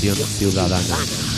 Colaboración 0.00 0.16
ciudadana. 0.38 1.29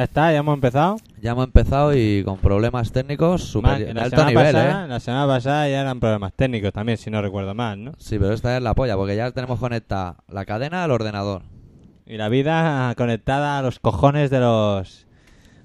Ya 0.00 0.04
está, 0.04 0.32
ya 0.32 0.38
hemos 0.38 0.54
empezado. 0.54 0.96
Ya 1.20 1.32
hemos 1.32 1.44
empezado 1.44 1.94
y 1.94 2.24
con 2.24 2.38
problemas 2.38 2.90
técnicos 2.90 3.44
super, 3.44 3.94
la 3.94 4.04
alto 4.04 4.24
nivel, 4.24 4.46
pasada, 4.46 4.86
¿eh? 4.86 4.88
La 4.88 4.98
semana 4.98 5.26
pasada 5.26 5.68
ya 5.68 5.82
eran 5.82 6.00
problemas 6.00 6.32
técnicos 6.32 6.72
también, 6.72 6.96
si 6.96 7.10
no 7.10 7.20
recuerdo 7.20 7.54
mal, 7.54 7.84
¿no? 7.84 7.92
Sí, 7.98 8.18
pero 8.18 8.32
esta 8.32 8.56
es 8.56 8.62
la 8.62 8.72
polla, 8.72 8.96
porque 8.96 9.14
ya 9.14 9.30
tenemos 9.30 9.60
conectada 9.60 10.16
la 10.26 10.46
cadena 10.46 10.84
al 10.84 10.90
ordenador. 10.90 11.42
Y 12.06 12.16
la 12.16 12.30
vida 12.30 12.94
conectada 12.96 13.58
a 13.58 13.62
los 13.62 13.78
cojones 13.78 14.30
de 14.30 14.40
los 14.40 15.06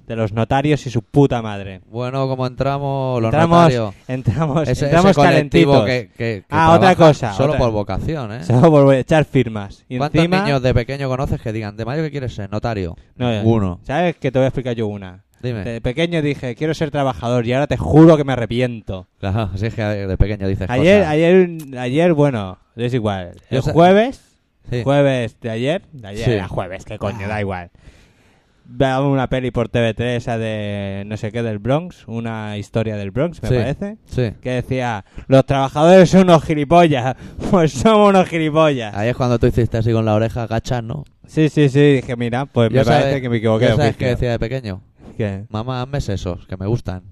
de 0.07 0.15
los 0.15 0.33
notarios 0.33 0.85
y 0.85 0.89
su 0.89 1.01
puta 1.01 1.41
madre. 1.41 1.81
Bueno, 1.87 2.27
como 2.27 2.45
entramos, 2.47 3.21
los 3.21 3.29
entramos, 3.33 3.57
notarios. 3.57 3.93
entramos, 4.07 4.67
Ese, 4.69 4.85
entramos 4.85 5.11
ese 5.11 5.21
calentitos. 5.21 5.85
que, 5.85 6.09
que- 6.09 6.15
que 6.17 6.45
Ah, 6.49 6.73
otra 6.75 6.95
cosa, 6.95 7.33
Solo 7.33 7.53
otra- 7.53 7.59
por 7.59 7.71
vocación, 7.71 8.31
¿eh? 8.33 8.43
Solo 8.43 8.69
por 8.71 8.93
echar 8.93 9.25
firmas. 9.25 9.83
Y 9.89 9.97
¿Cuántos 9.97 10.19
encima, 10.19 10.43
niños 10.43 10.61
de 10.61 10.73
pequeño 10.73 11.07
conoces 11.09 11.41
que 11.41 11.51
digan, 11.51 11.75
de 11.77 11.85
mayo 11.85 12.03
qué 12.03 12.11
quieres 12.11 12.35
ser? 12.35 12.51
Notario. 12.51 12.95
No. 13.15 13.41
Uno. 13.43 13.79
¿Sabes 13.83 14.15
que 14.17 14.31
te 14.31 14.39
voy 14.39 14.45
a 14.45 14.49
explicar 14.49 14.75
yo 14.75 14.87
una? 14.87 15.23
Dime. 15.41 15.63
De 15.63 15.81
pequeño 15.81 16.21
dije, 16.21 16.55
quiero 16.55 16.73
ser 16.73 16.89
trabajador 16.91 17.45
y 17.45 17.53
ahora 17.53 17.67
te 17.67 17.77
juro 17.77 18.17
que 18.17 18.23
me 18.23 18.33
arrepiento. 18.33 19.07
Claro, 19.19 19.51
si 19.57 19.65
es 19.67 19.73
que 19.75 19.83
de 19.83 20.17
pequeño 20.17 20.47
dices 20.47 20.69
Ayer, 20.69 20.99
cosas. 21.01 21.11
ayer, 21.13 21.57
ayer, 21.77 22.13
bueno, 22.13 22.57
es 22.75 22.93
igual. 22.93 23.33
El 23.49 23.61
jueves, 23.61 24.21
Sí. 24.69 24.81
jueves 24.83 25.37
de 25.41 25.49
ayer, 25.51 25.83
de 25.91 26.07
ayer 26.07 26.25
Sí. 26.25 26.31
era 26.31 26.47
jueves, 26.47 26.85
qué 26.85 26.97
coño, 26.97 27.27
da 27.27 27.39
igual. 27.41 27.69
Veamos 28.67 29.13
una 29.13 29.27
peli 29.29 29.51
por 29.51 29.69
TV3, 29.69 30.15
esa 30.17 30.37
de 30.37 31.03
no 31.05 31.17
sé 31.17 31.31
qué 31.31 31.43
del 31.43 31.59
Bronx, 31.59 32.03
una 32.07 32.57
historia 32.57 32.95
del 32.97 33.11
Bronx, 33.11 33.41
me 33.43 33.49
Sí. 33.49 33.55
parece, 33.55 33.97
Sí. 34.05 34.33
que 34.41 34.49
decía, 34.51 35.05
los 35.27 35.45
trabajadores 35.45 36.09
son 36.09 36.21
unos 36.23 36.43
gilipollas, 36.43 37.15
pues 37.51 37.71
somos 37.73 38.09
unos 38.09 38.27
gilipollas. 38.27 38.93
Ahí 38.95 39.09
es 39.09 39.15
cuando 39.15 39.37
tú 39.39 39.47
hiciste 39.47 39.77
así 39.77 39.91
con 39.91 40.03
la 40.05 40.15
oreja 40.15 40.43
agachas, 40.43 40.83
¿no? 40.83 41.03
Sí, 41.27 41.49
sí, 41.49 41.69
sí, 41.69 41.79
dije, 41.97 42.15
mira, 42.15 42.45
pues 42.47 42.69
Yo 42.71 42.79
me 42.79 42.85
parece 42.85 43.21
que 43.21 43.29
me 43.29 43.37
equivoqué. 43.37 43.65
yo 43.65 43.71
de 43.71 43.75
¿Sabes 43.77 43.89
oficio. 43.91 43.99
qué 44.07 44.11
decía 44.11 44.31
de 44.31 44.39
pequeño? 44.39 44.81
¿Qué? 45.17 45.45
Mamá, 45.49 45.81
hazme 45.83 45.99
esos, 45.99 46.45
que 46.47 46.57
me 46.57 46.65
gustan. 46.65 47.03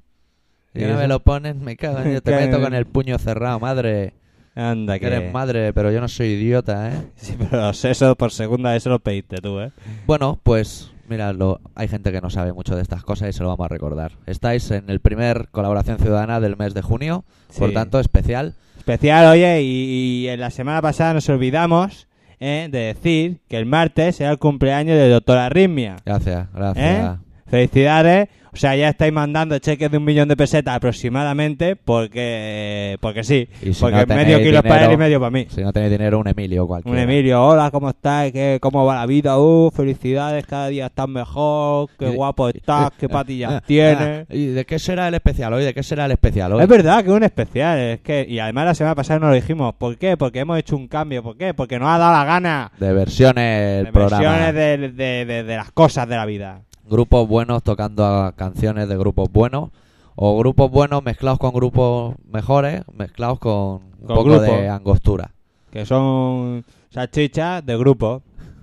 Y 0.73 0.83
¿Y 0.83 0.87
no 0.87 0.97
me 0.97 1.07
lo 1.07 1.19
pones, 1.21 1.55
me 1.55 1.75
cago 1.77 1.99
en 1.99 2.09
Dios, 2.09 2.23
te 2.23 2.31
meto 2.35 2.59
con 2.59 2.73
el 2.73 2.85
puño 2.87 3.17
cerrado, 3.19 3.59
madre. 3.59 4.13
Anda, 4.55 4.95
Que 4.95 4.99
que... 5.01 5.07
eres 5.15 5.33
madre, 5.33 5.73
pero 5.73 5.91
yo 5.91 5.99
no 6.01 6.07
soy 6.07 6.27
idiota, 6.27 6.89
¿eh? 6.89 7.01
Sí, 7.15 7.35
pero 7.37 7.69
eso 7.69 8.15
por 8.15 8.31
segunda 8.31 8.71
vez 8.71 8.83
se 8.83 8.89
lo 8.89 8.99
pediste 8.99 9.37
tú, 9.37 9.59
¿eh? 9.59 9.71
Bueno, 10.05 10.39
pues 10.43 10.91
miradlo, 11.13 11.61
hay 11.75 11.87
gente 11.87 12.11
que 12.11 12.21
no 12.21 12.29
sabe 12.29 12.53
mucho 12.53 12.75
de 12.75 12.81
estas 12.81 13.03
cosas 13.03 13.29
y 13.29 13.33
se 13.33 13.43
lo 13.43 13.49
vamos 13.49 13.65
a 13.65 13.69
recordar. 13.69 14.13
Estáis 14.25 14.69
en 14.71 14.89
el 14.89 14.99
primer 14.99 15.47
colaboración 15.51 15.97
ciudadana 15.97 16.39
del 16.39 16.57
mes 16.57 16.73
de 16.73 16.81
junio, 16.81 17.23
por 17.57 17.71
tanto 17.71 17.99
especial. 17.99 18.55
Especial, 18.77 19.27
oye, 19.27 19.61
y, 19.61 20.25
y 20.25 20.27
en 20.27 20.39
la 20.39 20.49
semana 20.49 20.81
pasada 20.81 21.13
nos 21.13 21.29
olvidamos 21.29 22.07
eh, 22.39 22.67
de 22.69 22.79
decir 22.79 23.39
que 23.47 23.57
el 23.57 23.65
martes 23.65 24.19
era 24.19 24.31
el 24.31 24.37
cumpleaños 24.37 24.97
del 24.97 25.11
doctor 25.11 25.37
Arritmia. 25.37 25.95
Gracias, 26.05 26.51
gracias. 26.53 27.19
Felicidades. 27.47 28.27
O 28.53 28.57
sea, 28.57 28.75
ya 28.75 28.89
estáis 28.89 29.11
mandando 29.11 29.57
cheques 29.57 29.89
de 29.89 29.97
un 29.97 30.03
millón 30.05 30.27
de 30.27 30.37
pesetas 30.37 30.75
aproximadamente 30.75 31.75
porque 31.75 32.97
porque 33.01 33.23
sí. 33.23 33.47
Si 33.61 33.71
porque 33.73 34.05
no 34.05 34.15
medio 34.15 34.39
kilo 34.39 34.61
para 34.63 34.85
él 34.85 34.91
y 34.93 34.97
medio 34.97 35.19
para 35.19 35.31
mí. 35.31 35.47
Si 35.49 35.61
no 35.61 35.73
tenéis 35.73 35.91
dinero, 35.91 36.19
un 36.19 36.27
Emilio 36.27 36.61
Un 36.63 36.67
cualquiera. 36.67 37.01
Emilio, 37.01 37.43
hola, 37.43 37.71
¿cómo 37.71 37.89
estás? 37.89 38.31
¿Qué, 38.31 38.59
¿Cómo 38.61 38.85
va 38.85 38.95
la 38.95 39.05
vida? 39.05 39.39
Uh, 39.39 39.71
felicidades, 39.71 40.45
cada 40.45 40.67
día 40.67 40.85
estás 40.87 41.07
mejor, 41.09 41.89
qué 41.97 42.09
guapo 42.09 42.49
estás, 42.49 42.91
qué 42.99 43.09
patillas 43.09 43.63
tienes. 43.65 44.27
¿Y 44.29 44.47
de 44.47 44.65
qué 44.65 44.77
será 44.79 45.07
el 45.07 45.15
especial 45.15 45.53
hoy? 45.53 45.63
¿De 45.63 45.73
qué 45.73 45.83
será 45.83 46.05
el 46.05 46.11
especial 46.11 46.53
hoy? 46.53 46.61
Es 46.61 46.67
verdad 46.67 47.03
que 47.03 47.09
es 47.09 47.15
un 47.15 47.23
especial, 47.23 47.79
es 47.79 48.01
que 48.01 48.25
y 48.27 48.39
además 48.39 48.65
la 48.65 48.75
semana 48.75 48.95
pasada 48.95 49.19
no 49.19 49.29
lo 49.29 49.33
dijimos. 49.35 49.73
¿Por 49.75 49.97
qué? 49.97 50.15
Porque 50.17 50.39
hemos 50.39 50.57
hecho 50.59 50.75
un 50.75 50.87
cambio. 50.87 51.23
¿Por 51.23 51.37
qué? 51.37 51.53
Porque 51.53 51.79
nos 51.79 51.89
ha 51.89 51.97
dado 51.97 52.13
la 52.13 52.25
gana. 52.25 52.71
De 52.79 52.93
versiones 52.93 53.85
de 53.85 53.91
programa. 53.91 54.23
versiones 54.23 54.53
de, 54.53 54.89
de- 54.89 55.25
de- 55.25 55.43
de 55.43 55.55
las 55.57 55.71
cosas 55.71 56.07
de 56.07 56.15
la 56.15 56.25
vida. 56.25 56.61
Grupos 56.89 57.27
buenos 57.27 57.63
tocando 57.63 58.05
a 58.05 58.33
canciones 58.33 58.87
de 58.89 58.97
grupos 58.97 59.31
buenos. 59.31 59.69
O 60.15 60.37
grupos 60.37 60.69
buenos 60.69 61.03
mezclados 61.03 61.39
con 61.39 61.53
grupos 61.53 62.15
mejores, 62.31 62.83
mezclados 62.93 63.39
con 63.39 63.53
un 63.53 63.91
Con 64.05 64.07
poco 64.15 64.23
grupos. 64.25 64.47
de 64.47 64.69
angostura. 64.69 65.31
Que 65.71 65.85
son 65.85 66.63
salchichas 66.91 67.65
de 67.65 67.77
grupo. 67.77 68.21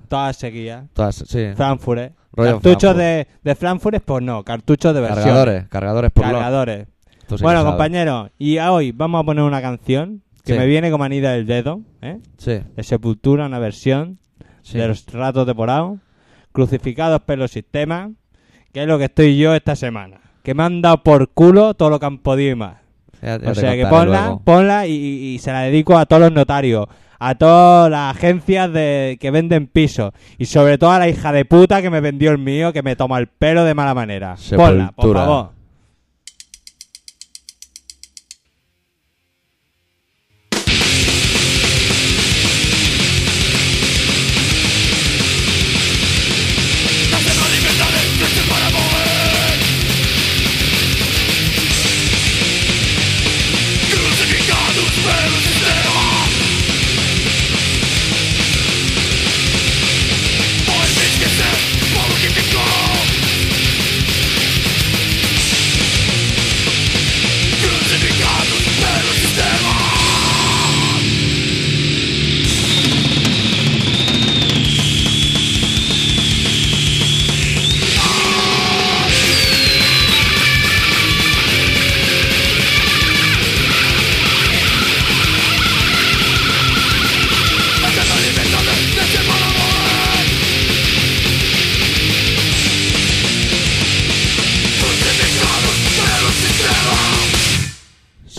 Todas 0.09 0.37
seguidas. 0.37 0.87
Todas, 0.93 1.17
sí. 1.17 1.49
Frankfurt. 1.57 2.13
Cartuchos 2.37 2.95
Frankfurt. 2.95 2.97
de, 2.99 3.27
de 3.43 3.55
Frankfurt, 3.57 4.03
pues 4.05 4.23
no. 4.23 4.45
Cartuchos 4.45 4.95
de 4.95 5.01
versión. 5.01 5.25
Cargadores, 5.25 5.69
cargadores 5.69 6.11
por. 6.13 6.25
Cargadores. 6.25 6.87
Sí 7.29 7.37
bueno, 7.43 7.65
compañeros, 7.65 8.31
y 8.39 8.59
hoy 8.59 8.91
vamos 8.91 9.21
a 9.21 9.25
poner 9.25 9.45
una 9.45 9.63
canción 9.63 10.21
que 10.45 10.55
Sí. 10.55 10.59
me 10.59 10.67
viene 10.67 10.91
como 10.91 11.05
anida 11.05 11.31
del 11.33 11.47
dedo, 11.47 11.81
¿eh? 12.03 12.19
Sí, 12.39 12.61
De 12.75 12.83
Sepultura, 12.83 13.47
una 13.47 13.61
versión 13.61 14.19
de 14.73 14.89
los 14.89 15.07
ratos 15.13 15.47
de 15.47 15.55
porao, 15.55 15.99
crucificados 16.53 17.21
por 17.23 17.39
los 17.39 17.51
sistemas, 17.51 18.11
que 18.73 18.83
es 18.83 18.87
lo 18.87 18.99
que 18.99 19.05
estoy 19.05 19.37
yo 19.37 19.55
esta 19.55 19.77
semana. 19.77 20.21
Que 20.43 20.55
me 20.55 20.63
han 20.63 20.81
dado 20.83 21.03
por 21.03 21.29
culo 21.31 21.75
todo 21.75 21.91
lo 21.91 22.01
que 22.01 22.07
han 22.07 22.19
podido 22.19 22.53
y 22.53 22.55
más. 22.57 22.77
Ya- 23.23 23.39
ya 23.39 23.51
O 23.51 23.55
sea 23.55 23.75
que 23.77 23.87
ponla, 23.87 24.21
luego. 24.23 24.43
ponla 24.45 24.87
y, 24.87 25.39
se 25.41 25.53
la 25.53 25.61
dedico 25.63 25.99
a 25.99 26.07
todos 26.07 26.23
los 26.23 26.33
notarios, 26.33 26.87
a 27.19 27.35
todas 27.35 27.91
las 27.91 28.17
agencias 28.17 28.73
de, 28.73 29.19
que 29.21 29.31
venden 29.31 29.67
pisos 29.67 30.13
y 30.39 30.47
sobre 30.47 30.79
todo 30.79 30.91
a 30.93 30.99
la 30.99 31.09
hija 31.09 31.31
de 31.33 31.45
puta 31.45 31.83
que 31.83 31.91
me 31.91 32.01
vendió 32.01 32.31
el 32.31 32.39
mío, 32.39 32.73
que 32.73 32.83
me 32.83 32.97
toma 32.97 33.19
el 33.19 33.27
pelo 33.27 33.65
de 33.65 33.75
mala 33.75 33.93
manera. 33.95 34.37
Ponla, 34.57 34.93
por 34.93 35.05
favor. 35.27 35.51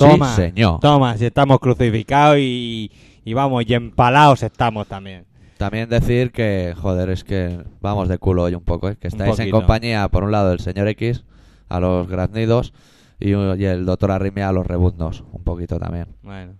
Toma, 0.10 0.36
Sí, 0.36 0.42
señor. 0.42 0.80
Toma, 0.80 1.18
si 1.18 1.26
estamos 1.26 1.60
crucificados 1.60 2.38
y, 2.40 2.92
y 3.24 3.34
vamos, 3.34 3.64
y 3.68 3.74
empalados 3.74 4.44
estamos 4.44 4.88
también. 4.88 5.26
También 5.58 5.88
decir 5.90 6.32
que, 6.32 6.74
joder, 6.80 7.10
es 7.10 7.24
que 7.24 7.60
vamos 7.82 8.08
de 8.10 8.18
culo 8.18 8.44
hoy 8.44 8.56
un 8.56 8.64
poco, 8.64 8.90
¿eh? 8.90 8.98
Que 9.00 9.08
estáis 9.08 9.38
en 9.40 9.52
compañía, 9.52 10.08
por 10.10 10.24
un 10.24 10.32
lado, 10.32 10.50
del 10.50 10.60
señor 10.60 10.88
X, 10.88 11.24
a 11.70 11.80
los 11.80 12.08
graznidos, 12.08 12.74
y, 13.20 13.30
y 13.30 13.66
el 13.66 13.86
doctor 13.86 14.12
Arrimia 14.12 14.50
a 14.50 14.52
los 14.54 14.66
rebundos, 14.66 15.24
un 15.32 15.44
poquito 15.44 15.78
también. 15.80 16.08
Bueno. 16.24 16.54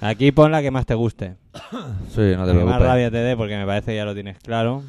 Aquí 0.00 0.30
pon 0.32 0.50
la 0.52 0.62
que 0.62 0.70
más 0.70 0.86
te 0.86 0.94
guste. 0.94 1.36
Sí, 2.14 2.20
no 2.20 2.20
te 2.20 2.36
La 2.36 2.36
que 2.36 2.44
más 2.46 2.52
preocupes. 2.54 2.80
rabia 2.86 3.10
te 3.10 3.16
dé 3.18 3.36
porque 3.36 3.56
me 3.56 3.66
parece 3.66 3.90
que 3.92 3.96
ya 3.96 4.04
lo 4.04 4.14
tienes 4.14 4.38
claro. 4.38 4.82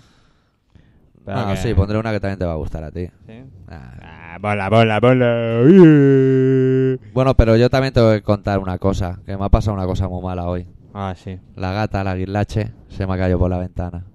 Pero 1.25 1.37
Ah, 1.37 1.51
que- 1.51 1.57
sí, 1.57 1.73
pondré 1.73 1.97
una 1.99 2.11
que 2.11 2.19
también 2.19 2.39
te 2.39 2.45
va 2.45 2.53
a 2.53 2.55
gustar 2.57 2.83
a 2.83 2.91
ti. 2.91 3.07
¿Sí? 3.27 3.43
Ah. 3.69 3.93
Ah, 4.01 4.37
ponla, 4.41 4.69
ponla. 5.01 5.61
Uy. 5.65 6.99
Bueno, 7.13 7.35
pero 7.35 7.55
yo 7.57 7.69
también 7.69 7.93
te 7.93 8.01
voy 8.01 8.15
a 8.17 8.21
contar 8.21 8.59
una 8.59 8.77
cosa, 8.77 9.19
que 9.25 9.37
me 9.37 9.45
ha 9.45 9.49
pasado 9.49 9.75
una 9.75 9.85
cosa 9.85 10.07
muy 10.07 10.21
mala 10.23 10.47
hoy. 10.47 10.67
Ah, 10.93 11.13
sí. 11.15 11.39
La 11.55 11.71
gata, 11.73 12.03
la 12.03 12.15
guirlache, 12.15 12.71
se 12.89 13.05
me 13.07 13.13
ha 13.13 13.17
caído 13.17 13.37
por 13.39 13.49
la 13.49 13.57
ventana. 13.59 14.05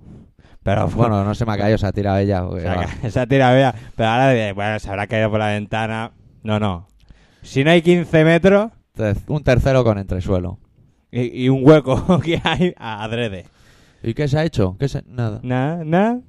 Pero 0.63 0.89
Bueno, 0.89 1.23
no 1.25 1.35
se 1.35 1.47
me 1.47 1.53
ha 1.53 1.57
caído, 1.59 1.79
se 1.79 1.87
ha 1.87 1.93
tirado 1.93 2.19
ella. 2.19 2.45
Se 2.61 2.69
ha 2.69 2.75
va. 2.75 2.83
ca- 2.87 2.97
esa 3.07 3.27
tira 3.27 3.53
vea. 3.53 3.75
Pero 3.95 4.09
ahora, 4.09 4.53
bueno, 4.53 4.79
se 4.81 4.91
habrá 4.91 5.07
caído 5.07 5.31
por 5.31 5.39
la 5.39 5.49
ventana. 5.49 6.11
No, 6.43 6.59
no. 6.59 6.89
Si 7.43 7.63
no 7.63 7.71
hay 7.71 7.83
15 7.83 8.25
metros 8.25 8.73
un 9.29 9.43
tercero 9.45 9.85
con 9.85 9.99
entresuelo. 9.99 10.59
y, 11.13 11.45
y 11.45 11.49
un 11.51 11.61
hueco 11.65 12.19
que 12.25 12.41
hay, 12.43 12.75
adrede. 12.79 13.47
¿Y 14.03 14.15
qué 14.15 14.27
se 14.27 14.39
ha 14.39 14.45
hecho? 14.45 14.77
¿Qué 14.81 14.89
se... 14.89 15.03
Nada. 15.07 15.39
Nada, 15.43 15.85
nada. 15.85 16.21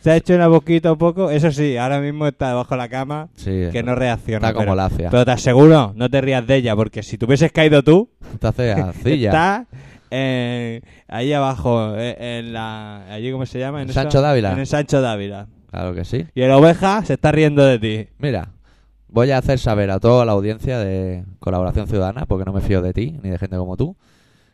Se 0.00 0.10
ha 0.12 0.16
hecho 0.16 0.34
una 0.34 0.46
boquita 0.48 0.92
un 0.92 0.98
poco. 0.98 1.30
Eso 1.30 1.50
sí, 1.50 1.76
ahora 1.76 2.00
mismo 2.00 2.26
está 2.26 2.48
debajo 2.48 2.74
de 2.74 2.78
la 2.78 2.88
cama 2.88 3.28
Sí, 3.34 3.64
que 3.72 3.82
no 3.82 3.94
reacciona. 3.94 4.48
está 4.48 4.52
como 4.54 4.62
pero, 4.66 4.74
la 4.76 4.82
lacia. 4.88 5.10
pero 5.10 5.24
te 5.24 5.30
aseguro, 5.32 5.92
no 5.96 6.08
te 6.08 6.20
rías 6.20 6.46
de 6.46 6.56
ella, 6.56 6.76
porque 6.76 7.02
si 7.02 7.18
te 7.18 7.24
hubieses 7.24 7.50
caído 7.52 7.82
tú, 7.82 8.08
Está 8.34 8.52
feacilla. 8.52 9.28
está 9.30 9.66
eh, 10.10 10.80
ahí 11.08 11.32
abajo, 11.32 11.94
eh, 11.96 12.38
en 12.38 12.52
la. 12.52 13.12
¿Allí 13.12 13.30
cómo 13.32 13.44
se 13.46 13.58
llama? 13.58 13.82
¿En 13.82 13.90
esa- 13.90 14.02
Sancho 14.02 14.20
Dávila? 14.22 14.52
En 14.52 14.58
el 14.60 14.66
Sancho 14.66 15.00
Dávila. 15.00 15.48
Claro 15.70 15.94
que 15.94 16.04
sí. 16.04 16.26
Y 16.34 16.40
el 16.42 16.50
oveja 16.52 17.04
se 17.04 17.14
está 17.14 17.30
riendo 17.32 17.62
de 17.64 17.78
ti. 17.78 18.08
Mira, 18.18 18.50
voy 19.08 19.30
a 19.32 19.38
hacer 19.38 19.58
saber 19.58 19.90
a 19.90 19.98
toda 20.00 20.24
la 20.24 20.32
audiencia 20.32 20.78
de 20.78 21.24
Colaboración 21.40 21.88
Ciudadana, 21.88 22.24
porque 22.26 22.44
no 22.46 22.52
me 22.54 22.60
fío 22.62 22.80
de 22.80 22.92
ti 22.94 23.18
ni 23.22 23.28
de 23.30 23.38
gente 23.38 23.56
como 23.56 23.76
tú, 23.76 23.96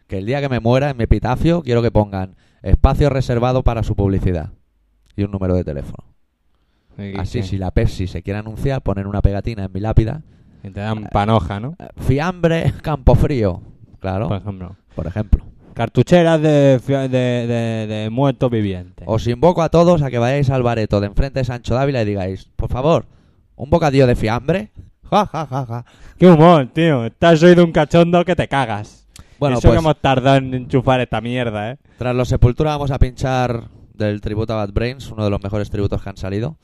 que 0.09 0.19
el 0.19 0.27
día 0.27 0.41
que 0.41 0.49
me 0.49 0.59
muera 0.59 0.91
en 0.91 0.97
mi 0.97 1.05
epitafio 1.05 1.63
quiero 1.63 1.83
que 1.83 1.91
pongan 1.93 2.35
espacio 2.63 3.11
reservado 3.11 3.63
para 3.63 3.83
su 3.85 3.95
publicidad 3.95 4.51
y 5.17 5.23
un 5.25 5.31
número 5.31 5.55
de 5.55 5.65
teléfono. 5.65 6.05
Y- 6.99 7.19
Así, 7.19 7.43
sí. 7.43 7.49
si 7.51 7.59
la 7.59 7.71
Pepsi 7.71 8.07
se 8.07 8.23
quiere 8.23 8.39
anunciar, 8.39 8.83
ponen 8.83 9.07
una 9.07 9.21
pegatina 9.23 9.65
en 9.65 9.73
mi 9.73 9.81
lápida. 9.81 10.23
Y 10.63 10.71
te 10.71 10.81
dan 10.81 11.05
panoja, 11.13 11.61
¿no? 11.61 11.77
eh, 11.79 11.89
Fiambre, 11.99 12.73
campo 12.83 13.15
frío. 13.15 13.61
Claro, 14.01 14.29
Por 14.29 14.37
ejemplo. 14.39 14.77
por 14.95 15.07
ejemplo. 15.07 15.45
Cartucheras 15.75 16.41
de, 16.41 16.79
de, 16.79 17.09
de, 17.09 17.87
de 17.89 18.11
muertos 18.11 18.49
vivientes. 18.51 19.05
Os 19.09 19.27
invoco 19.27 19.61
a 19.63 19.69
todos 19.71 20.03
a 20.03 20.11
que 20.11 20.19
vayáis 20.19 20.49
al 20.51 20.63
bareto 20.63 21.01
de 21.01 21.09
enfrente 21.09 21.41
de 21.41 21.45
Sancho 21.45 21.75
Dávila 21.75 22.03
y 22.03 22.05
digáis, 22.05 22.45
por 22.55 22.69
favor, 22.71 23.07
un 23.57 23.71
bocadillo 23.71 24.07
de 24.07 24.17
fiambre. 24.17 24.71
Ja, 25.11 25.27
ja, 25.27 25.47
ja, 25.47 25.67
ja. 25.67 25.85
¡Qué 26.19 26.27
humor, 26.27 26.67
tío! 26.73 27.05
Estás 27.05 27.41
hoy 27.43 27.55
de 27.55 27.63
un 27.63 27.71
cachondo 27.73 28.25
que 28.25 28.35
te 28.35 28.49
cagas. 28.49 29.07
Bueno, 29.39 29.59
Eso 29.59 29.69
pues 29.69 29.75
que 29.75 29.85
hemos 29.85 30.01
tardado 30.01 30.37
en 30.39 30.55
enchufar 30.55 30.99
esta 31.01 31.21
mierda, 31.21 31.73
¿eh? 31.73 31.77
tras 31.99 32.17
los 32.17 32.27
Sepultura 32.29 32.71
vamos 32.71 32.91
a 32.91 32.99
pinchar 32.99 33.65
del 33.95 34.21
tributo 34.21 34.53
a 34.53 34.57
Bad 34.57 34.73
Brains, 34.73 35.11
uno 35.11 35.25
de 35.25 35.31
los 35.31 35.43
mejores 35.43 35.71
tributos 35.71 36.03
que 36.03 36.09
han 36.11 36.17
salido. 36.17 36.57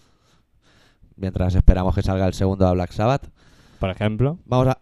Mientras 1.16 1.54
esperamos 1.54 1.94
que 1.94 2.02
salga 2.02 2.26
el 2.26 2.34
segundo 2.34 2.66
a 2.66 2.72
Black 2.72 2.92
Sabbath. 2.92 3.28
Por 3.78 3.90
ejemplo. 3.90 4.38
Vamos 4.44 4.68
a, 4.68 4.78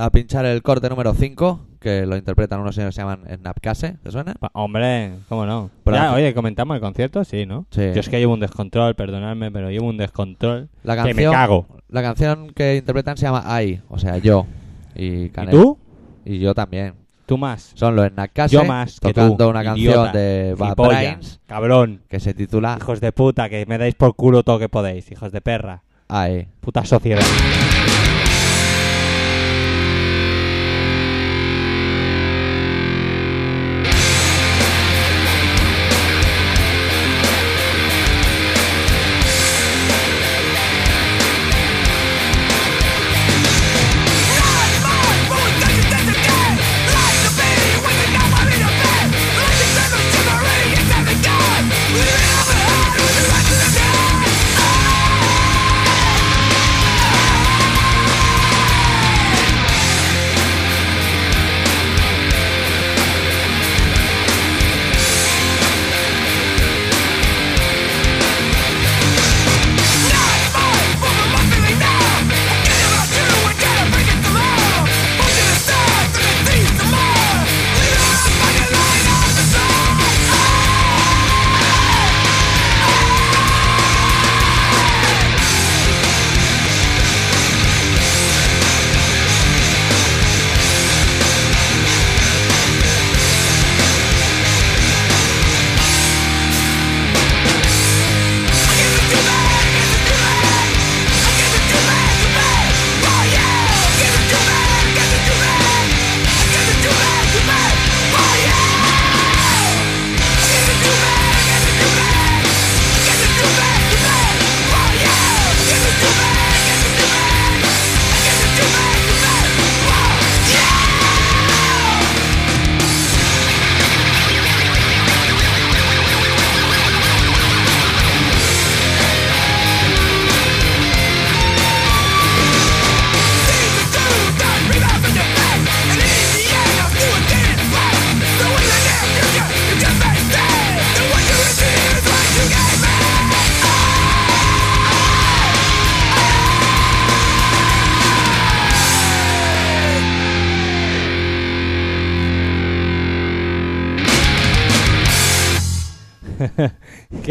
a 0.04 0.10
pinchar 0.10 0.44
el 0.44 0.62
corte 0.62 0.88
número 0.90 1.14
5, 1.14 1.60
que 1.80 2.04
lo 2.04 2.16
interpretan 2.16 2.60
unos 2.60 2.74
señores 2.74 2.94
que 2.94 3.00
se 3.00 3.06
llaman 3.06 3.24
Snapcase. 3.38 3.96
¿Te 4.02 4.10
suena? 4.10 4.34
Pa- 4.34 4.50
Hombre, 4.54 5.14
¿cómo 5.28 5.46
no? 5.46 5.70
Ya, 5.86 6.08
aquí- 6.10 6.16
oye, 6.16 6.34
¿comentamos 6.34 6.74
el 6.74 6.80
concierto? 6.82 7.24
Sí, 7.24 7.46
¿no? 7.46 7.66
Sí. 7.70 7.80
Yo 7.94 8.00
es 8.00 8.08
que 8.08 8.18
llevo 8.18 8.34
un 8.34 8.40
descontrol, 8.40 8.94
perdonadme, 8.94 9.50
pero 9.50 9.70
llevo 9.70 9.88
un 9.88 9.96
descontrol 9.96 10.68
La 10.82 10.94
que 10.96 11.02
me 11.02 11.08
canción, 11.10 11.32
cago. 11.32 11.66
la 11.88 12.02
canción 12.02 12.48
que 12.54 12.76
interpretan 12.76 13.16
se 13.16 13.24
llama 13.26 13.62
I, 13.62 13.80
o 13.88 13.98
sea, 13.98 14.18
yo. 14.18 14.46
Y, 14.94 15.24
¿Y 15.24 15.30
Canel. 15.30 15.54
tú? 15.54 15.78
Y 16.26 16.38
yo 16.38 16.54
también. 16.54 16.94
Tú 17.26 17.38
más. 17.38 17.72
Son 17.74 17.96
los 17.96 18.08
Snapcase 18.08 18.54
Yo 18.54 18.64
más 18.64 19.00
que 19.00 19.12
tocando 19.12 19.44
tú, 19.44 19.50
una 19.50 19.62
idiota, 19.62 19.72
canción 19.74 20.12
de 20.12 20.54
Bad 20.58 20.76
Brains 20.76 21.40
Cabrón. 21.46 22.02
que 22.08 22.20
se 22.20 22.34
titula 22.34 22.76
Hijos 22.80 23.00
de 23.00 23.12
puta, 23.12 23.48
que 23.48 23.64
me 23.66 23.78
dais 23.78 23.94
por 23.94 24.14
culo 24.14 24.42
todo 24.42 24.58
que 24.58 24.68
podéis. 24.68 25.10
Hijos 25.10 25.32
de 25.32 25.40
perra. 25.40 25.82
I. 26.10 26.48
Puta 26.60 26.84
sociedad. 26.84 27.24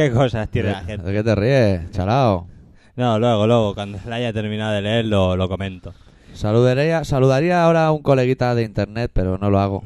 ¿Qué 0.09 0.11
cosas 0.11 0.49
tiene 0.49 0.71
la 0.71 0.81
gente? 0.81 1.05
¿De 1.05 1.13
qué 1.13 1.23
te 1.23 1.35
ríes? 1.35 1.91
Chalao. 1.91 2.47
No, 2.95 3.17
luego, 3.19 3.47
luego, 3.47 3.73
cuando 3.73 3.97
la 4.07 4.15
haya 4.17 4.31
terminado 4.33 4.73
de 4.73 4.81
leer, 4.81 5.05
lo, 5.05 5.35
lo 5.35 5.49
comento. 5.49 5.93
Saludaría, 6.33 7.03
saludaría 7.03 7.63
ahora 7.63 7.87
a 7.87 7.91
un 7.91 8.01
coleguita 8.01 8.53
de 8.55 8.63
internet, 8.63 9.11
pero 9.13 9.37
no 9.37 9.49
lo 9.49 9.59
hago. 9.59 9.83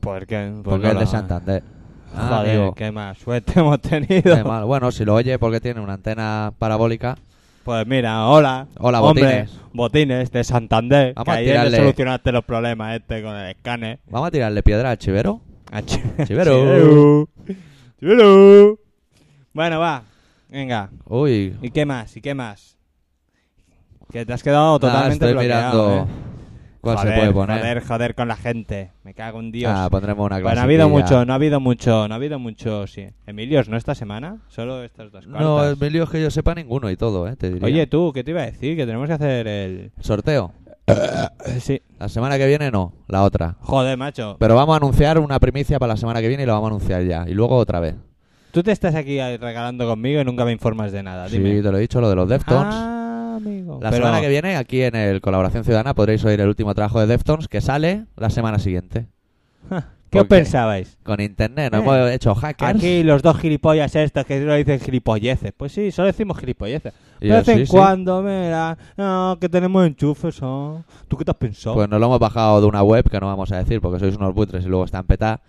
¿Por 0.00 0.26
qué? 0.26 0.50
Pues 0.52 0.64
Porque 0.64 0.86
no 0.86 0.92
es 0.94 1.00
de 1.00 1.06
Santander. 1.06 1.62
Ah, 2.14 2.28
Joder, 2.38 2.56
amigo, 2.56 2.74
qué 2.74 2.90
más 2.90 3.18
suerte 3.18 3.52
hemos 3.60 3.80
tenido. 3.80 4.36
qué 4.36 4.42
mal. 4.44 4.64
Bueno, 4.64 4.90
si 4.90 5.04
lo 5.04 5.14
oye 5.14 5.38
porque 5.38 5.60
tiene 5.60 5.80
una 5.80 5.92
antena 5.94 6.52
parabólica 6.58 7.16
Pues 7.64 7.86
mira, 7.86 8.26
hola. 8.26 8.66
Hola, 8.78 9.00
Hombre, 9.00 9.22
botines. 9.24 9.58
Botines 9.72 10.32
de 10.32 10.42
Santander. 10.44 11.14
Vamos 11.14 11.24
que 11.26 11.30
a 11.30 11.34
ayer 11.34 11.54
le 11.54 11.60
tirarle- 11.70 11.76
solucionaste 11.76 12.32
los 12.32 12.44
problemas 12.44 12.96
este 12.96 13.22
con 13.22 13.36
el 13.36 13.50
escáner. 13.50 14.00
Vamos 14.10 14.26
a 14.28 14.30
tirarle 14.32 14.62
piedra 14.64 14.90
al 14.90 14.98
chivero. 14.98 15.40
Ah, 15.70 15.82
chi- 15.82 16.02
Chivero. 16.26 16.52
Chivero. 16.52 17.28
Chivero. 18.00 18.78
Bueno, 19.52 19.80
va. 19.80 20.04
Venga. 20.48 20.90
Uy, 21.06 21.56
¿Y 21.60 21.70
qué 21.70 21.84
más? 21.84 22.16
¿Y 22.16 22.20
qué 22.20 22.34
más? 22.34 22.76
Que 24.10 24.24
te 24.24 24.32
has 24.32 24.42
quedado 24.42 24.78
totalmente 24.78 25.14
estoy 25.14 25.32
bloqueado, 25.32 25.88
mirando 25.88 26.02
¿eh? 26.02 26.14
cuál 26.80 26.96
joder, 26.96 27.12
se 27.12 27.20
puede 27.20 27.32
poner. 27.32 27.58
Joder, 27.58 27.84
joder 27.84 28.14
con 28.14 28.28
la 28.28 28.36
gente. 28.36 28.92
Me 29.02 29.14
cago 29.14 29.40
en 29.40 29.50
Dios. 29.50 29.72
Ah, 29.74 29.88
pondremos 29.90 30.24
una 30.24 30.36
clase. 30.36 30.44
Bueno, 30.44 30.60
ha 30.60 30.64
habido 30.64 30.88
mucho, 30.88 31.24
no 31.24 31.32
ha 31.32 31.36
habido 31.36 31.60
mucho, 31.60 32.08
no 32.08 32.14
ha 32.14 32.16
habido 32.16 32.38
mucho, 32.38 32.86
sí. 32.86 33.08
Emilios, 33.26 33.68
¿no 33.68 33.76
esta 33.76 33.94
semana? 33.96 34.38
Solo 34.48 34.84
estas 34.84 35.10
dos 35.10 35.24
cartas. 35.26 35.42
No, 35.42 35.64
Emilio, 35.64 36.04
es 36.04 36.10
que 36.10 36.22
yo 36.22 36.30
sepa 36.30 36.54
ninguno 36.54 36.90
y 36.90 36.96
todo, 36.96 37.26
¿eh? 37.28 37.34
Te 37.36 37.50
diría. 37.50 37.66
Oye, 37.66 37.86
tú, 37.88 38.12
¿qué 38.12 38.22
te 38.22 38.30
iba 38.30 38.42
a 38.42 38.46
decir? 38.46 38.76
Que 38.76 38.86
tenemos 38.86 39.08
que 39.08 39.14
hacer 39.14 39.46
el... 39.48 39.92
Sorteo. 40.00 40.52
Sí. 41.60 41.80
La 41.98 42.08
semana 42.08 42.38
que 42.38 42.46
viene 42.46 42.70
no, 42.70 42.92
la 43.08 43.22
otra. 43.22 43.56
Joder, 43.60 43.96
macho. 43.96 44.36
Pero 44.38 44.54
vamos 44.54 44.74
a 44.74 44.76
anunciar 44.76 45.18
una 45.18 45.38
primicia 45.38 45.78
para 45.78 45.94
la 45.94 45.96
semana 45.96 46.20
que 46.20 46.28
viene 46.28 46.44
y 46.44 46.46
lo 46.46 46.52
vamos 46.52 46.70
a 46.70 46.74
anunciar 46.74 47.02
ya. 47.04 47.24
Y 47.28 47.34
luego 47.34 47.56
otra 47.56 47.80
vez. 47.80 47.96
Tú 48.52 48.62
te 48.62 48.72
estás 48.72 48.94
aquí 48.94 49.18
regalando 49.18 49.86
conmigo 49.86 50.20
y 50.20 50.24
nunca 50.24 50.44
me 50.44 50.52
informas 50.52 50.92
de 50.92 51.02
nada. 51.02 51.28
Sí, 51.28 51.38
Dime. 51.38 51.62
te 51.62 51.70
lo 51.70 51.78
he 51.78 51.80
dicho, 51.82 52.00
lo 52.00 52.08
de 52.08 52.16
los 52.16 52.28
Deftones. 52.28 52.74
Ah, 52.76 53.34
amigo. 53.36 53.78
la 53.82 53.90
Pero- 53.90 54.04
semana 54.04 54.20
que 54.20 54.28
viene, 54.28 54.56
aquí 54.56 54.82
en 54.82 54.96
el 54.96 55.20
Colaboración 55.20 55.64
Ciudadana, 55.64 55.94
podréis 55.94 56.24
oír 56.24 56.40
el 56.40 56.48
último 56.48 56.74
trabajo 56.74 57.00
de 57.00 57.06
Deftones 57.06 57.48
que 57.48 57.60
sale 57.60 58.06
la 58.16 58.28
semana 58.30 58.58
siguiente. 58.58 59.06
¿Qué 60.10 60.18
os 60.18 60.26
pensabais? 60.26 60.98
Con 61.04 61.20
internet, 61.20 61.72
no 61.72 61.78
Eh, 61.78 61.82
hemos 61.82 62.10
hecho 62.10 62.34
hackers. 62.34 62.74
Aquí 62.74 63.04
los 63.04 63.22
dos 63.22 63.38
gilipollas 63.38 63.94
estos 63.94 64.24
que 64.26 64.40
solo 64.40 64.54
dicen 64.56 64.80
gilipolleces. 64.80 65.52
Pues 65.56 65.70
sí, 65.70 65.92
solo 65.92 66.06
decimos 66.06 66.36
gilipolleces. 66.38 66.92
Y 67.20 67.28
De 67.28 67.34
vez 67.36 67.48
en 67.48 67.58
sí, 67.58 67.66
sí. 67.66 67.70
cuando, 67.70 68.20
mira, 68.20 68.76
no, 68.96 69.38
que 69.40 69.48
tenemos 69.48 69.86
enchufes, 69.86 70.42
¿no? 70.42 70.82
¿Tú 71.06 71.16
qué 71.16 71.24
te 71.24 71.30
has 71.30 71.36
pensado? 71.36 71.76
Pues 71.76 71.88
nos 71.88 72.00
lo 72.00 72.06
hemos 72.06 72.18
bajado 72.18 72.60
de 72.60 72.66
una 72.66 72.82
web 72.82 73.08
que 73.08 73.20
no 73.20 73.26
vamos 73.28 73.52
a 73.52 73.58
decir 73.58 73.80
porque 73.80 74.00
sois 74.00 74.16
unos 74.16 74.34
buitres 74.34 74.64
y 74.64 74.68
luego 74.68 74.84
están 74.84 75.04
peta. 75.06 75.40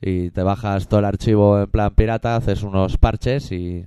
Y 0.00 0.30
te 0.30 0.42
bajas 0.42 0.86
todo 0.88 1.00
el 1.00 1.06
archivo 1.06 1.60
en 1.60 1.70
plan 1.70 1.94
pirata, 1.94 2.36
haces 2.36 2.62
unos 2.62 2.98
parches 2.98 3.50
y 3.52 3.84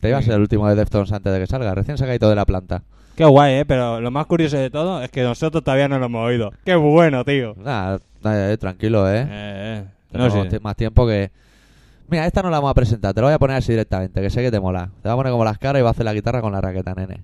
te 0.00 0.22
Sí. 0.22 0.30
el 0.30 0.40
último 0.40 0.68
de 0.68 0.74
Deftones 0.74 1.12
antes 1.12 1.32
de 1.32 1.38
que 1.38 1.46
salga. 1.46 1.74
Recién 1.74 1.98
se 1.98 2.04
ha 2.04 2.06
caído 2.06 2.28
de 2.28 2.34
la 2.34 2.46
planta. 2.46 2.82
Qué 3.16 3.24
guay, 3.24 3.54
¿eh? 3.56 3.64
Pero 3.66 4.00
lo 4.00 4.10
más 4.10 4.26
curioso 4.26 4.56
de 4.56 4.70
todo 4.70 5.02
es 5.02 5.10
que 5.10 5.22
nosotros 5.22 5.62
todavía 5.62 5.88
no 5.88 5.98
lo 5.98 6.06
hemos 6.06 6.26
oído. 6.26 6.52
Qué 6.64 6.74
bueno, 6.74 7.24
tío. 7.24 7.54
Nada, 7.58 8.00
eh, 8.24 8.56
tranquilo, 8.58 9.08
¿eh? 9.10 9.26
Eh, 9.28 9.84
eh. 9.84 9.84
No 10.12 10.30
sé. 10.30 10.58
más 10.60 10.74
tiempo 10.76 11.06
que... 11.06 11.30
Mira, 12.08 12.26
esta 12.26 12.42
no 12.42 12.50
la 12.50 12.56
vamos 12.58 12.70
a 12.72 12.74
presentar, 12.74 13.14
te 13.14 13.20
la 13.20 13.26
voy 13.28 13.34
a 13.34 13.38
poner 13.38 13.56
así 13.58 13.72
directamente, 13.72 14.20
que 14.20 14.30
sé 14.30 14.42
que 14.42 14.50
te 14.50 14.58
mola. 14.58 14.90
Te 15.02 15.08
voy 15.08 15.12
a 15.12 15.16
poner 15.16 15.32
como 15.32 15.44
las 15.44 15.58
caras 15.58 15.78
y 15.80 15.82
va 15.82 15.88
a 15.88 15.92
hacer 15.92 16.04
la 16.04 16.14
guitarra 16.14 16.40
con 16.40 16.50
la 16.52 16.60
raqueta, 16.60 16.94
nene. 16.94 17.22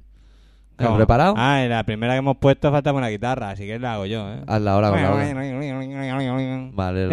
¿Has 0.78 0.87
¿Cómo? 0.87 0.97
preparado? 0.99 1.35
Ah, 1.38 1.62
en 1.64 1.71
la 1.71 1.85
primera 1.85 2.12
que 2.12 2.18
hemos 2.18 2.37
puesto 2.37 2.71
faltaba 2.71 2.99
una 2.99 3.09
guitarra, 3.09 3.50
así 3.50 3.66
que 3.66 3.78
la 3.78 3.95
hago 3.95 4.04
yo, 4.06 4.28
¿eh? 4.30 4.40
Hazla 4.47 4.73
ahora 4.75 4.90
con 4.90 5.02
la 5.02 5.11
otra. 5.12 6.71
Vale, 6.75 7.06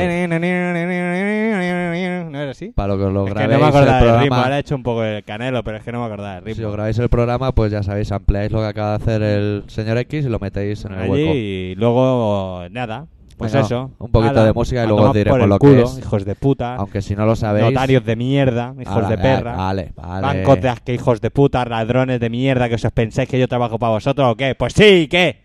¿No 2.31 2.39
era 2.41 2.51
así? 2.51 2.69
para 2.75 2.87
lo 2.93 2.97
que 2.97 3.03
os 3.05 3.13
lo 3.13 3.27
Es 3.27 3.33
que 3.33 3.39
grabéis 3.39 3.59
no 3.59 3.63
me 3.63 3.69
acordaba 3.69 3.99
el 3.99 4.03
del 4.05 4.11
ritmo, 4.13 4.19
programa... 4.19 4.43
ahora 4.43 4.57
he 4.57 4.59
hecho 4.59 4.75
un 4.75 4.83
poco 4.83 5.03
el 5.03 5.23
canelo, 5.23 5.63
pero 5.63 5.77
es 5.77 5.83
que 5.83 5.91
no 5.91 5.99
me 5.99 6.05
acordaba 6.07 6.39
Si 6.39 6.45
ritmo. 6.45 6.67
os 6.67 6.73
grabáis 6.73 6.99
el 6.99 7.09
programa, 7.09 7.51
pues 7.53 7.71
ya 7.71 7.83
sabéis, 7.83 8.11
ampliáis 8.11 8.51
lo 8.51 8.59
que 8.59 8.65
acaba 8.67 8.89
de 8.89 8.95
hacer 8.95 9.21
el 9.21 9.63
señor 9.67 9.97
X 9.99 10.25
y 10.25 10.29
lo 10.29 10.39
metéis 10.39 10.83
en 10.85 10.93
el 10.93 10.99
Allí 10.99 11.11
hueco. 11.11 11.31
y 11.35 11.75
luego, 11.75 12.63
nada, 12.71 13.05
pues 13.35 13.51
Venga, 13.53 13.65
eso. 13.65 13.91
un 13.99 14.11
poquito 14.11 14.31
Ala, 14.31 14.45
de 14.45 14.53
música 14.53 14.83
y 14.83 14.87
luego 14.87 15.03
os 15.03 15.13
diremos 15.13 15.37
por 15.37 15.43
el 15.43 15.49
lo 15.49 15.59
que 15.59 15.67
culo, 15.67 15.83
es. 15.83 15.97
hijos 15.99 16.25
de 16.25 16.35
puta, 16.35 16.75
Aunque 16.75 17.01
si 17.01 17.15
no 17.15 17.25
lo 17.25 17.35
sabéis... 17.35 17.65
notarios 17.65 18.05
de 18.05 18.15
mierda, 18.15 18.73
hijos 18.79 19.09
de 19.09 19.17
perra. 19.17 19.55
Vale, 19.55 19.91
vale. 19.95 20.21
Bancos 20.27 20.61
de 20.61 20.69
asque, 20.69 20.93
hijos 20.93 21.21
de 21.21 21.31
puta, 21.31 21.65
ladrones 21.65 22.19
de 22.19 22.29
mierda, 22.29 22.69
que 22.69 22.75
os 22.75 22.87
pensáis 22.93 23.27
que 23.29 23.39
yo 23.39 23.47
trabajo 23.47 23.77
para 23.79 23.93
vosotros 23.93 24.31
o 24.31 24.35
qué. 24.35 24.55
Pues 24.55 24.73
sí, 24.73 25.07
¿qué? 25.09 25.43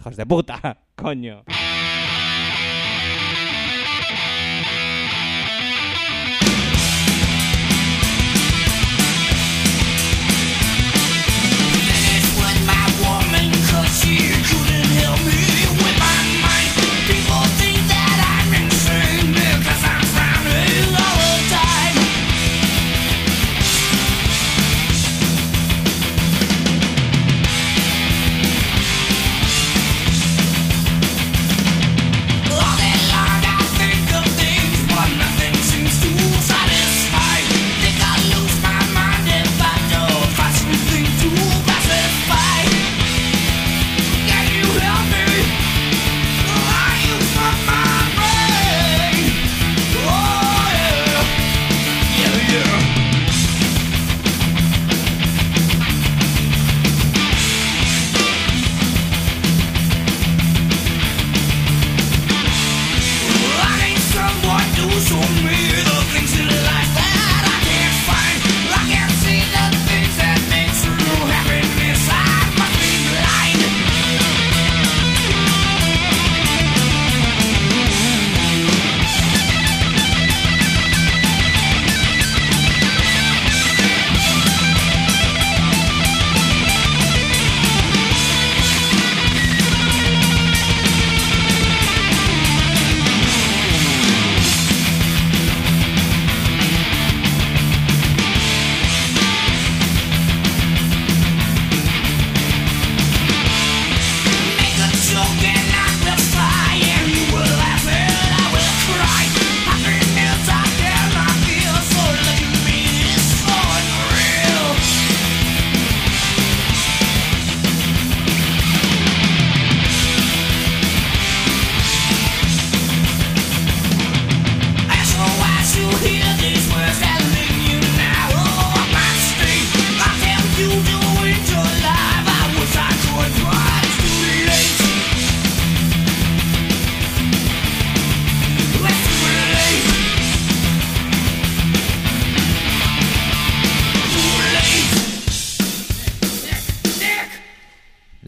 Hijos 0.00 0.16
de 0.16 0.26
puta, 0.26 0.78
coño. 0.96 1.42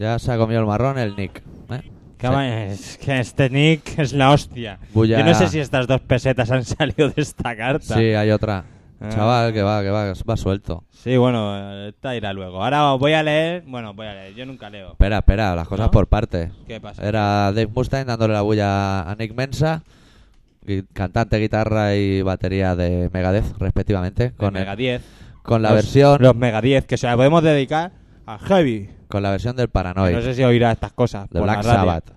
Ya 0.01 0.17
se 0.17 0.31
ha 0.31 0.37
comido 0.37 0.59
el 0.61 0.65
marrón 0.65 0.97
el 0.97 1.15
Nick. 1.15 1.43
¿eh? 1.69 1.81
¿Qué 2.17 2.27
va- 2.27 2.47
Es 2.65 2.97
que 2.97 3.19
este 3.19 3.49
Nick 3.51 3.99
es 3.99 4.13
la 4.13 4.31
hostia. 4.31 4.79
Bulla. 4.93 5.19
Yo 5.19 5.25
no 5.25 5.35
sé 5.35 5.47
si 5.47 5.59
estas 5.59 5.85
dos 5.85 6.01
pesetas 6.01 6.49
han 6.49 6.65
salido 6.65 7.09
de 7.09 7.21
esta 7.21 7.55
carta. 7.55 7.95
Sí, 7.95 8.01
hay 8.13 8.31
otra. 8.31 8.65
Ah. 8.99 9.09
Chaval, 9.09 9.53
que 9.53 9.61
va, 9.61 9.81
que 9.83 9.89
va, 9.91 10.13
va 10.29 10.37
suelto. 10.37 10.83
Sí, 10.89 11.17
bueno, 11.17 11.87
esta 11.87 12.15
irá 12.15 12.33
luego. 12.33 12.63
Ahora 12.63 12.93
voy 12.93 13.13
a 13.13 13.21
leer. 13.23 13.63
Bueno, 13.67 13.93
voy 13.93 14.07
a 14.07 14.13
leer. 14.13 14.33
Yo 14.35 14.45
nunca 14.45 14.69
leo. 14.71 14.91
Espera, 14.91 15.19
espera, 15.19 15.55
las 15.55 15.67
cosas 15.67 15.87
¿No? 15.87 15.91
por 15.91 16.07
partes. 16.07 16.51
¿Qué 16.67 16.79
pasa? 16.81 17.07
Era 17.07 17.51
Dave 17.53 17.67
Mustaine 17.67 18.05
dándole 18.05 18.33
la 18.33 18.41
bulla 18.41 19.01
a 19.09 19.15
Nick 19.15 19.35
Mensa, 19.35 19.83
cantante, 20.93 21.37
guitarra 21.37 21.95
y 21.95 22.21
batería 22.21 22.75
de 22.75 23.09
Megadeth, 23.13 23.57
respectivamente, 23.59 24.29
Con 24.31 24.49
con, 24.49 24.57
el- 24.57 24.61
Mega 24.63 24.75
10. 24.75 25.01
con 25.43 25.61
la 25.61 25.69
Los- 25.69 25.75
versión... 25.77 26.17
Los 26.21 26.35
Mega 26.35 26.61
10, 26.61 26.85
que 26.85 26.97
se 26.97 27.07
la 27.07 27.15
podemos 27.15 27.41
dedicar 27.43 27.91
A 28.27 28.37
Heavy. 28.37 28.89
Con 29.11 29.21
la 29.21 29.29
versión 29.31 29.55
del 29.55 29.69
Paranoid, 29.69 30.15
No 30.15 30.21
sé 30.21 30.33
si 30.33 30.43
oirá 30.43 30.71
estas 30.71 30.93
cosas. 30.93 31.29
de 31.29 31.39
por 31.39 31.45
la 31.47 31.53
Black 31.53 31.65
radio, 31.65 31.79
Sabbath. 31.79 32.11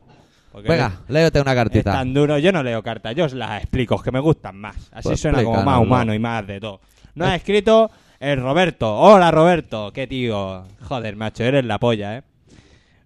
porque 0.53 0.69
Venga, 0.69 0.93
léete 1.09 1.41
una 1.41 1.51
Es 1.53 1.57
cartita. 1.57 1.93
tan 1.93 2.15
duro. 2.15 2.39
Yo 2.39 2.53
no 2.53 2.63
leo 2.63 2.83
cartas, 2.83 3.15
yo 3.15 3.25
os 3.27 3.35
las 3.35 3.61
explico, 3.63 4.01
que 4.03 4.11
me 4.13 4.21
gustan 4.21 4.57
más. 4.57 4.77
Así 4.93 5.09
Pues 5.09 5.21
suena 5.21 5.43
como 5.45 5.63
más 5.63 5.81
humano 5.81 6.15
y 6.15 6.19
más 6.19 6.47
de 6.47 6.61
todo. 6.61 6.81
No 7.15 7.27
ha 7.27 7.35
escrito 7.35 7.91
el 8.21 8.41
Roberto. 8.41 8.95
Hola, 8.99 9.31
Roberto. 9.31 9.93
Qué 9.93 10.07
tío. 10.07 10.65
Joder, 10.83 11.17
macho, 11.17 11.45
eres 11.45 11.65
la 11.65 11.79
polla, 11.79 12.17
¿eh? 12.19 12.23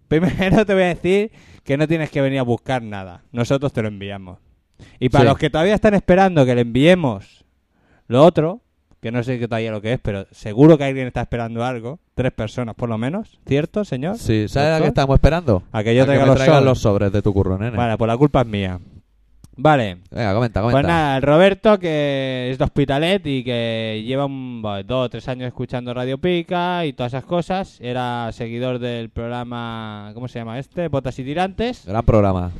Primero 0.09 0.65
te 0.65 0.75
voy 0.75 0.83
a 0.85 0.87
decir 0.89 1.31
que 1.65 1.77
no 1.77 1.87
tienes 1.87 2.11
que 2.11 2.21
venir 2.21 2.39
a 2.39 2.43
buscar 2.43 2.83
nada. 2.83 3.23
Nosotros 3.33 3.73
te 3.73 3.83
lo 3.83 3.89
enviamos. 3.89 4.39
Y 5.01 5.09
para 5.09 5.25
Sí. 5.25 5.29
los 5.29 5.39
que 5.39 5.51
todavía 5.51 5.75
están 5.75 5.95
esperando 5.95 6.47
que 6.47 6.55
le 6.55 6.61
enviemos 6.63 7.45
lo 8.07 8.25
otro, 8.25 8.63
que 9.01 9.13
no 9.13 9.23
sé 9.23 9.39
qué 9.39 9.47
todavía 9.47 9.71
lo 9.71 9.81
que 9.81 9.93
es, 9.95 10.01
pero 10.01 10.27
seguro 10.31 10.77
que 10.79 10.85
alguien 10.85 11.07
está 11.07 11.23
esperando 11.23 11.65
algo. 11.65 11.99
Tres 12.15 12.33
personas 12.33 12.75
por 12.75 12.89
lo 12.89 12.99
menos. 12.99 13.39
¿Cierto, 13.47 13.85
señor? 13.85 14.19
Sí, 14.19 14.49
¿sabes 14.49 14.79
a 14.79 14.83
qué 14.83 14.89
estamos 14.89 15.15
esperando? 15.15 15.63
A 15.73 15.83
que 15.83 15.95
yo 15.95 16.03
A 16.03 16.07
traiga 16.07 16.25
me 16.25 16.31
los 16.31 16.39
sobres. 16.41 16.65
los 16.65 16.79
sobres 16.81 17.13
de 17.13 17.23
tu 17.23 17.33
curro, 17.33 17.59
nene. 17.59 17.77
Vale, 17.77 17.97
pues 17.97 18.09
la 18.09 18.17
culpa 18.17 18.41
es 18.41 18.47
mía. 18.47 18.81
Vale. 19.61 19.99
Venga, 20.13 20.35
comenta, 20.35 20.61
comenta. 20.61 20.77
Pues 20.81 20.87
nada, 20.87 21.17
el 21.17 21.23
Roberto, 21.23 21.79
que 21.81 22.49
es 22.53 22.59
de 22.59 22.65
Hospitalet 22.65 23.27
y 23.27 23.43
que 23.43 24.05
lleva 24.07 24.27
un, 24.27 24.63
bueno, 24.63 24.85
dos 24.85 25.07
o 25.07 25.11
tres 25.11 25.27
años 25.29 25.49
escuchando 25.49 25.93
Radio 25.93 26.19
Pica 26.19 26.87
y 26.87 26.93
todas 26.93 27.13
esas 27.13 27.25
cosas. 27.25 27.77
Era 27.81 28.31
seguidor 28.31 28.79
del 28.79 29.11
programa, 29.11 30.13
¿cómo 30.15 30.29
se 30.29 30.39
llama 30.39 30.61
este? 30.61 30.87
Botas 30.87 31.19
y 31.19 31.25
Tirantes. 31.25 31.87
Gran 31.87 32.05
programa. 32.05 32.53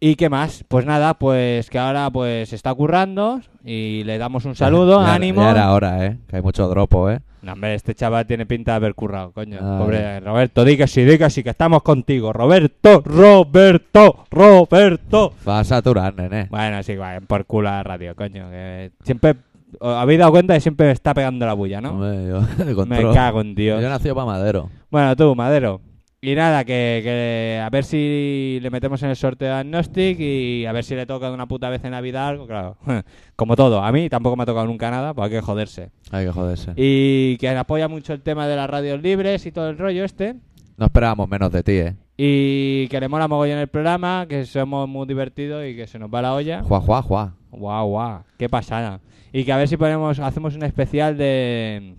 ¿Y 0.00 0.14
qué 0.14 0.28
más? 0.28 0.64
Pues 0.68 0.86
nada, 0.86 1.14
pues 1.14 1.70
que 1.70 1.78
ahora 1.78 2.08
pues 2.10 2.52
está 2.52 2.72
currando 2.74 3.40
y 3.64 4.04
le 4.04 4.16
damos 4.18 4.44
un 4.44 4.54
saludo, 4.56 5.02
Ya- 5.04 5.14
ánimo. 5.14 5.42
Ya 5.42 5.50
era 5.50 5.72
hora, 5.72 6.06
¿eh? 6.06 6.18
Que 6.28 6.36
hay 6.36 6.42
mucho 6.42 6.68
dropo, 6.68 7.10
¿eh? 7.10 7.20
No, 7.42 7.52
hombre, 7.52 7.74
este 7.74 7.94
chaval 7.94 8.26
tiene 8.26 8.46
pinta 8.46 8.72
de 8.72 8.76
haber 8.76 8.94
currado, 8.94 9.32
coño. 9.32 9.58
Ay. 9.60 9.78
Pobre 9.78 10.20
Roberto, 10.20 10.64
di 10.64 10.76
que 10.76 10.86
sí, 10.88 11.04
di 11.04 11.18
que 11.18 11.30
sí, 11.30 11.42
que 11.44 11.50
estamos 11.50 11.82
contigo. 11.82 12.32
Roberto, 12.32 13.00
Roberto, 13.04 14.24
Roberto. 14.30 15.32
Va 15.48 15.60
a 15.60 15.64
saturar, 15.64 16.14
nene. 16.14 16.48
Bueno, 16.50 16.82
sí, 16.82 16.96
vayan 16.96 17.26
por 17.26 17.44
culo 17.46 17.68
a 17.68 17.72
la 17.72 17.82
radio, 17.84 18.14
coño. 18.16 18.50
Que 18.50 18.90
siempre. 19.04 19.36
¿Os 19.80 19.96
habéis 19.96 20.18
dado 20.18 20.30
cuenta 20.32 20.54
que 20.54 20.60
siempre 20.60 20.86
me 20.86 20.92
está 20.92 21.12
pegando 21.12 21.44
la 21.44 21.52
bulla, 21.52 21.80
no? 21.80 21.90
Hombre, 21.90 22.26
yo, 22.28 22.40
de 22.64 22.86
Me 22.86 23.12
cago 23.12 23.40
en 23.42 23.54
Dios. 23.54 23.82
Yo 23.82 23.88
nací 23.88 24.08
para 24.08 24.24
Madero. 24.24 24.70
Bueno, 24.90 25.14
tú, 25.14 25.34
Madero. 25.36 25.80
Y 26.20 26.34
nada, 26.34 26.64
que, 26.64 27.00
que 27.04 27.62
a 27.64 27.70
ver 27.70 27.84
si 27.84 28.58
le 28.60 28.70
metemos 28.70 29.00
en 29.04 29.10
el 29.10 29.16
sorteo 29.16 29.54
a 29.54 29.60
Agnostic 29.60 30.18
y 30.18 30.66
a 30.66 30.72
ver 30.72 30.82
si 30.82 30.96
le 30.96 31.06
toca 31.06 31.28
de 31.28 31.34
una 31.34 31.46
puta 31.46 31.70
vez 31.70 31.84
en 31.84 31.92
Navidad 31.92 32.26
algo, 32.26 32.48
claro. 32.48 32.76
Como 33.36 33.54
todo, 33.54 33.80
a 33.80 33.92
mí 33.92 34.08
tampoco 34.08 34.34
me 34.34 34.42
ha 34.42 34.46
tocado 34.46 34.66
nunca 34.66 34.90
nada, 34.90 35.14
pues 35.14 35.26
hay 35.26 35.38
que 35.38 35.40
joderse. 35.40 35.90
Hay 36.10 36.26
que 36.26 36.32
joderse. 36.32 36.72
Y 36.74 37.36
que 37.36 37.48
apoya 37.50 37.86
mucho 37.86 38.14
el 38.14 38.22
tema 38.22 38.48
de 38.48 38.56
las 38.56 38.68
radios 38.68 39.00
libres 39.00 39.46
y 39.46 39.52
todo 39.52 39.70
el 39.70 39.78
rollo 39.78 40.04
este. 40.04 40.34
No 40.76 40.86
esperábamos 40.86 41.28
menos 41.28 41.52
de 41.52 41.62
ti, 41.62 41.72
¿eh? 41.72 41.96
Y 42.16 42.88
que 42.88 42.98
le 42.98 43.06
mola 43.06 43.28
mogollón 43.28 43.58
el 43.58 43.68
programa, 43.68 44.26
que 44.28 44.44
somos 44.44 44.88
muy 44.88 45.06
divertidos 45.06 45.64
y 45.68 45.76
que 45.76 45.86
se 45.86 46.00
nos 46.00 46.12
va 46.12 46.20
la 46.20 46.34
olla. 46.34 46.64
Juá, 46.64 46.80
juá, 46.80 47.00
juá. 47.00 47.34
Guau, 47.52 47.88
guau, 47.90 48.22
qué 48.36 48.48
pasada. 48.48 49.00
Y 49.32 49.44
que 49.44 49.52
a 49.52 49.56
ver 49.56 49.68
si 49.68 49.76
ponemos, 49.76 50.18
hacemos 50.18 50.56
un 50.56 50.64
especial 50.64 51.16
de 51.16 51.96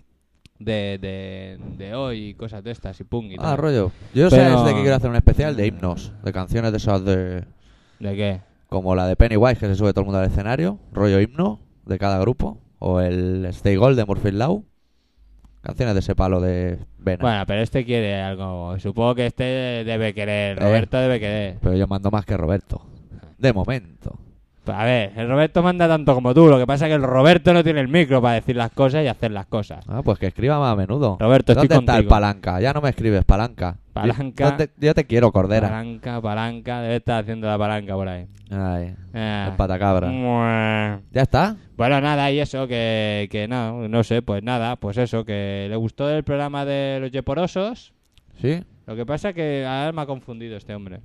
de, 0.60 0.98
de, 1.00 1.58
de 1.76 1.94
hoy 1.94 2.28
y 2.28 2.34
cosas 2.34 2.62
de 2.62 2.70
estas 2.70 3.00
y 3.00 3.04
pum 3.04 3.26
y 3.32 3.34
Ah, 3.38 3.42
tal. 3.42 3.58
rollo. 3.58 3.90
Yo 4.14 4.30
Pero- 4.30 4.58
sé 4.62 4.68
de 4.68 4.74
que 4.74 4.80
quiero 4.82 4.94
hacer 4.96 5.10
un 5.10 5.16
especial 5.16 5.56
de 5.56 5.66
himnos, 5.66 6.12
de 6.22 6.32
canciones 6.32 6.70
de 6.70 6.76
esas 6.76 7.04
de... 7.04 7.44
¿De 7.98 8.16
qué? 8.16 8.40
Como 8.68 8.94
la 8.94 9.06
de 9.08 9.16
Pennywise, 9.16 9.58
que 9.58 9.66
se 9.66 9.74
sube 9.74 9.92
todo 9.92 10.02
el 10.02 10.06
mundo 10.06 10.20
al 10.20 10.26
escenario. 10.26 10.78
Rollo 10.92 11.18
himno 11.20 11.58
de 11.86 11.98
cada 11.98 12.20
grupo. 12.20 12.58
O 12.78 13.00
el 13.00 13.44
Stay 13.46 13.74
Gold 13.76 13.96
de 13.98 14.04
Murphy 14.04 14.30
Law. 14.30 14.64
Canciones 15.62 15.94
de 15.94 16.00
ese 16.00 16.14
palo 16.14 16.40
de 16.40 16.78
Vena. 16.98 17.18
Bueno, 17.20 17.44
pero 17.46 17.60
este 17.62 17.84
quiere 17.84 18.20
algo. 18.22 18.78
Supongo 18.78 19.14
que 19.16 19.26
este 19.26 19.44
debe 19.84 20.14
querer. 20.14 20.56
Eh. 20.56 20.60
Roberto 20.60 20.96
debe 20.98 21.18
querer. 21.20 21.58
Pero 21.60 21.74
yo 21.76 21.86
mando 21.86 22.10
más 22.10 22.24
que 22.24 22.36
Roberto. 22.36 22.80
De 23.38 23.52
momento. 23.52 24.18
Pues 24.70 24.80
a 24.80 24.84
ver, 24.84 25.12
el 25.16 25.28
Roberto 25.28 25.62
manda 25.64 25.88
tanto 25.88 26.14
como 26.14 26.32
tú. 26.32 26.46
Lo 26.48 26.56
que 26.58 26.66
pasa 26.66 26.86
es 26.86 26.90
que 26.90 26.94
el 26.94 27.02
Roberto 27.02 27.52
no 27.52 27.64
tiene 27.64 27.80
el 27.80 27.88
micro 27.88 28.22
para 28.22 28.34
decir 28.34 28.54
las 28.54 28.70
cosas 28.70 29.02
y 29.04 29.08
hacer 29.08 29.32
las 29.32 29.46
cosas. 29.46 29.84
Ah, 29.88 30.00
pues 30.04 30.18
que 30.20 30.28
escriba 30.28 30.60
más 30.60 30.72
a 30.72 30.76
menudo. 30.76 31.16
Roberto, 31.18 31.50
estoy 31.52 31.66
¿Dónde 31.66 31.82
está 31.82 31.92
el 31.96 32.04
contigo. 32.04 32.10
palanca? 32.10 32.60
Ya 32.60 32.72
no 32.72 32.80
me 32.80 32.90
escribes 32.90 33.24
palanca. 33.24 33.78
Palanca. 33.92 34.44
¿Dónde- 34.50 34.70
Yo 34.78 34.94
te 34.94 35.04
quiero, 35.06 35.32
Cordera. 35.32 35.68
Palanca, 35.68 36.20
palanca. 36.20 36.80
Debe 36.82 36.96
estar 36.96 37.20
haciendo 37.22 37.48
la 37.48 37.58
palanca 37.58 37.94
por 37.94 38.06
ahí. 38.08 38.26
Ay, 38.50 38.94
Eh. 39.12 39.46
el 39.48 39.56
patacabra. 39.56 40.06
Mua. 40.08 41.00
¿Ya 41.10 41.22
está? 41.22 41.56
Bueno, 41.76 42.00
nada, 42.00 42.30
y 42.30 42.38
eso, 42.38 42.68
que, 42.68 43.26
que 43.30 43.48
no, 43.48 43.88
no 43.88 44.04
sé, 44.04 44.22
pues 44.22 44.42
nada, 44.44 44.76
pues 44.76 44.98
eso, 44.98 45.24
que 45.24 45.66
le 45.68 45.74
gustó 45.74 46.08
el 46.08 46.22
programa 46.22 46.64
de 46.64 46.98
los 47.00 47.10
Yeporosos. 47.10 47.92
¿Sí? 48.40 48.62
Lo 48.86 48.94
que 48.94 49.04
pasa 49.04 49.30
es 49.30 49.34
que 49.34 49.66
ahora 49.66 49.90
me 49.90 50.02
ha 50.02 50.06
confundido 50.06 50.56
este 50.56 50.74
hombre. 50.76 51.00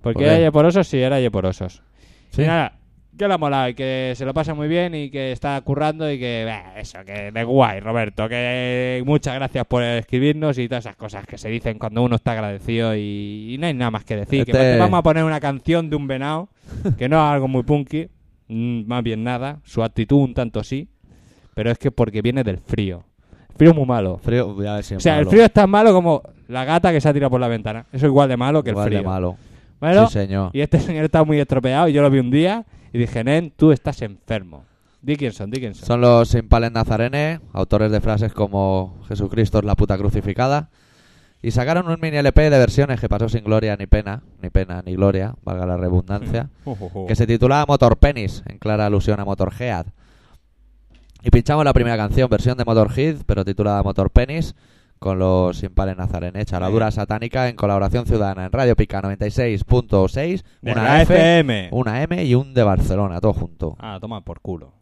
Porque 0.00 0.18
¿Por 0.20 0.32
era? 0.32 0.38
Yeporosos, 0.38 0.86
sí, 0.86 0.98
era 1.00 1.18
Yeporosos. 1.18 1.82
Sí. 2.30 2.42
Y 2.42 2.46
nada, 2.46 2.72
que 3.16 3.28
le 3.28 3.34
ha 3.34 3.38
molado 3.38 3.68
y 3.68 3.74
que 3.74 4.12
se 4.16 4.24
lo 4.24 4.34
pasa 4.34 4.54
muy 4.54 4.66
bien 4.68 4.94
y 4.94 5.10
que 5.10 5.32
está 5.32 5.60
currando 5.60 6.10
y 6.10 6.18
que, 6.18 6.44
bah, 6.46 6.78
eso, 6.78 6.98
que 7.04 7.30
de 7.30 7.44
guay, 7.44 7.80
Roberto, 7.80 8.28
que 8.28 9.02
muchas 9.06 9.34
gracias 9.36 9.64
por 9.66 9.82
escribirnos 9.82 10.58
y 10.58 10.68
todas 10.68 10.84
esas 10.86 10.96
cosas 10.96 11.26
que 11.26 11.38
se 11.38 11.48
dicen 11.48 11.78
cuando 11.78 12.02
uno 12.02 12.16
está 12.16 12.32
agradecido 12.32 12.94
y, 12.96 13.54
y 13.54 13.58
no 13.58 13.66
hay 13.66 13.74
nada 13.74 13.90
más 13.90 14.04
que 14.04 14.16
decir. 14.16 14.44
Que 14.44 14.50
Este- 14.50 14.78
vamos 14.78 14.98
a 14.98 15.02
poner 15.02 15.22
una 15.24 15.38
canción 15.40 15.90
de 15.90 15.96
un 15.96 16.06
venado, 16.08 16.48
que 16.98 17.08
no 17.08 17.16
es 17.16 17.32
algo 17.32 17.46
muy 17.48 17.62
punky, 17.62 18.08
mm, 18.48 18.82
más 18.86 19.02
bien 19.02 19.22
nada, 19.22 19.60
su 19.64 19.82
actitud 19.84 20.18
un 20.18 20.34
tanto 20.34 20.64
sí, 20.64 20.88
pero 21.54 21.70
es 21.70 21.78
que 21.78 21.90
porque 21.92 22.20
viene 22.20 22.42
del 22.42 22.58
frío. 22.58 23.04
Frío 23.56 23.70
es 23.70 23.76
muy 23.76 23.86
malo. 23.86 24.18
Frío, 24.18 24.54
ves 24.56 24.86
si 24.86 24.96
O 24.96 25.00
sea, 25.00 25.20
el 25.20 25.26
frío 25.26 25.44
es 25.44 25.52
tan 25.52 25.70
malo 25.70 25.92
como 25.92 26.20
la 26.48 26.64
gata 26.64 26.90
que 26.90 27.00
se 27.00 27.08
ha 27.08 27.12
tirado 27.12 27.30
por 27.30 27.40
la 27.40 27.46
ventana. 27.46 27.86
Eso 27.92 28.06
es 28.06 28.10
igual 28.10 28.28
de 28.28 28.36
malo 28.36 28.64
que 28.64 28.70
Igual 28.70 28.88
el 28.88 28.90
de 28.94 28.98
frío. 28.98 29.08
malo. 29.08 29.36
Bueno, 29.78 30.06
Sí, 30.08 30.14
señor. 30.14 30.50
y 30.52 30.60
este 30.60 30.80
señor 30.80 31.04
está 31.04 31.22
muy 31.22 31.38
estropeado 31.38 31.86
y 31.88 31.92
yo 31.92 32.02
lo 32.02 32.10
vi 32.10 32.18
un 32.18 32.30
día 32.32 32.64
y 32.94 32.98
dije, 32.98 33.24
Nen, 33.24 33.50
tú 33.50 33.72
estás 33.72 34.02
enfermo. 34.02 34.66
Dickinson, 35.02 35.50
Dickinson. 35.50 35.84
Son 35.84 36.00
los 36.00 36.32
Impales 36.36 36.70
Nazarenes, 36.70 37.40
autores 37.52 37.90
de 37.90 38.00
frases 38.00 38.32
como 38.32 39.02
Jesucristo 39.08 39.58
es 39.58 39.64
la 39.64 39.74
puta 39.74 39.98
crucificada. 39.98 40.70
Y 41.42 41.50
sacaron 41.50 41.88
un 41.88 41.98
mini 42.00 42.18
LP 42.18 42.50
de 42.50 42.56
versiones 42.56 43.00
que 43.00 43.08
pasó 43.08 43.28
sin 43.28 43.42
gloria 43.42 43.76
ni 43.76 43.86
pena, 43.86 44.22
ni 44.40 44.48
pena 44.48 44.80
ni 44.86 44.94
gloria, 44.94 45.34
valga 45.42 45.66
la 45.66 45.76
redundancia, 45.76 46.50
que 47.08 47.16
se 47.16 47.26
titulaba 47.26 47.66
Motor 47.66 47.96
Penis, 47.96 48.44
en 48.46 48.58
clara 48.58 48.86
alusión 48.86 49.18
a 49.18 49.24
Motorhead. 49.24 49.86
Y 51.24 51.30
pinchamos 51.30 51.64
la 51.64 51.72
primera 51.72 51.96
canción, 51.96 52.30
versión 52.30 52.56
de 52.56 52.64
Motorhead, 52.64 53.22
pero 53.26 53.44
titulada 53.44 53.82
Motor 53.82 54.10
Penis, 54.10 54.54
con 55.04 55.18
los 55.18 55.62
Impales 55.62 55.98
Nazarenes, 55.98 56.46
charadura 56.46 56.90
satánica 56.90 57.50
en 57.50 57.56
colaboración 57.56 58.06
ciudadana 58.06 58.46
en 58.46 58.52
Radio 58.52 58.74
Pica 58.74 59.02
96.6, 59.02 60.42
De 60.62 60.72
una 60.72 61.02
F, 61.02 61.12
FM. 61.12 61.68
una 61.72 62.02
M 62.02 62.24
y 62.24 62.34
un 62.34 62.54
de 62.54 62.62
Barcelona, 62.62 63.20
todo 63.20 63.34
junto. 63.34 63.76
Ah, 63.80 63.98
toma 64.00 64.24
por 64.24 64.40
culo. 64.40 64.72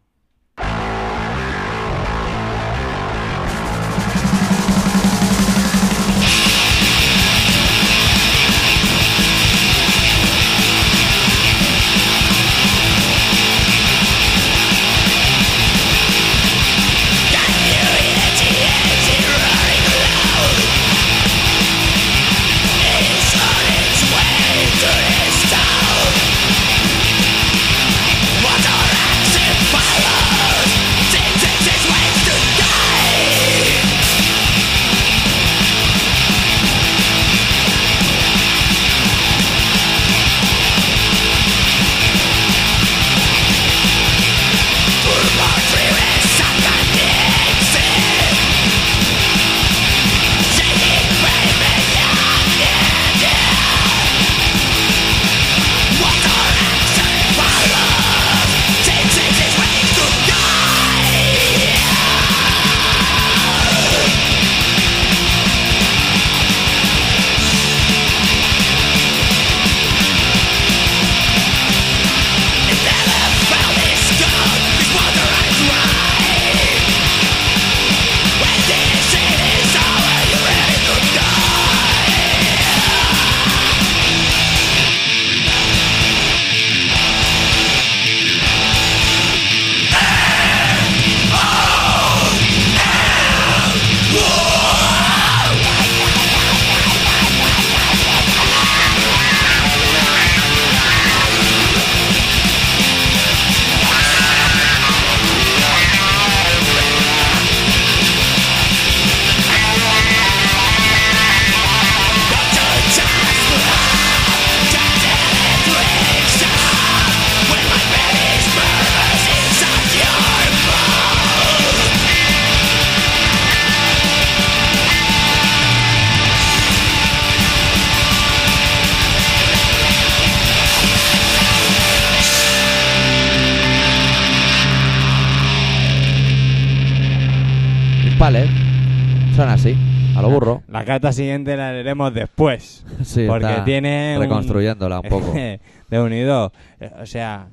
La 140.83 140.93
carta 140.95 141.13
siguiente 141.13 141.55
la 141.55 141.71
leeremos 141.71 142.13
después. 142.13 142.85
Sí, 143.03 143.25
porque 143.27 143.61
tiene. 143.65 144.17
reconstruyéndola 144.19 144.99
un 144.99 145.09
poco. 145.09 145.33
de 145.89 145.99
unido. 146.01 146.51
Eh, 146.79 146.91
O 147.01 147.05
sea, 147.05 147.47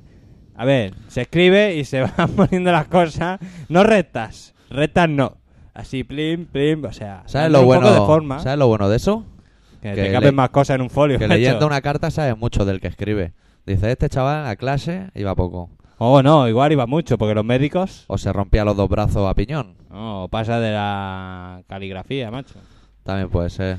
a 0.55 0.65
ver, 0.65 0.93
se 1.07 1.21
escribe 1.21 1.75
y 1.75 1.85
se 1.85 2.01
van 2.17 2.29
poniendo 2.35 2.71
las 2.71 2.87
cosas. 2.87 3.39
No 3.69 3.83
rectas. 3.83 4.53
Rectas 4.69 5.07
no. 5.09 5.37
Así, 5.73 6.03
plim, 6.03 6.45
plim. 6.45 6.83
O 6.85 6.91
sea, 6.91 7.23
¿Sabes 7.25 7.51
lo 7.51 7.63
bueno? 7.63 7.89
de 7.91 7.97
forma. 7.97 8.39
¿Sabes 8.39 8.59
lo 8.59 8.67
bueno 8.67 8.89
de 8.89 8.97
eso? 8.97 9.25
Que, 9.81 9.93
que 9.93 10.03
te 10.03 10.11
caben 10.11 10.27
le- 10.27 10.31
más 10.33 10.49
cosas 10.49 10.75
en 10.75 10.81
un 10.81 10.89
folio. 10.89 11.17
Que 11.17 11.27
leyendo 11.27 11.65
una 11.65 11.81
carta 11.81 12.11
sabes 12.11 12.37
mucho 12.37 12.65
del 12.65 12.79
que 12.81 12.87
escribe. 12.87 13.31
Dice, 13.65 13.91
este 13.91 14.09
chaval 14.09 14.45
a 14.47 14.55
clase 14.57 15.09
iba 15.15 15.33
poco. 15.35 15.69
Oh, 15.97 16.21
no, 16.23 16.47
igual 16.49 16.71
iba 16.71 16.87
mucho, 16.87 17.17
porque 17.17 17.35
los 17.35 17.45
médicos. 17.45 18.05
O 18.07 18.17
se 18.17 18.33
rompía 18.33 18.65
los 18.65 18.75
dos 18.75 18.89
brazos 18.89 19.29
a 19.29 19.33
piñón. 19.35 19.75
No, 19.91 20.27
pasa 20.31 20.59
de 20.59 20.71
la 20.71 21.61
caligrafía, 21.67 22.31
macho. 22.31 22.55
También 23.03 23.29
puede 23.29 23.49
ser. 23.49 23.77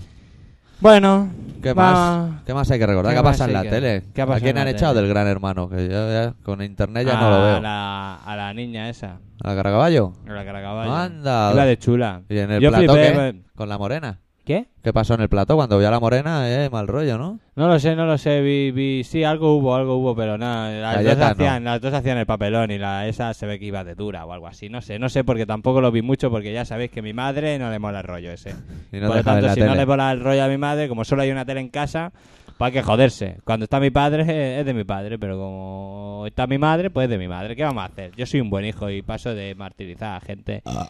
Bueno, 0.81 1.29
¿Qué 1.63 1.73
va- 1.75 1.93
más? 1.93 2.43
¿Qué 2.45 2.53
más 2.55 2.69
hay 2.71 2.79
que 2.81 2.87
recordar? 2.87 3.13
¿Qué 3.15 3.19
¿Qué, 3.21 3.23
pasado 3.25 3.49
en 3.51 3.55
la 3.55 3.63
que- 3.63 3.69
tele? 3.71 4.03
qué 4.13 4.23
ha 4.23 4.25
¿A 4.25 4.41
quién 4.41 4.57
la 4.57 4.63
han 4.63 4.69
echado 4.69 4.95
del 4.95 5.07
gran 5.09 5.29
hermano? 5.29 5.69
Que 5.69 5.89
yo 5.89 6.11
ya 6.13 6.35
con 6.43 6.61
internet 6.61 7.07
ya 7.07 7.17
a 7.19 7.21
no 7.21 7.31
lo 7.31 7.43
veo. 7.45 7.61
La, 7.61 8.17
a 8.17 8.37
la 8.37 8.53
niña 8.53 8.89
esa, 8.89 9.19
¿A 9.45 9.49
la 9.51 9.55
Caracaballo? 9.55 10.13
a 10.29 10.33
la 10.33 10.45
caracaballo. 10.45 10.93
Anda. 10.93 11.53
Iba 11.53 11.65
de 11.67 11.79
chula. 11.79 12.23
¿Y 12.29 12.39
en 12.39 12.51
el 12.51 12.61
Yo 12.61 12.71
plató 12.71 12.95
flipé, 12.95 13.13
qué? 13.13 13.43
¿Con 13.55 13.69
la 13.69 13.79
morena? 13.79 14.19
¿Qué? 14.45 14.67
¿Qué 14.83 14.92
pasó 14.92 15.14
en 15.14 15.21
el 15.21 15.29
plató 15.29 15.55
cuando 15.55 15.79
vio 15.79 15.87
a 15.87 15.92
la 15.92 16.01
morena? 16.01 16.51
Eh, 16.51 16.68
mal 16.68 16.88
rollo, 16.88 17.16
¿no? 17.16 17.38
No 17.55 17.68
lo 17.68 17.79
sé, 17.79 17.95
no 17.95 18.05
lo 18.05 18.18
sé. 18.18 18.40
Vi, 18.40 18.73
vi, 18.73 19.05
sí, 19.05 19.23
algo 19.23 19.57
hubo, 19.57 19.77
algo 19.77 19.97
hubo, 19.97 20.16
pero 20.16 20.37
nada. 20.37 20.73
Las, 21.01 21.05
dos 21.05 21.25
hacían, 21.25 21.62
las 21.62 21.81
dos 21.81 21.95
hacían 21.95 22.18
el 22.18 22.27
papelón 22.27 22.73
y 22.73 22.79
la 22.79 23.07
esa 23.07 23.33
se 23.33 23.47
ve 23.47 23.61
que 23.61 23.66
iba 23.66 23.85
de 23.85 23.95
dura 23.95 24.27
o 24.27 24.33
algo 24.33 24.49
así. 24.49 24.68
No 24.68 24.81
sé, 24.83 24.99
no 24.99 25.09
sé 25.09 25.23
porque 25.23 25.47
tampoco 25.47 25.81
lo 25.81 25.92
vi 25.92 26.03
mucho 26.03 26.33
porque 26.33 26.53
ya 26.53 26.64
sabéis 26.64 26.90
que 26.90 26.99
a 26.99 27.03
mi 27.05 27.12
madre 27.12 27.61
no 27.61 27.71
le 27.71 27.79
mola 27.79 28.01
el 28.01 28.05
rollo 28.05 28.33
ese. 28.33 28.55
Y 28.92 28.99
no 28.99 29.07
Por 29.07 29.16
lo 29.18 29.25
tanto, 29.25 29.55
si 29.55 29.61
no 29.61 29.75
le 29.75 29.87
mola 29.87 30.11
el 30.11 30.21
rollo 30.21 30.45
a 30.45 30.49
mi 30.49 30.59
madre, 30.59 30.88
como 30.88 31.05
solo 31.05 31.23
hay 31.23 31.31
una 31.31 31.45
tele 31.45 31.61
en 31.61 31.68
casa, 31.68 32.12
pues 32.59 32.68
hay 32.68 32.73
que 32.73 32.83
joderse. 32.83 33.38
Cuando 33.45 33.64
está 33.64 33.81
mi 33.81 33.90
padre, 33.90 34.25
eh, 34.29 34.61
es 34.61 34.66
de 34.66 34.75
mi 34.75 34.85
padre, 34.85 35.18
pero 35.18 35.37
como 35.37 36.25
está 36.27 36.47
mi 36.47 36.59
madre, 36.59 36.90
pues 36.90 37.05
es 37.05 37.11
de 37.11 37.18
mi 37.18 37.29
madre. 37.29 37.57
¿Qué 37.57 37.64
vamos 37.64 37.83
a 37.83 37.87
hacer? 37.87 38.12
Yo 38.16 38.25
soy 38.25 38.40
un 38.40 38.51
buen 38.51 38.64
hijo 38.64 38.88
y 38.88 39.03
paso 39.03 39.35
de 39.35 39.55
martirizar 39.55 40.16
a 40.16 40.21
gente. 40.21 40.62
Nos 40.64 40.88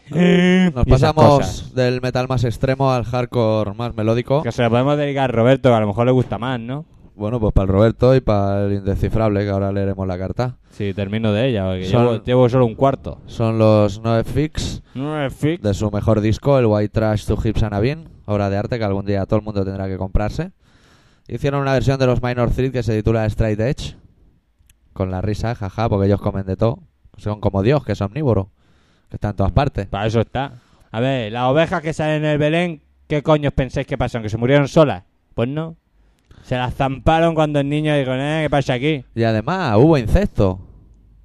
y 0.87 0.93
esas 0.93 1.13
cosas. 1.13 1.13
pasamos 1.13 1.75
del 1.75 2.01
metal 2.01 2.27
más 2.27 2.43
extremo 2.43 2.91
al 2.91 3.05
hardcore 3.05 3.73
más 3.73 3.82
melódico. 3.93 4.43
Que 4.43 4.51
se 4.51 4.63
lo 4.63 4.69
podemos 4.69 4.97
dedicar 4.97 5.25
a 5.29 5.33
Roberto, 5.33 5.69
que 5.69 5.75
a 5.75 5.79
lo 5.79 5.87
mejor 5.87 6.05
le 6.05 6.11
gusta 6.11 6.37
más, 6.37 6.59
¿no? 6.59 6.85
Bueno, 7.15 7.39
pues 7.39 7.53
para 7.53 7.65
el 7.65 7.69
Roberto 7.71 8.15
y 8.15 8.21
para 8.21 8.65
el 8.65 8.73
indescifrable, 8.73 9.43
que 9.43 9.49
ahora 9.49 9.71
leeremos 9.71 10.07
la 10.07 10.17
carta. 10.17 10.57
Si 10.71 10.93
termino 10.95 11.31
de 11.31 11.47
ella, 11.49 11.65
porque 11.65 11.85
Son- 11.85 12.01
llevo, 12.05 12.23
llevo 12.23 12.49
solo 12.49 12.65
un 12.65 12.73
cuarto. 12.75 13.19
Son 13.27 13.59
los 13.59 14.01
No 14.01 14.23
fix. 14.23 14.81
de 14.95 15.73
su 15.75 15.91
mejor 15.91 16.21
disco, 16.21 16.57
el 16.57 16.65
White 16.65 16.89
Trash 16.89 17.25
to 17.25 17.37
Hips 17.43 17.61
and 17.63 17.73
a 17.75 17.79
Bean, 17.79 18.09
obra 18.25 18.49
de 18.49 18.57
arte 18.57 18.79
que 18.79 18.83
algún 18.85 19.05
día 19.05 19.25
todo 19.27 19.37
el 19.39 19.45
mundo 19.45 19.63
tendrá 19.63 19.87
que 19.87 19.97
comprarse. 19.97 20.51
Hicieron 21.27 21.61
una 21.61 21.73
versión 21.73 21.99
de 21.99 22.07
los 22.07 22.21
Minor 22.23 22.49
Threat 22.49 22.71
que 22.73 22.83
se 22.83 22.95
titula 22.97 23.25
Straight 23.27 23.59
Edge, 23.59 23.95
con 24.93 25.09
la 25.11 25.21
risa, 25.21 25.55
jaja, 25.55 25.89
porque 25.89 26.07
ellos 26.07 26.21
comen 26.21 26.45
de 26.45 26.55
todo. 26.57 26.79
Son 27.17 27.39
como 27.39 27.61
Dios, 27.63 27.83
que 27.85 27.93
es 27.93 28.01
omnívoro, 28.01 28.49
que 29.09 29.17
está 29.17 29.29
en 29.29 29.35
todas 29.35 29.51
partes. 29.51 29.87
Para 29.87 30.07
eso 30.07 30.21
está. 30.21 30.53
A 30.91 30.99
ver, 30.99 31.31
las 31.31 31.43
ovejas 31.45 31.81
que 31.81 31.93
salen 31.93 32.23
en 32.23 32.31
el 32.31 32.37
Belén, 32.37 32.81
¿qué 33.07 33.21
coños 33.23 33.53
pensáis 33.53 33.87
que 33.87 33.97
pasaron? 33.97 34.23
¿Que 34.23 34.29
se 34.29 34.37
murieron 34.37 34.67
solas? 34.67 35.03
Pues 35.35 35.49
no. 35.49 35.75
Se 36.43 36.55
las 36.57 36.73
zamparon 36.75 37.35
cuando 37.35 37.59
el 37.59 37.69
niño 37.69 37.95
dijo, 37.95 38.11
eh, 38.13 38.41
¿qué 38.43 38.49
pasa 38.49 38.73
aquí? 38.73 39.05
Y 39.15 39.23
además 39.23 39.77
hubo 39.77 39.97
incesto, 39.97 40.59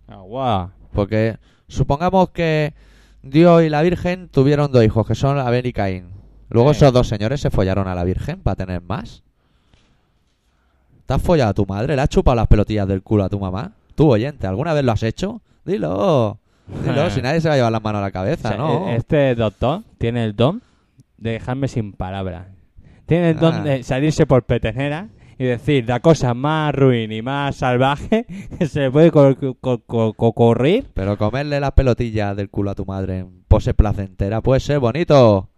Ah, 0.07 0.17
guau. 0.19 0.71
porque 0.93 1.37
supongamos 1.67 2.31
que 2.31 2.73
Dios 3.23 3.63
y 3.65 3.69
la 3.69 3.83
Virgen 3.83 4.29
tuvieron 4.29 4.71
dos 4.71 4.85
hijos, 4.85 5.07
que 5.07 5.15
son 5.17 5.39
Abel 5.39 5.67
y 5.67 5.73
Caín. 5.73 6.07
Luego 6.51 6.73
Sí. 6.73 6.79
esos 6.79 6.93
dos 6.93 7.09
señores 7.09 7.41
se 7.41 7.51
follaron 7.51 7.89
a 7.89 7.95
la 7.95 8.05
Virgen 8.05 8.41
para 8.41 8.55
tener 8.57 8.81
más. 8.81 9.23
¿Te 11.07 11.15
has 11.15 11.23
follado 11.23 11.51
a 11.51 11.55
tu 11.55 11.67
madre? 11.67 11.97
¿Le 11.97 12.03
has 12.03 12.09
chupado 12.09 12.37
las 12.37 12.47
pelotillas 12.47 12.87
del 12.87 13.03
culo 13.03 13.25
a 13.25 13.29
tu 13.29 13.39
mamá? 13.41 13.73
Tú, 13.95 14.11
oyente, 14.11 14.47
¿alguna 14.47 14.73
vez 14.75 14.85
lo 14.85 14.93
has 14.93 15.03
hecho? 15.03 15.41
Dilo. 15.65 16.39
Dilo, 16.85 17.11
si 17.11 17.23
nadie 17.23 17.41
se 17.41 17.49
va 17.49 17.55
a 17.55 17.57
llevar 17.57 17.73
las 17.73 17.83
manos 17.83 17.99
a 17.99 18.03
la 18.03 18.09
O 18.09 18.13
cabeza, 18.13 18.51
sea, 18.51 18.59
¿no? 18.59 18.89
e- 18.89 18.97
Este 18.97 19.35
doctor 19.35 19.83
tiene 19.99 20.25
el 20.25 20.37
don 20.37 20.63
de 21.19 21.33
dejarme 21.33 21.69
sin 21.69 21.93
palabras. 21.93 22.47
Tiene 23.07 23.31
el 23.31 23.37
Ah. 23.37 23.41
don 23.41 23.65
de 23.65 23.83
salirse 23.83 24.27
por 24.27 24.45
petenera 24.45 25.09
y 25.39 25.45
decir 25.45 25.89
la 25.89 26.01
cosa 26.01 26.35
más 26.35 26.75
ruin 26.75 27.13
y 27.13 27.23
más 27.23 27.57
salvaje 27.57 28.27
que 28.59 28.67
se 28.67 28.81
le 28.81 28.91
puede 28.91 29.11
ocurrir. 29.13 30.87
Pero 30.95 31.17
comerle 31.17 31.61
las 31.61 31.73
pelotillas 31.73 32.37
del 32.37 32.51
culo 32.51 32.71
a 32.71 32.75
tu 32.75 32.85
madre 32.85 33.19
en 33.21 33.43
pose 33.49 33.75
placentera 33.75 34.41
puede 34.41 34.61
ser 34.61 34.79
bonito. 34.79 35.49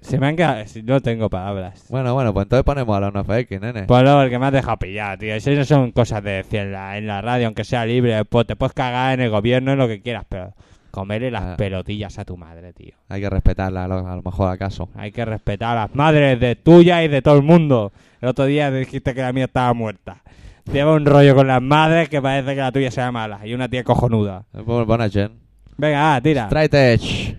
Se 0.00 0.18
me 0.18 0.28
han 0.28 0.36
quedado... 0.36 0.64
si 0.66 0.82
No 0.82 1.00
tengo 1.00 1.28
palabras. 1.28 1.84
Bueno, 1.90 2.14
bueno, 2.14 2.32
pues 2.32 2.44
entonces 2.46 2.64
ponemos 2.64 2.96
a 2.96 3.00
la 3.00 3.10
NFX, 3.10 3.60
nene. 3.60 3.82
Pues 3.84 4.02
no, 4.02 4.22
el 4.22 4.30
que 4.30 4.38
me 4.38 4.46
has 4.46 4.52
dejado 4.52 4.78
pillar, 4.78 5.18
tío. 5.18 5.34
Esas 5.34 5.54
no 5.54 5.64
son 5.64 5.92
cosas 5.92 6.22
de 6.24 6.30
decir 6.32 6.60
en 6.60 6.72
la, 6.72 6.96
en 6.96 7.06
la 7.06 7.20
radio, 7.20 7.46
aunque 7.46 7.64
sea 7.64 7.84
libre. 7.84 8.24
Pues 8.24 8.46
te 8.46 8.56
puedes 8.56 8.72
cagar 8.72 9.12
en 9.14 9.20
el 9.26 9.30
gobierno, 9.30 9.72
en 9.72 9.78
lo 9.78 9.88
que 9.88 10.00
quieras, 10.00 10.24
pero 10.28 10.54
comerle 10.90 11.30
las 11.30 11.42
Ah. 11.42 11.56
pelotillas 11.56 12.18
a 12.18 12.24
tu 12.24 12.36
madre, 12.36 12.72
tío. 12.72 12.94
Hay 13.08 13.20
que 13.20 13.30
respetarla, 13.30 13.84
a 13.84 13.88
lo, 13.88 14.06
a 14.06 14.16
lo 14.16 14.22
mejor 14.22 14.48
acaso. 14.50 14.88
Hay 14.94 15.12
que 15.12 15.24
respetar 15.24 15.76
a 15.76 15.82
las 15.86 15.94
madres 15.94 16.38
de 16.40 16.56
tuya 16.56 17.02
y 17.04 17.08
de 17.08 17.22
todo 17.22 17.36
el 17.36 17.42
mundo. 17.42 17.92
El 18.20 18.28
otro 18.28 18.44
día 18.46 18.70
dijiste 18.70 19.14
que 19.14 19.22
la 19.22 19.32
mía 19.32 19.44
estaba 19.46 19.72
muerta. 19.74 20.22
Lleva 20.72 20.94
un 20.94 21.04
rollo 21.06 21.34
con 21.34 21.46
las 21.48 21.62
madres 21.62 22.08
que 22.08 22.20
parece 22.22 22.54
que 22.54 22.60
la 22.60 22.70
tuya 22.70 22.90
sea 22.90 23.10
mala. 23.10 23.44
Y 23.46 23.54
una 23.54 23.68
tía 23.68 23.82
cojonuda. 23.82 24.44
Buena 24.64 25.08
Jen. 25.08 25.32
Venga, 25.76 26.14
ah, 26.14 26.20
tira. 26.20 26.44
Straight 26.44 26.74
Edge. 26.74 27.36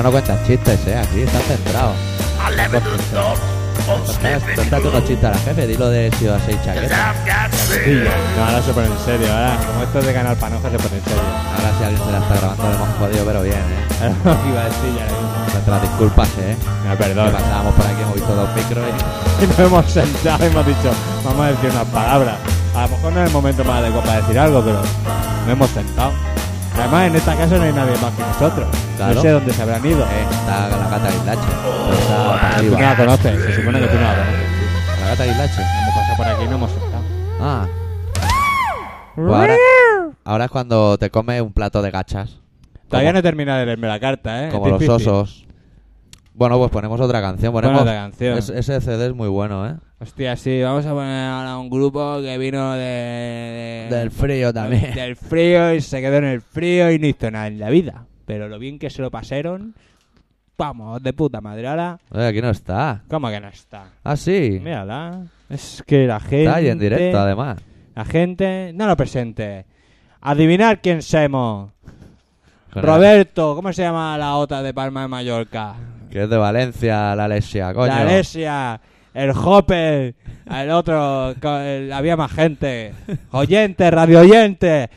Ahora 0.00 0.08
no 0.08 0.12
cuentas 0.12 0.46
chistes, 0.46 0.80
eh. 0.86 0.96
Aquí 0.96 1.20
estás 1.20 1.42
centrado. 1.42 1.92
I 1.92 2.56
laugh 2.56 2.72
at 2.72 2.82
the 2.82 2.96
thought 3.12 3.36
of 3.86 4.08
slipping 4.08 4.54
Cuéntate 4.54 4.88
unos 4.88 5.04
chistes 5.04 5.24
a 5.24 5.30
la 5.32 5.36
jefe. 5.36 5.66
Dilo 5.66 5.90
de 5.90 6.10
si 6.18 6.26
vas 6.26 6.40
a 6.40 6.50
edge. 6.50 8.06
no, 8.06 8.44
ahora 8.46 8.62
se 8.62 8.72
pone 8.72 8.86
en 8.86 8.98
serio. 9.04 9.28
Ahora, 9.30 9.58
como 9.66 9.82
esto 9.82 9.98
es 9.98 10.06
de 10.06 10.14
Canal 10.14 10.36
Panoja, 10.38 10.70
se 10.70 10.78
pone 10.78 10.96
en 10.96 11.04
serio. 11.04 11.22
Ahora 11.52 11.76
si 11.76 11.84
alguien 11.84 12.02
se 12.02 12.12
la 12.12 12.18
está 12.18 12.34
grabando 12.34 12.62
le 12.70 12.74
hemos 12.76 12.88
jodido, 12.96 13.24
pero 13.26 13.42
bien, 13.42 13.56
eh. 13.58 14.14
Lo 14.24 14.30
iba 14.48 14.60
a 14.62 14.64
decir 14.64 14.88
ya. 14.96 15.04
mismo. 15.04 15.28
Nuestras 15.52 15.82
disculpas, 15.82 16.28
eh. 16.40 16.56
Me 16.88 16.96
Que 16.96 17.02
perdón. 17.04 17.32
pasábamos 17.32 17.74
por 17.74 17.84
aquí, 17.84 18.00
hemos 18.00 18.14
visto 18.14 18.34
dos 18.34 18.48
micros 18.56 18.84
y... 18.88 19.44
Y 19.44 19.46
nos 19.48 19.58
hemos 19.58 19.84
sentado 19.84 20.44
y 20.44 20.46
hemos 20.48 20.66
dicho, 20.66 20.90
vamos 21.26 21.44
a 21.44 21.48
decir 21.48 21.70
unas 21.70 21.86
palabras. 21.88 22.36
A 22.74 22.82
lo 22.82 22.88
mejor 22.88 23.12
no 23.12 23.20
es 23.20 23.26
el 23.26 23.32
momento 23.34 23.64
más 23.64 23.78
adecuado 23.80 24.06
para 24.06 24.20
decir 24.22 24.38
algo, 24.38 24.62
pero 24.64 24.80
nos 24.80 25.48
hemos 25.52 25.70
sentado. 25.70 26.12
Además, 26.80 27.06
en 27.08 27.16
esta 27.16 27.36
casa 27.36 27.56
no 27.58 27.62
hay 27.64 27.72
nadie 27.72 27.96
más 27.98 28.12
que 28.14 28.22
nosotros. 28.22 28.68
Claro. 28.96 29.14
No 29.14 29.20
sé 29.22 29.28
dónde 29.30 29.52
se 29.52 29.62
habrán 29.62 29.84
ido. 29.86 30.02
Eh, 30.02 30.26
está 30.30 30.68
la 30.68 30.76
gata 30.88 31.08
está 31.08 31.34
para 31.34 31.40
Ah, 32.40 32.56
tú 32.58 32.70
no 32.70 32.78
la 32.80 32.96
conoces, 32.96 33.42
se 33.44 33.56
supone 33.56 33.80
que 33.80 33.86
tú 33.86 33.94
no 33.96 34.00
la 34.02 34.14
conoces. 34.14 35.00
La 35.00 35.08
gata 35.10 35.24
Guislache. 35.24 35.62
Hemos 35.62 35.94
pasado 35.94 36.16
por 36.16 36.26
aquí 36.26 36.44
y 36.44 36.48
no 36.48 36.54
hemos 36.56 36.70
estado. 36.70 37.04
Ah. 37.40 37.66
Pues 39.14 39.28
ahora, 39.34 39.56
ahora 40.24 40.44
es 40.46 40.50
cuando 40.50 40.96
te 40.98 41.10
come 41.10 41.40
un 41.42 41.52
plato 41.52 41.82
de 41.82 41.90
gachas. 41.90 42.38
Todavía 42.88 43.12
no 43.12 43.18
he 43.18 43.22
terminado 43.22 43.60
de 43.60 43.66
leerme 43.66 43.86
la 43.86 44.00
carta, 44.00 44.46
¿eh? 44.46 44.50
Como 44.50 44.68
los 44.68 44.78
difícil. 44.80 45.08
osos. 45.08 45.46
Bueno, 46.34 46.58
pues 46.58 46.70
ponemos 46.70 47.00
otra 47.00 47.20
canción. 47.20 47.52
Ponemos... 47.52 47.80
otra 47.82 47.94
canción. 47.94 48.38
Es- 48.38 48.48
ese 48.50 48.80
CD 48.80 49.06
es 49.06 49.14
muy 49.14 49.28
bueno, 49.28 49.68
¿eh? 49.68 49.74
Hostia, 49.98 50.36
sí, 50.36 50.62
vamos 50.62 50.86
a 50.86 50.94
poner 50.94 51.28
ahora 51.28 51.58
un 51.58 51.68
grupo 51.68 52.20
que 52.22 52.38
vino 52.38 52.72
de... 52.72 53.88
de- 53.90 53.96
Del 53.96 54.10
frío 54.10 54.52
también. 54.52 54.92
Del 54.94 55.16
frío 55.16 55.74
y 55.74 55.80
se 55.80 56.00
quedó 56.00 56.16
en 56.16 56.24
el 56.24 56.40
frío 56.40 56.90
y 56.90 56.98
no 56.98 57.06
hizo 57.06 57.30
nada 57.30 57.48
en 57.48 57.58
la 57.58 57.68
vida. 57.68 58.06
Pero 58.24 58.48
lo 58.48 58.58
bien 58.58 58.78
que 58.78 58.88
se 58.90 59.02
lo 59.02 59.10
pasaron, 59.10 59.74
vamos, 60.56 61.02
de 61.02 61.12
puta 61.12 61.40
madre. 61.40 61.66
Ahora, 61.68 61.98
Oye, 62.10 62.26
aquí 62.28 62.40
no 62.40 62.50
está. 62.50 63.02
¿cómo 63.10 63.28
que 63.28 63.40
no 63.40 63.48
está? 63.48 63.86
Ah, 64.04 64.16
sí. 64.16 64.60
Mírala. 64.62 65.26
Es 65.50 65.82
que 65.86 66.06
la 66.06 66.20
gente... 66.20 66.44
Está 66.44 66.56
ahí 66.56 66.68
en 66.68 66.78
directo, 66.78 67.18
además. 67.18 67.58
La 67.96 68.04
gente... 68.04 68.70
No 68.74 68.86
lo 68.86 68.96
presente. 68.96 69.66
Adivinar 70.22 70.80
quién 70.80 71.02
somos. 71.02 71.72
Roberto, 72.72 73.56
¿cómo 73.56 73.72
se 73.72 73.82
llama 73.82 74.16
la 74.16 74.36
otra 74.36 74.62
de 74.62 74.72
Palma 74.72 75.02
de 75.02 75.08
Mallorca? 75.08 75.74
Que 76.10 76.24
es 76.24 76.30
de 76.30 76.36
Valencia, 76.36 77.14
la 77.14 77.24
Alesia, 77.26 77.72
coño. 77.72 77.86
La 77.86 78.00
Alesia, 78.00 78.80
el 79.14 79.30
Hopper, 79.30 80.14
el 80.50 80.70
otro, 80.70 81.30
el- 81.60 81.92
había 81.92 82.16
más 82.16 82.32
gente. 82.32 82.92
Oyente, 83.30 83.90
radio 83.90 84.20
oyente, 84.20 84.90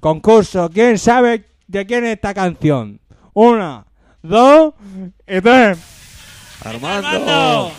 concurso. 0.00 0.70
¿Quién 0.72 0.98
sabe 0.98 1.44
de 1.66 1.84
quién 1.86 2.04
es 2.04 2.14
esta 2.14 2.32
canción? 2.32 2.98
Una, 3.34 3.84
dos 4.22 4.74
y 5.26 5.40
tres. 5.40 5.78
Armando. 6.64 7.70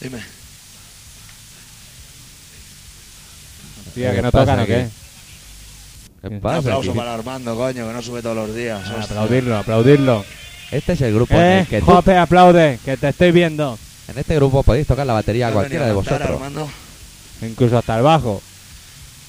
Dime. 0.00 0.18
Tía, 3.94 4.10
¿Qué 4.10 4.16
que 4.16 4.22
no 4.22 4.30
tocan 4.30 4.60
o 4.60 4.66
qué. 4.66 4.88
¿Qué 6.20 6.28
Un 6.28 6.36
aplauso 6.36 6.78
aquí? 6.78 6.90
para 6.90 7.14
Armando, 7.14 7.56
coño, 7.56 7.86
que 7.86 7.92
no 7.92 8.02
sube 8.02 8.20
todos 8.22 8.36
los 8.36 8.54
días. 8.54 8.80
Ah, 8.86 9.02
aplaudirlo, 9.04 9.56
aplaudirlo. 9.56 10.24
Este 10.70 10.92
es 10.92 11.00
el 11.00 11.14
grupo 11.14 11.34
en 11.34 11.40
Eh, 11.40 11.60
el 11.60 11.66
que 11.66 11.80
tú- 11.80 11.90
Hopper, 11.90 12.18
aplaude, 12.18 12.78
que 12.84 12.96
te 12.96 13.08
estoy 13.08 13.32
viendo. 13.32 13.78
En 14.08 14.18
este 14.18 14.34
grupo 14.36 14.62
podéis 14.62 14.86
tocar 14.86 15.06
la 15.06 15.14
batería 15.14 15.46
a 15.46 15.48
¿Has 15.48 15.54
cualquiera 15.54 15.86
de 15.86 15.92
vosotros. 15.92 16.28
Armando, 16.30 16.68
Incluso 17.42 17.78
hasta 17.78 17.96
el 17.96 18.02
bajo. 18.02 18.42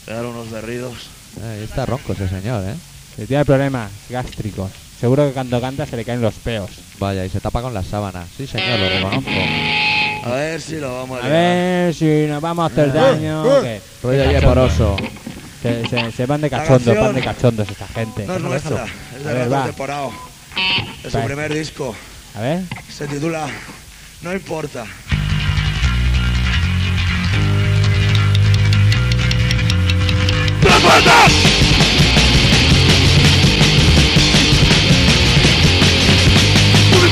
pegar 0.05 0.25
unos 0.25 0.49
berridos. 0.51 0.93
Eh, 1.41 1.61
está 1.63 1.85
ronco 1.85 2.11
ese 2.13 2.27
señor, 2.27 2.63
¿eh? 2.67 2.73
Que 3.15 3.25
tiene 3.25 3.45
problemas 3.45 3.89
gástricos. 4.09 4.69
Seguro 4.99 5.25
que 5.27 5.33
cuando 5.33 5.59
canta 5.61 5.85
se 5.85 5.95
le 5.95 6.03
caen 6.05 6.21
los 6.21 6.33
peos. 6.35 6.69
Vaya, 6.99 7.25
y 7.25 7.29
se 7.29 7.39
tapa 7.39 7.61
con 7.61 7.73
las 7.73 7.87
sábanas. 7.87 8.27
Sí, 8.35 8.45
señor, 8.45 8.79
lo 8.79 8.89
reconozco. 8.89 9.29
A 10.25 10.29
ver 10.31 10.61
si 10.61 10.75
lo 10.77 10.93
vamos 10.95 11.17
a 11.19 11.25
A 11.25 11.27
liar. 11.27 11.31
ver 11.31 11.93
si 11.95 12.25
nos 12.27 12.41
vamos 12.41 12.63
a 12.63 12.65
hacer 12.73 12.93
daño. 12.93 13.43
o 13.43 13.61
qué. 13.61 13.81
Rollo 14.03 14.23
Qué 14.25 14.29
ye 14.33 14.41
poroso. 14.41 14.95
Se, 15.61 15.87
se, 15.87 16.11
se 16.11 16.25
van 16.25 16.41
de 16.41 16.49
cachondos, 16.49 16.97
van 16.97 17.13
de 17.13 17.21
cachondos 17.21 17.69
esta 17.69 17.87
gente. 17.87 18.25
No 18.25 18.35
es 18.35 18.41
nuestra, 18.41 18.85
es 19.15 19.23
de 19.23 19.47
de 19.47 19.73
Porao. 19.73 20.11
Es 21.03 21.11
su 21.11 21.17
Va. 21.19 21.25
primer 21.25 21.53
disco. 21.53 21.95
A 22.35 22.41
ver. 22.41 22.63
Se 22.89 23.07
titula 23.07 23.47
No 24.21 24.33
importa. 24.33 24.85
No 30.63 30.75
importa. 30.75 31.60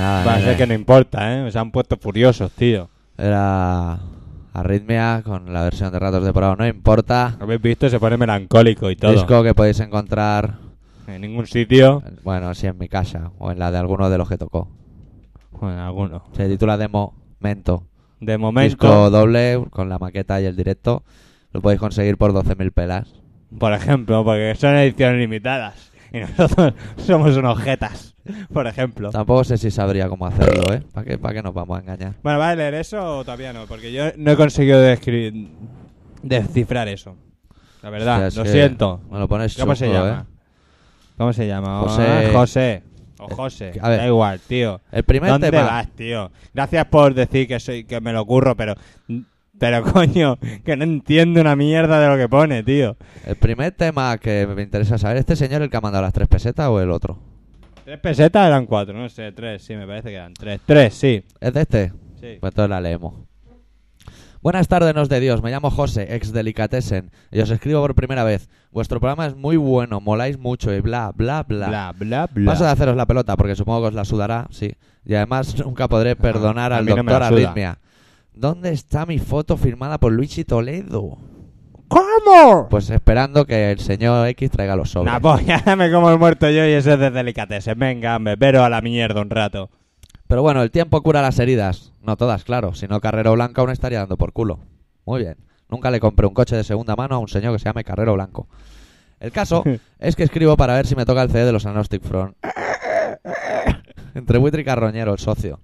a 0.00 0.40
eh. 0.40 0.44
ser 0.44 0.56
que 0.56 0.66
no 0.66 0.74
importa, 0.74 1.32
¿eh? 1.32 1.50
Se 1.50 1.58
han 1.58 1.70
puesto 1.70 1.96
furiosos, 1.96 2.50
tío. 2.52 2.88
Era 3.16 3.98
Arritmia 4.52 5.22
con 5.24 5.52
la 5.52 5.62
versión 5.64 5.92
de 5.92 5.98
Ratos 5.98 6.24
de 6.24 6.32
Porao. 6.32 6.56
No 6.56 6.66
importa. 6.66 7.36
¿Lo 7.38 7.44
habéis 7.44 7.62
visto? 7.62 7.88
Se 7.88 8.00
pone 8.00 8.16
melancólico 8.16 8.90
y 8.90 8.96
todo. 8.96 9.12
Disco 9.12 9.42
que 9.42 9.54
podéis 9.54 9.78
encontrar, 9.80 10.58
En 11.06 11.20
ningún 11.22 11.46
sitio. 11.46 12.02
bueno, 12.24 12.52
si 12.54 12.66
en 12.66 12.78
mi 12.78 12.88
casa 12.88 13.30
o 13.38 13.50
en 13.52 13.58
la 13.58 13.70
de 13.70 13.78
alguno 13.78 14.10
de 14.10 14.18
los 14.18 14.28
que 14.28 14.38
tocó. 14.38 14.68
Bueno, 15.52 15.84
alguno. 15.84 16.24
Se 16.36 16.48
titula 16.48 16.76
Demo 16.76 17.14
Mento. 17.38 17.84
De 18.20 18.36
momento, 18.38 18.68
Disco 18.68 19.10
doble 19.10 19.64
con 19.70 19.88
la 19.88 19.98
maqueta 19.98 20.40
y 20.40 20.44
el 20.44 20.56
directo. 20.56 21.04
Lo 21.52 21.60
podéis 21.60 21.80
conseguir 21.80 22.16
por 22.18 22.32
12.000 22.32 22.72
pelas. 22.72 23.14
por 23.58 23.72
ejemplo, 23.72 24.24
porque 24.24 24.54
son 24.56 24.74
ediciones 24.76 25.18
limitadas. 25.18 25.89
Y 26.12 26.18
nosotros 26.18 26.74
somos 27.06 27.36
unos 27.36 27.58
jetas, 27.60 28.14
por 28.52 28.66
ejemplo. 28.66 29.10
Tampoco 29.10 29.44
sé 29.44 29.56
si 29.58 29.70
sabría 29.70 30.08
cómo 30.08 30.26
hacerlo, 30.26 30.72
¿eh? 30.74 30.82
¿Para 30.92 31.06
qué, 31.06 31.18
para 31.18 31.34
qué 31.34 31.42
nos 31.42 31.54
vamos 31.54 31.78
a 31.78 31.82
engañar? 31.82 32.14
Bueno, 32.22 32.38
¿vas 32.38 32.52
a 32.52 32.56
leer 32.56 32.74
eso 32.74 33.18
o 33.18 33.24
todavía 33.24 33.52
no? 33.52 33.66
Porque 33.66 33.92
yo 33.92 34.04
no 34.16 34.32
he 34.32 34.36
conseguido 34.36 34.80
descifrar 36.22 36.88
eso. 36.88 37.16
La 37.82 37.90
verdad, 37.90 38.14
Hostia, 38.14 38.26
es 38.28 38.36
lo 38.36 38.42
que 38.44 38.50
siento. 38.50 39.00
Me 39.10 39.18
lo 39.18 39.28
pones 39.28 39.56
¿Cómo 39.56 39.74
se 39.74 39.86
chungo, 39.86 39.98
llama? 40.04 40.26
¿Cómo 41.16 41.32
se 41.32 41.46
llama? 41.46 41.80
José- 41.80 42.30
José. 42.32 42.82
O 43.18 43.24
Eh, 43.30 43.34
José. 43.34 43.72
a 43.80 43.88
ver. 43.90 43.98
Da 44.00 44.06
igual, 44.06 44.40
tío. 44.40 44.76
¿eh? 44.76 44.98
El 44.98 45.02
primer 45.04 45.30
¿Dónde 45.30 45.50
tema. 45.50 45.64
vas, 45.64 45.88
tío? 45.90 46.30
Gracias 46.54 46.86
por 46.86 47.14
decir 47.14 47.46
que 47.46 47.60
soy 47.60 47.84
que 47.84 48.00
me 48.00 48.12
lo 48.12 48.24
curro, 48.24 48.56
pero 48.56 48.74
pero 49.60 49.84
coño, 49.92 50.38
que 50.64 50.74
no 50.74 50.84
entiendo 50.84 51.40
una 51.40 51.54
mierda 51.54 52.00
de 52.00 52.08
lo 52.08 52.16
que 52.16 52.28
pone, 52.28 52.64
tío. 52.64 52.96
El 53.26 53.36
primer 53.36 53.72
tema 53.72 54.16
que 54.18 54.46
me 54.46 54.62
interesa 54.62 54.96
saber, 54.96 55.18
¿este 55.18 55.36
señor 55.36 55.60
el 55.62 55.70
que 55.70 55.76
ha 55.76 55.82
mandado 55.82 56.02
las 56.02 56.14
tres 56.14 56.26
pesetas 56.26 56.66
o 56.68 56.80
el 56.80 56.90
otro? 56.90 57.18
Tres 57.84 58.00
pesetas 58.00 58.46
eran 58.48 58.64
cuatro, 58.66 58.94
no 58.94 59.08
sé, 59.08 59.30
tres, 59.32 59.62
sí, 59.62 59.76
me 59.76 59.86
parece 59.86 60.08
que 60.08 60.14
eran 60.14 60.32
tres. 60.32 60.60
Tres, 60.64 60.94
sí. 60.94 61.22
¿Es 61.40 61.52
de 61.52 61.60
este? 61.60 61.92
sí. 62.20 62.38
Pues 62.40 62.52
entonces 62.52 62.70
la 62.70 62.80
leemos. 62.80 63.14
Buenas 64.42 64.68
tardes, 64.68 64.94
nos 64.94 65.10
de 65.10 65.20
Dios. 65.20 65.42
Me 65.42 65.50
llamo 65.50 65.70
José, 65.70 66.14
ex 66.14 66.32
Delicatessen. 66.32 67.10
Y 67.30 67.40
os 67.40 67.50
escribo 67.50 67.82
por 67.82 67.94
primera 67.94 68.24
vez. 68.24 68.48
Vuestro 68.70 68.98
programa 68.98 69.26
es 69.26 69.36
muy 69.36 69.58
bueno, 69.58 70.00
moláis 70.00 70.38
mucho 70.38 70.72
y 70.72 70.80
bla, 70.80 71.12
bla, 71.14 71.42
bla. 71.42 71.68
Bla, 71.68 71.94
bla, 71.94 72.26
bla. 72.32 72.52
Paso 72.52 72.64
de 72.64 72.70
haceros 72.70 72.96
la 72.96 73.04
pelota 73.04 73.36
porque 73.36 73.54
supongo 73.54 73.82
que 73.82 73.88
os 73.88 73.94
la 73.94 74.06
sudará, 74.06 74.46
sí. 74.50 74.72
Y 75.04 75.14
además 75.14 75.54
nunca 75.62 75.86
podré 75.88 76.16
perdonar 76.16 76.72
al 76.72 76.86
no 76.86 76.96
doctor 76.96 77.16
suda. 77.16 77.26
Arritmia. 77.26 77.78
¿Dónde 78.34 78.72
está 78.72 79.06
mi 79.06 79.18
foto 79.18 79.56
firmada 79.56 79.98
por 79.98 80.12
Luigi 80.12 80.44
Toledo? 80.44 81.18
¿Cómo? 81.88 82.68
Pues 82.68 82.88
esperando 82.90 83.44
que 83.44 83.72
el 83.72 83.80
señor 83.80 84.28
X 84.28 84.50
traiga 84.50 84.76
los 84.76 84.90
sobres. 84.90 85.12
Nah, 85.12 85.18
pues 85.18 85.44
ya 85.44 85.74
me 85.76 85.90
como 85.90 86.10
el 86.10 86.18
muerto 86.18 86.48
yo 86.48 86.64
y 86.64 86.72
ese 86.72 86.92
es 86.92 86.98
de 87.00 87.10
delicatessen. 87.10 87.78
Venga, 87.78 88.16
hombre, 88.16 88.36
pero 88.36 88.62
a 88.62 88.70
la 88.70 88.80
mierda 88.80 89.20
un 89.20 89.30
rato. 89.30 89.70
Pero 90.28 90.42
bueno, 90.42 90.62
el 90.62 90.70
tiempo 90.70 91.02
cura 91.02 91.20
las 91.20 91.40
heridas. 91.40 91.92
No 92.02 92.16
todas, 92.16 92.44
claro. 92.44 92.74
Si 92.74 92.86
no, 92.86 93.00
Carrero 93.00 93.32
Blanco 93.32 93.60
aún 93.60 93.70
estaría 93.70 93.98
dando 93.98 94.16
por 94.16 94.32
culo. 94.32 94.60
Muy 95.04 95.20
bien. 95.20 95.36
Nunca 95.68 95.90
le 95.90 95.98
compré 95.98 96.26
un 96.26 96.34
coche 96.34 96.54
de 96.54 96.62
segunda 96.62 96.94
mano 96.94 97.16
a 97.16 97.18
un 97.18 97.28
señor 97.28 97.52
que 97.52 97.58
se 97.58 97.64
llame 97.64 97.82
Carrero 97.82 98.14
Blanco. 98.14 98.46
El 99.18 99.32
caso 99.32 99.64
es 99.98 100.14
que 100.14 100.22
escribo 100.22 100.56
para 100.56 100.74
ver 100.74 100.86
si 100.86 100.94
me 100.94 101.04
toca 101.04 101.22
el 101.22 101.30
CD 101.30 101.44
de 101.44 101.52
los 101.52 101.66
Agnostic 101.66 102.04
Front. 102.04 102.36
Entre 104.14 104.38
buitre 104.38 104.62
y 104.62 104.64
carroñero, 104.64 105.12
el 105.12 105.18
socio. 105.18 105.60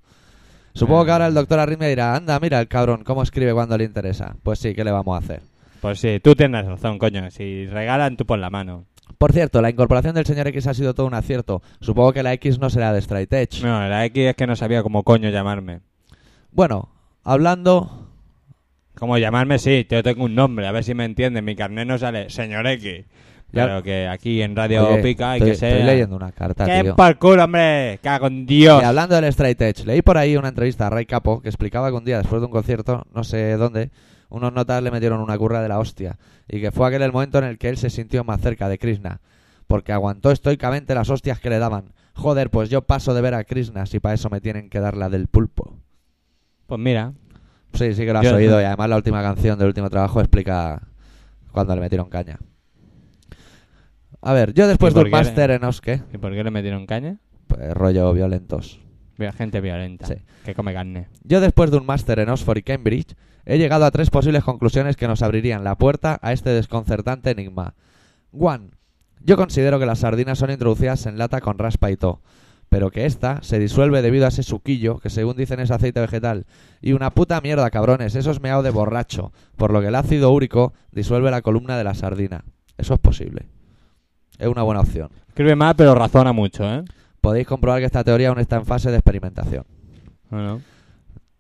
Supongo 0.77 1.07
que 1.07 1.11
ahora 1.11 1.27
el 1.27 1.33
doctor 1.33 1.59
Arritmia 1.59 1.89
dirá, 1.89 2.15
anda, 2.15 2.39
mira 2.39 2.61
el 2.61 2.69
cabrón, 2.69 3.03
cómo 3.03 3.23
escribe 3.23 3.55
cuando 3.55 3.79
le 3.79 3.85
interesa. 3.85 4.37
Pues 4.43 4.59
sí, 4.59 4.75
¿qué 4.75 4.85
le 4.85 4.91
vamos 4.91 5.15
a 5.15 5.25
hacer? 5.25 5.41
Pues 5.81 5.99
sí, 6.01 6.21
tú 6.23 6.35
tienes 6.35 6.67
razón, 6.67 6.99
coño. 6.99 7.31
Si 7.31 7.65
regalan, 7.65 8.19
tú 8.19 8.27
pon 8.27 8.43
la 8.43 8.51
mano. 8.51 8.85
Por 9.17 9.33
cierto, 9.33 9.63
la 9.63 9.71
incorporación 9.71 10.15
del 10.15 10.27
señor 10.27 10.49
X 10.49 10.67
ha 10.67 10.75
sido 10.75 10.93
todo 10.93 11.07
un 11.07 11.15
acierto. 11.15 11.63
Supongo 11.81 12.13
que 12.13 12.23
la 12.23 12.35
X 12.35 12.59
no 12.59 12.69
será 12.69 12.93
de 12.93 12.99
Straight 12.99 13.33
Edge. 13.33 13.63
No, 13.63 13.89
la 13.89 14.05
X 14.05 14.23
es 14.23 14.35
que 14.37 14.47
no 14.47 14.55
sabía 14.55 14.83
cómo 14.83 15.03
coño 15.03 15.31
llamarme. 15.31 15.81
Bueno, 16.51 16.91
hablando... 17.25 18.11
Como 18.97 19.17
llamarme, 19.17 19.59
sí, 19.59 19.87
yo 19.89 20.03
tengo 20.03 20.25
un 20.25 20.35
nombre, 20.35 20.67
a 20.67 20.73
ver 20.73 20.85
si 20.85 20.93
me 20.93 21.07
entienden. 21.07 21.45
Mi 21.45 21.57
carnet 21.57 21.87
no 21.89 21.97
sale 21.97 22.29
señor 22.29 22.67
X. 22.67 23.07
Pero 23.53 23.83
que 23.83 24.07
aquí 24.09 24.43
en 24.43 24.55
Radio 24.55 24.89
Oye, 24.89 25.03
Pica 25.03 25.31
hay 25.33 25.39
estoy, 25.39 25.51
que 25.53 25.57
ser. 25.57 25.73
estoy 25.73 25.87
leyendo 25.87 26.17
una 26.17 26.33
carta, 26.33 26.67
¡Qué 26.67 26.83
tío. 26.83 26.97
por 26.97 27.19
culo, 27.19 27.45
hombre! 27.45 27.99
¡Cago 28.03 28.27
en 28.27 28.45
Dios! 28.45 28.83
Y 28.83 28.85
hablando 28.85 29.15
del 29.15 29.25
Straight 29.27 29.61
Edge, 29.63 29.85
leí 29.87 30.03
por 30.03 30.19
ahí 30.19 30.37
una 30.37 30.49
entrevista 30.49 30.87
a 30.87 30.91
Ray 30.91 31.07
Capo 31.07 31.41
que 31.41 31.49
explicaba 31.49 31.89
que 31.89 31.95
un 31.97 32.05
día 32.05 32.19
después 32.19 32.41
de 32.43 32.47
un 32.47 32.53
concierto, 32.53 33.07
no 33.15 33.25
sé 33.25 33.57
dónde, 33.57 33.91
unos 34.29 34.53
notas 34.53 34.83
le 34.83 34.91
metieron 34.91 35.21
una 35.21 35.39
curra 35.39 35.63
de 35.63 35.69
la 35.69 35.79
hostia 35.79 36.19
y 36.49 36.61
que 36.61 36.71
fue 36.73 36.89
aquel 36.89 37.03
el 37.03 37.13
momento 37.13 37.39
en 37.39 37.45
el 37.45 37.57
que 37.59 37.69
él 37.69 37.79
se 37.79 37.89
sintió 37.89 38.25
más 38.25 38.41
cerca 38.41 38.69
de 38.69 38.79
Krishna, 38.79 39.21
porque 39.67 39.93
aguantó 39.93 40.33
estoicamente 40.33 40.95
las 40.95 41.09
hostias 41.09 41.41
que 41.41 41.49
le 41.49 41.59
daban. 41.59 41.93
Joder, 42.15 42.51
pues 42.51 42.69
yo 42.69 42.83
paso 42.83 43.15
de 43.15 43.21
ver 43.23 43.35
a 43.35 43.45
Krishna 43.45 43.87
si 43.87 44.01
para 44.01 44.15
eso 44.17 44.29
me 44.29 44.41
tienen 44.41 44.69
que 44.69 44.81
dar 44.81 44.97
la 44.97 45.09
del 45.09 45.29
pulpo. 45.29 45.79
Pues 46.67 46.81
mira, 46.81 47.13
Sí, 47.75 47.93
sí 47.95 48.05
que 48.07 48.13
lo 48.13 48.21
has 48.21 48.25
Yo- 48.25 48.37
oído 48.37 48.61
y 48.61 48.65
además 48.65 48.89
la 48.89 48.97
última 48.97 49.23
canción 49.23 49.59
del 49.59 49.69
último 49.69 49.91
trabajo 49.91 50.21
explica 50.21 50.83
cuando 51.53 51.75
le 51.75 51.81
metieron 51.83 52.09
caña. 52.09 52.39
A 54.27 54.33
ver, 54.33 54.55
yo 54.55 54.67
después 54.67 54.93
¿Y 54.93 54.97
de 54.99 55.05
un 55.05 55.11
máster 55.11 55.53
en 55.53 55.63
Osque, 55.63 56.03
¿y 56.13 56.19
por 56.19 56.33
qué 56.33 56.43
le 56.43 56.51
metieron 56.51 56.85
caña? 56.87 57.19
pues 57.47 57.73
rollo 57.75 58.13
violentos. 58.13 58.81
Gente 59.39 59.61
violenta 59.61 60.05
Sí. 60.07 60.15
que 60.45 60.53
come 60.55 60.75
carne. 60.75 61.07
Yo 61.23 61.41
después 61.41 61.71
de 61.71 61.77
un 61.77 61.87
máster 61.87 62.19
en 62.19 62.29
Oxford 62.29 62.59
y 62.59 62.63
Cambridge, 62.63 63.15
he 63.45 63.57
llegado 63.57 63.85
a 63.85 63.91
tres 63.93 64.11
posibles 64.11 64.43
conclusiones 64.43 64.97
que 64.97 65.07
nos 65.07 65.23
abrirían 65.23 65.63
la 65.63 65.79
puerta 65.79 66.19
a 66.23 66.33
este 66.33 66.51
desconcertante 66.51 67.31
enigma. 67.31 67.75
One, 68.33 68.71
yo 69.21 69.37
considero 69.37 69.79
que 69.79 69.87
las 69.87 70.01
sardinas 70.01 70.39
son 70.39 70.51
introducidas 70.51 71.07
en 71.07 71.19
lata 71.19 71.41
con 71.41 71.57
raspa 71.59 71.93
y 71.93 71.97
to, 71.97 72.21
pero 72.69 72.91
que 72.91 73.07
esta 73.07 73.41
se 73.43 73.61
disuelve 73.61 74.03
debido 74.03 74.25
a 74.25 74.29
ese 74.29 74.43
suquillo, 74.43 74.99
que 74.99 75.09
según 75.09 75.37
dicen 75.37 75.61
es 75.61 75.71
aceite 75.71 76.01
vegetal. 76.01 76.47
Y 76.83 76.93
una 76.95 77.11
puta 77.11 77.41
mierda, 77.41 77.71
cabrones, 77.71 78.17
eso 78.17 78.33
es 78.33 78.41
meado 78.43 78.65
de 78.65 78.71
borracho, 78.71 79.33
por 79.57 79.73
lo 79.73 79.81
que 79.81 79.87
el 79.87 79.95
ácido 79.95 80.33
úrico 80.33 80.75
disuelve 80.91 81.31
la 81.31 81.43
columna 81.43 81.79
de 81.79 81.85
la 81.85 81.95
sardina. 81.95 82.45
Eso 82.77 82.95
es 82.95 83.01
posible. 83.01 83.47
Es 84.39 84.49
una 84.49 84.63
buena 84.63 84.81
opción. 84.81 85.11
Escribe 85.29 85.57
mal, 85.57 85.75
pero 85.77 85.95
razona 85.95 86.33
mucho, 86.33 86.65
¿eh? 86.65 86.85
Podéis 87.21 87.47
comprobar 87.47 87.81
que 87.81 87.87
esta 87.87 88.05
teoría 88.05 88.29
aún 88.29 88.39
está 88.39 88.57
en 88.57 88.67
fase 88.67 88.91
de 88.91 88.97
experimentación. 88.99 89.65
Bueno, 90.31 90.61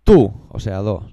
Tú, 0.04 0.32
o 0.50 0.60
sea, 0.60 0.78
dos. 0.78 1.04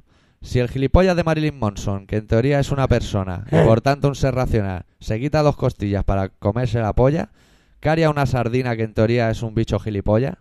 Si 0.42 0.60
el 0.60 0.70
gilipollas 0.70 1.16
de 1.16 1.24
Marilyn 1.24 1.58
Manson, 1.58 2.06
que 2.06 2.18
en 2.18 2.28
teoría 2.28 2.60
es 2.60 2.72
una 2.72 2.88
persona 2.88 3.46
y 3.52 3.56
por 3.66 3.82
tanto 3.82 4.08
un 4.08 4.16
ser 4.16 4.36
racional, 4.36 4.86
se 5.00 5.20
quita 5.20 5.42
dos 5.42 5.56
costillas 5.56 6.04
para 6.04 6.30
comerse 6.30 6.80
la 6.80 6.94
polla, 6.94 7.30
¿qué 7.80 7.90
haría 7.90 8.10
una 8.10 8.26
sardina 8.26 8.76
que 8.76 8.84
en 8.84 8.94
teoría 8.94 9.32
es 9.32 9.42
un 9.42 9.56
bicho 9.56 9.80
gilipollas? 9.80 10.36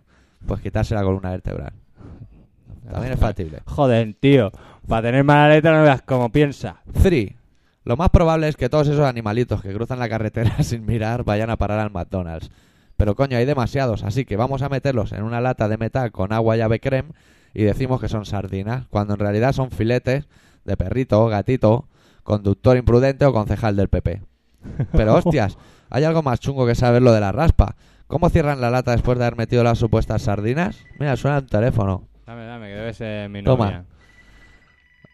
Pues 0.45 0.61
quitarse 0.61 0.93
la 0.93 1.03
columna 1.03 1.31
vertebral. 1.31 1.73
También 2.91 3.13
es 3.13 3.19
factible. 3.21 3.61
Joder, 3.65 4.13
tío. 4.19 4.51
Para 4.87 5.07
tener 5.07 5.23
mala 5.23 5.49
letra 5.49 5.75
no 5.77 5.83
veas 5.83 6.01
cómo 6.03 6.29
piensa. 6.29 6.81
3. 7.01 7.31
Lo 7.85 7.97
más 7.97 8.09
probable 8.09 8.47
es 8.47 8.55
que 8.55 8.69
todos 8.69 8.87
esos 8.87 9.05
animalitos 9.05 9.61
que 9.61 9.73
cruzan 9.73 9.99
la 9.99 10.09
carretera 10.09 10.55
sin 10.63 10.85
mirar 10.85 11.23
vayan 11.23 11.49
a 11.49 11.57
parar 11.57 11.79
al 11.79 11.91
McDonald's. 11.91 12.49
Pero 12.97 13.15
coño, 13.15 13.37
hay 13.37 13.45
demasiados, 13.45 14.03
así 14.03 14.23
que 14.23 14.37
vamos 14.37 14.61
a 14.61 14.69
meterlos 14.69 15.11
en 15.11 15.23
una 15.23 15.41
lata 15.41 15.67
de 15.67 15.77
metal 15.77 16.11
con 16.11 16.31
agua 16.31 16.55
y 16.55 16.61
ave 16.61 16.79
creme 16.79 17.09
y 17.53 17.63
decimos 17.63 17.99
que 17.99 18.07
son 18.07 18.25
sardinas, 18.25 18.87
cuando 18.89 19.13
en 19.13 19.19
realidad 19.19 19.51
son 19.53 19.71
filetes 19.71 20.27
de 20.63 20.77
perrito, 20.77 21.25
gatito, 21.27 21.87
conductor 22.23 22.77
imprudente 22.77 23.25
o 23.25 23.33
concejal 23.33 23.75
del 23.75 23.89
PP. 23.89 24.21
Pero 24.91 25.15
hostias, 25.15 25.57
hay 25.89 26.03
algo 26.03 26.23
más 26.23 26.39
chungo 26.39 26.65
que 26.65 26.75
saber 26.75 27.01
lo 27.01 27.11
de 27.11 27.19
la 27.19 27.31
raspa. 27.31 27.75
¿Cómo 28.07 28.29
cierran 28.29 28.61
la 28.61 28.69
lata 28.69 28.91
después 28.91 29.17
de 29.17 29.25
haber 29.25 29.37
metido 29.37 29.63
las 29.63 29.79
supuestas 29.79 30.23
sardinas? 30.23 30.77
Mira, 30.99 31.15
suena 31.15 31.37
el 31.37 31.47
teléfono. 31.47 32.07
Dame, 32.25 32.45
dame, 32.45 32.67
que 32.67 32.75
debe 32.75 32.93
ser 32.93 33.29
mi 33.29 33.43
Toma. 33.43 33.65
novia. 33.65 33.85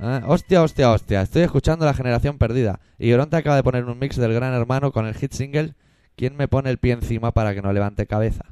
Ah, 0.02 0.22
hostia, 0.28 0.64
hostia, 0.64 0.92
hostia. 0.92 1.22
Estoy 1.22 1.42
escuchando 1.42 1.86
La 1.86 1.94
Generación 1.94 2.38
Perdida. 2.38 2.80
Y 2.98 3.12
Oronte 3.12 3.36
acaba 3.36 3.58
de 3.58 3.64
poner 3.64 3.84
un 3.84 4.00
mix 4.00 4.16
del 4.16 4.34
Gran 4.34 4.54
Hermano 4.54 4.94
con 4.94 5.06
el 5.06 5.14
hit 5.14 5.34
single 5.34 5.76
¿Quién 6.16 6.38
me 6.38 6.48
pone 6.48 6.70
el 6.70 6.78
pie 6.78 6.94
encima 6.94 7.32
para 7.32 7.54
que 7.54 7.62
no 7.62 7.72
levante 7.74 8.08
cabeza? 8.08 8.46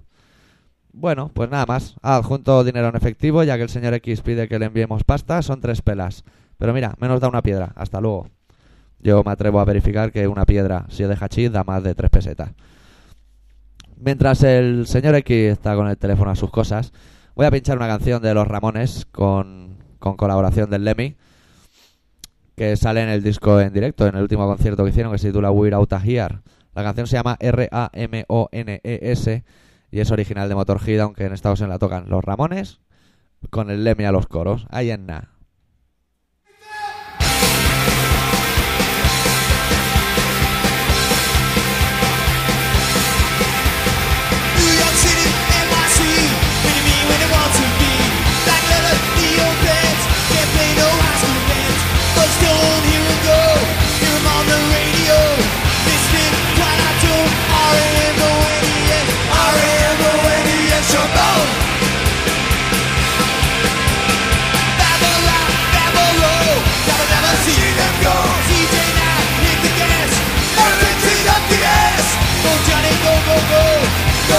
Bueno, 0.91 1.31
pues 1.33 1.49
nada 1.49 1.65
más. 1.65 1.95
Ha 2.01 2.17
adjunto 2.17 2.63
dinero 2.65 2.89
en 2.89 2.97
efectivo, 2.97 3.43
ya 3.43 3.55
que 3.55 3.63
el 3.63 3.69
señor 3.69 3.93
X 3.93 4.21
pide 4.21 4.49
que 4.49 4.59
le 4.59 4.65
enviemos 4.65 5.05
pasta. 5.05 5.41
Son 5.41 5.61
tres 5.61 5.81
pelas. 5.81 6.25
Pero 6.57 6.73
mira, 6.73 6.95
menos 6.99 7.21
da 7.21 7.29
una 7.29 7.41
piedra. 7.41 7.71
Hasta 7.75 8.01
luego. 8.01 8.29
Yo 8.99 9.23
me 9.23 9.31
atrevo 9.31 9.61
a 9.61 9.65
verificar 9.65 10.11
que 10.11 10.27
una 10.27 10.45
piedra, 10.45 10.85
si 10.89 11.03
es 11.03 11.09
de 11.09 11.17
hachís, 11.19 11.51
da 11.51 11.63
más 11.63 11.81
de 11.83 11.95
tres 11.95 12.09
pesetas. 12.09 12.51
Mientras 13.95 14.43
el 14.43 14.85
señor 14.85 15.15
X 15.15 15.51
está 15.53 15.75
con 15.75 15.87
el 15.87 15.97
teléfono 15.97 16.31
a 16.31 16.35
sus 16.35 16.51
cosas, 16.51 16.91
voy 17.35 17.45
a 17.45 17.51
pinchar 17.51 17.77
una 17.77 17.87
canción 17.87 18.21
de 18.21 18.33
los 18.33 18.47
Ramones 18.47 19.05
con, 19.11 19.77
con 19.99 20.17
colaboración 20.17 20.69
del 20.69 20.83
Lemmy 20.83 21.15
que 22.57 22.75
sale 22.75 23.03
en 23.03 23.09
el 23.09 23.21
disco 23.21 23.61
en 23.61 23.71
directo, 23.71 24.07
en 24.07 24.15
el 24.15 24.23
último 24.23 24.47
concierto 24.47 24.83
que 24.83 24.89
hicieron, 24.89 25.11
que 25.11 25.19
se 25.19 25.27
titula 25.27 25.51
We're 25.51 25.75
Out 25.75 25.93
Here. 26.03 26.39
La 26.73 26.83
canción 26.83 27.05
se 27.05 27.15
llama 27.15 27.37
R-A-M-O-N-E-S 27.39 29.43
y 29.91 29.99
es 29.99 30.11
original 30.11 30.49
de 30.49 30.55
Motorhead, 30.55 31.01
aunque 31.01 31.25
en 31.25 31.33
Estados 31.33 31.59
Unidos 31.59 31.75
la 31.75 31.79
tocan 31.79 32.09
los 32.09 32.25
Ramones 32.25 32.79
con 33.51 33.69
el 33.69 33.83
Lemmy 33.83 34.05
a 34.05 34.11
los 34.11 34.25
coros. 34.25 34.65
Ahí 34.71 34.89
en 34.89 35.05
nada. 35.05 35.36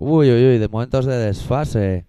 Uy, 0.00 0.30
uy, 0.30 0.46
uy, 0.46 0.58
de 0.58 0.68
momentos 0.68 1.06
de 1.06 1.16
desfase. 1.16 2.06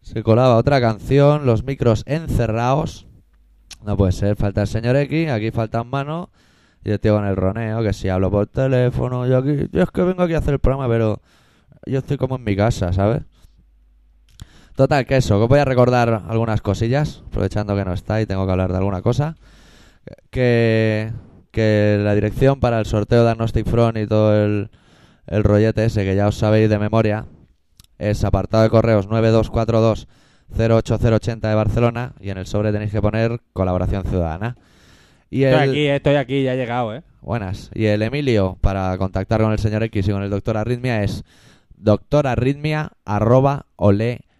Se 0.00 0.22
colaba 0.22 0.56
otra 0.56 0.80
canción, 0.80 1.44
los 1.44 1.64
micros 1.64 2.02
encerrados. 2.06 3.06
No 3.84 3.96
puede 3.96 4.12
ser, 4.12 4.36
falta 4.36 4.62
el 4.62 4.68
señor 4.68 4.96
X, 4.96 5.30
aquí 5.30 5.50
faltan 5.50 5.88
manos. 5.88 6.28
Y 6.82 6.90
el 6.90 6.98
tío 6.98 7.14
con 7.14 7.26
el 7.26 7.36
roneo, 7.36 7.82
que 7.82 7.92
si 7.92 8.08
hablo 8.08 8.30
por 8.30 8.46
teléfono, 8.46 9.26
yo 9.26 9.38
aquí, 9.38 9.68
yo 9.70 9.82
es 9.82 9.90
que 9.90 10.02
vengo 10.02 10.22
aquí 10.22 10.34
a 10.34 10.38
hacer 10.38 10.54
el 10.54 10.60
programa, 10.60 10.88
pero 10.88 11.20
yo 11.86 11.98
estoy 11.98 12.16
como 12.16 12.36
en 12.36 12.44
mi 12.44 12.56
casa, 12.56 12.92
¿sabes? 12.92 13.22
Total, 14.74 15.06
que 15.06 15.16
eso, 15.16 15.36
que 15.36 15.44
os 15.44 15.48
voy 15.48 15.58
a 15.58 15.64
recordar 15.64 16.24
algunas 16.28 16.62
cosillas, 16.62 17.22
aprovechando 17.26 17.76
que 17.76 17.84
no 17.84 17.92
está 17.92 18.20
y 18.20 18.26
tengo 18.26 18.46
que 18.46 18.52
hablar 18.52 18.72
de 18.72 18.78
alguna 18.78 19.02
cosa. 19.02 19.36
Que, 20.30 21.12
que 21.50 22.00
la 22.02 22.14
dirección 22.14 22.58
para 22.58 22.80
el 22.80 22.86
sorteo 22.86 23.24
de 23.24 23.30
Agnostic 23.30 23.68
Front 23.68 23.98
y 23.98 24.06
todo 24.06 24.44
el, 24.44 24.70
el 25.26 25.44
rollete 25.44 25.84
ese 25.84 26.04
que 26.04 26.16
ya 26.16 26.26
os 26.26 26.36
sabéis 26.36 26.68
de 26.68 26.78
memoria 26.78 27.26
es 27.98 28.24
apartado 28.24 28.64
de 28.64 28.70
correos 28.70 29.06
9242 29.06 30.08
08080 30.54 31.48
de 31.48 31.54
Barcelona 31.54 32.12
y 32.20 32.30
en 32.30 32.38
el 32.38 32.46
sobre 32.46 32.72
tenéis 32.72 32.90
que 32.90 33.00
poner 33.00 33.40
colaboración 33.52 34.04
ciudadana. 34.04 34.56
Y 35.30 35.44
el, 35.44 35.54
Estoy 35.54 35.68
aquí, 35.68 35.80
eh, 35.80 35.96
estoy 35.96 36.14
aquí, 36.16 36.42
ya 36.42 36.54
he 36.54 36.56
llegado, 36.56 36.94
¿eh? 36.94 37.02
Buenas. 37.22 37.70
Y 37.74 37.86
el 37.86 38.02
Emilio, 38.02 38.58
para 38.60 38.96
contactar 38.98 39.40
con 39.40 39.52
el 39.52 39.58
señor 39.58 39.82
X 39.84 40.08
y 40.08 40.10
con 40.10 40.22
el 40.22 40.30
doctor 40.30 40.58
Arritmia, 40.58 41.02
es 41.02 41.24
doctorarritmia.ole.com. 41.76 44.31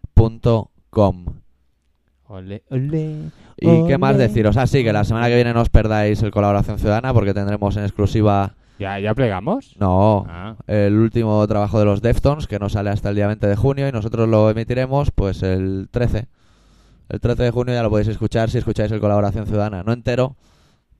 Ole, 2.28 2.62
ole. 2.70 3.16
¿Y 3.58 3.86
qué 3.86 3.98
más 3.98 4.16
deciros? 4.16 4.56
Ah, 4.56 4.66
sí, 4.66 4.82
que 4.82 4.92
la 4.92 5.04
semana 5.04 5.28
que 5.28 5.34
viene 5.34 5.52
no 5.52 5.60
os 5.60 5.68
perdáis 5.68 6.22
el 6.22 6.30
Colaboración 6.30 6.78
Ciudadana 6.78 7.12
porque 7.12 7.34
tendremos 7.34 7.76
en 7.76 7.82
exclusiva, 7.84 8.54
¿Ya, 8.78 8.98
¿Ya 8.98 9.14
plegamos? 9.14 9.76
no, 9.78 10.24
Ah. 10.28 10.56
el 10.66 10.94
último 10.96 11.46
trabajo 11.46 11.78
de 11.78 11.84
los 11.84 12.00
Deftones 12.00 12.46
que 12.46 12.58
no 12.58 12.68
sale 12.70 12.90
hasta 12.90 13.10
el 13.10 13.16
día 13.16 13.26
20 13.26 13.46
de 13.46 13.56
junio 13.56 13.86
y 13.86 13.92
nosotros 13.92 14.28
lo 14.28 14.48
emitiremos 14.50 15.10
pues 15.10 15.42
el 15.42 15.88
13. 15.90 16.26
El 17.10 17.20
13 17.20 17.42
de 17.42 17.50
junio 17.50 17.74
ya 17.74 17.82
lo 17.82 17.90
podéis 17.90 18.08
escuchar 18.08 18.48
si 18.48 18.58
escucháis 18.58 18.90
el 18.92 19.00
Colaboración 19.00 19.46
Ciudadana. 19.46 19.82
No 19.82 19.92
entero, 19.92 20.34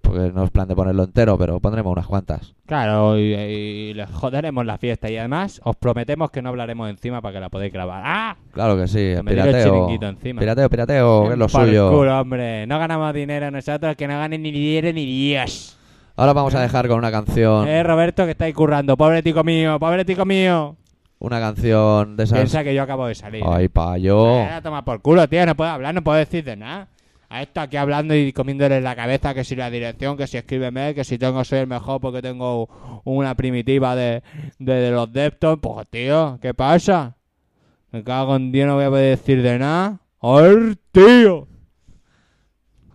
porque 0.03 0.31
no 0.35 0.45
es 0.45 0.51
plan 0.51 0.69
de 0.69 0.75
ponerlo 0.77 1.05
entero, 1.05 1.39
pero 1.39 1.59
pondremos 1.61 1.93
unas 1.93 2.07
cuantas. 2.07 2.55
Claro, 2.67 3.19
y, 3.19 3.33
y 3.35 3.95
les 3.95 4.11
joderemos 4.11 4.67
la 4.67 4.77
fiesta. 4.79 5.09
Y 5.11 5.17
además, 5.17 5.61
os 5.65 5.77
prometemos 5.77 6.31
que 6.31 6.43
no 6.43 6.51
hablaremos 6.51 6.91
encima 6.91 7.21
para 7.23 7.35
que 7.35 7.41
la 7.41 7.49
podáis 7.49 7.73
grabar. 7.73 8.03
¡Ah! 8.05 8.37
Claro 8.53 8.77
que 8.77 8.87
sí, 8.89 8.99
Que 8.99 9.23
me 9.23 9.33
el 9.33 9.43
pirateo. 9.43 9.89
encima. 10.09 10.41
Pirateo, 10.41 10.69
pirateo, 10.69 11.25
que 11.29 11.33
es 11.33 11.39
lo 11.39 11.49
suyo. 11.49 11.91
culo, 11.91 12.21
hombre. 12.21 12.67
No 12.67 12.79
ganamos 12.79 13.15
dinero 13.15 13.51
nosotros, 13.51 13.97
que 13.97 14.07
no 14.07 14.19
ganen 14.19 14.43
ni 14.43 14.51
dinero 14.51 14.93
ni 14.93 15.07
Dios. 15.07 15.79
Ahora 16.17 16.35
vamos 16.35 16.55
a 16.55 16.61
dejar 16.61 16.89
con 16.89 16.99
una 16.99 17.11
canción, 17.11 17.67
Eh, 17.67 17.83
Roberto, 17.83 18.25
que 18.27 18.33
estáis 18.33 18.55
currando. 18.55 18.97
Pobre 18.99 19.23
tico 19.23 19.43
mío, 19.45 19.79
pobre 19.81 20.05
tico 20.05 20.25
mío. 20.27 20.77
una 21.19 21.39
canción 21.41 22.17
de 22.17 22.25
esas. 22.25 22.37
Piensa 22.39 22.65
que 22.65 22.75
yo 22.75 22.83
acabo 22.83 23.07
de 23.07 23.15
salir. 23.15 23.43
Ay, 23.47 23.69
payo. 23.69 24.41
Eh, 24.41 24.61
toma 24.63 24.85
por 24.85 25.01
culo, 25.01 25.27
tío. 25.29 25.47
No 25.47 25.55
puedo 25.55 25.71
hablar, 25.71 25.95
no 25.95 26.03
puedo 26.03 26.19
decir 26.19 26.45
de 26.45 26.57
nada. 26.57 26.89
A 27.33 27.41
esto 27.41 27.63
aquí 27.63 27.79
hablando 27.79 28.15
y 28.15 28.31
comiéndole 28.35 28.81
la 28.83 28.95
cabeza 28.95 29.33
que 29.33 29.43
si 29.43 29.57
la 29.57 29.71
dirección, 29.71 30.19
que 30.19 30.27
si 30.27 30.37
escríbeme, 30.37 30.95
que 30.95 31.03
si 31.03 31.17
tengo 31.17 31.43
soy 31.45 31.61
el 31.61 31.67
mejor 31.67 31.99
porque 31.99 32.21
tengo 32.21 32.69
una 33.05 33.35
primitiva 33.35 33.97
de, 33.97 34.23
de, 34.59 34.75
de 34.75 34.91
los 34.91 35.11
Depton. 35.11 35.59
Pues, 35.59 35.89
tío, 35.89 36.39
¿qué 36.43 36.53
pasa? 36.53 37.17
Me 37.91 38.05
cago 38.05 38.37
en 38.37 38.53
Dios, 38.53 38.67
no 38.67 38.75
voy 38.75 38.85
a 38.85 38.91
poder 38.91 39.17
decir 39.17 39.43
de 39.43 39.59
nada. 39.59 40.01
¡Ay, 40.21 40.77
tío! 40.93 41.49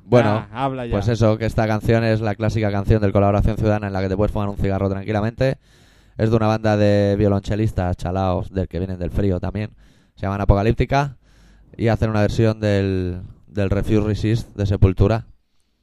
Bueno, 0.04 0.46
Ah, 0.52 0.66
habla 0.66 0.86
ya. 0.86 0.92
pues 0.92 1.08
eso, 1.08 1.38
que 1.38 1.46
esta 1.46 1.66
canción 1.68 2.04
es 2.04 2.22
la 2.22 2.36
clásica 2.36 2.72
canción 2.72 3.02
del 3.02 3.12
Colaboración 3.12 3.58
Ciudadana 3.58 3.88
en 3.88 3.94
la 3.94 4.02
que 4.02 4.10
te 4.10 4.16
puedes 4.16 4.32
fumar 4.32 4.50
un 4.50 4.58
cigarro 4.58 4.88
tranquilamente. 4.90 5.58
Es 6.18 6.30
de 6.30 6.36
una 6.36 6.48
banda 6.48 6.78
de 6.78 7.16
violonchelistas 7.18 7.98
chalaos, 7.98 8.52
del 8.52 8.68
que 8.68 8.78
vienen 8.80 9.00
del 9.00 9.12
frío 9.12 9.40
también. 9.40 9.72
Se 10.16 10.22
llaman 10.28 10.42
Apocalíptica 10.42 11.18
y 11.76 11.90
hacen 11.90 12.10
una 12.12 12.22
versión 12.22 12.60
del, 12.60 13.22
del 13.48 13.70
Refuse 13.70 14.02
Resist 14.02 14.56
de 14.56 14.66
Sepultura. 14.66 15.26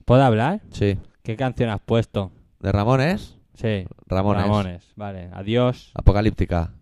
¿Puedo 0.05 0.23
hablar? 0.23 0.61
Sí. 0.71 0.99
¿Qué 1.23 1.37
canción 1.37 1.71
has 1.71 1.81
puesto? 1.81 2.31
¿De 2.61 2.71
Ramones? 2.73 3.39
Sí. 3.55 3.87
Ramones. 4.07 4.43
Ramones. 4.43 4.93
Vale, 4.97 5.31
adiós. 5.33 5.91
Apocalíptica. 5.95 6.73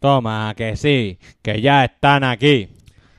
Toma, 0.00 0.54
que 0.56 0.76
sí, 0.76 1.18
que 1.42 1.60
ya 1.60 1.84
están 1.84 2.24
aquí. 2.24 2.68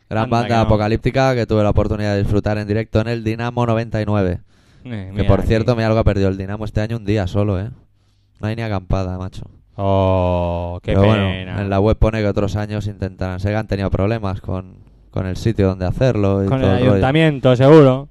Gran 0.09 0.25
Anda, 0.25 0.37
banda 0.37 0.47
que 0.47 0.53
no. 0.55 0.59
apocalíptica 0.61 1.35
que 1.35 1.45
tuve 1.45 1.63
la 1.63 1.69
oportunidad 1.69 2.13
de 2.15 2.23
disfrutar 2.23 2.57
en 2.57 2.67
directo 2.67 2.99
en 2.99 3.07
el 3.07 3.23
Dinamo 3.23 3.65
99. 3.65 4.39
Eh, 4.83 5.13
Que 5.15 5.23
por 5.23 5.39
aquí. 5.39 5.47
cierto, 5.47 5.75
me 5.75 5.83
algo 5.85 5.99
ha 5.99 6.03
perdido 6.03 6.27
el 6.27 6.37
Dinamo 6.37 6.65
este 6.65 6.81
año 6.81 6.97
un 6.97 7.05
día 7.05 7.27
solo, 7.27 7.59
¿eh? 7.59 7.69
No 8.41 8.47
hay 8.47 8.55
ni 8.55 8.63
acampada, 8.63 9.17
macho. 9.17 9.43
Oh, 9.75 10.79
qué 10.83 10.91
Pero 10.93 11.05
bueno, 11.05 11.27
pena. 11.29 11.61
en 11.61 11.69
la 11.69 11.79
web 11.79 11.95
pone 11.97 12.19
que 12.19 12.27
otros 12.27 12.55
años 12.55 12.87
intentan. 12.87 13.39
Sé 13.39 13.49
que 13.49 13.55
han 13.55 13.67
tenido 13.67 13.89
problemas 13.91 14.41
con, 14.41 14.75
con 15.11 15.27
el 15.27 15.37
sitio 15.37 15.67
donde 15.67 15.85
hacerlo 15.85 16.43
y 16.43 16.47
Con 16.47 16.57
el 16.57 16.61
todo 16.63 16.73
el 16.73 16.79
rollo. 16.79 16.91
ayuntamiento, 16.93 17.55
seguro. 17.55 18.09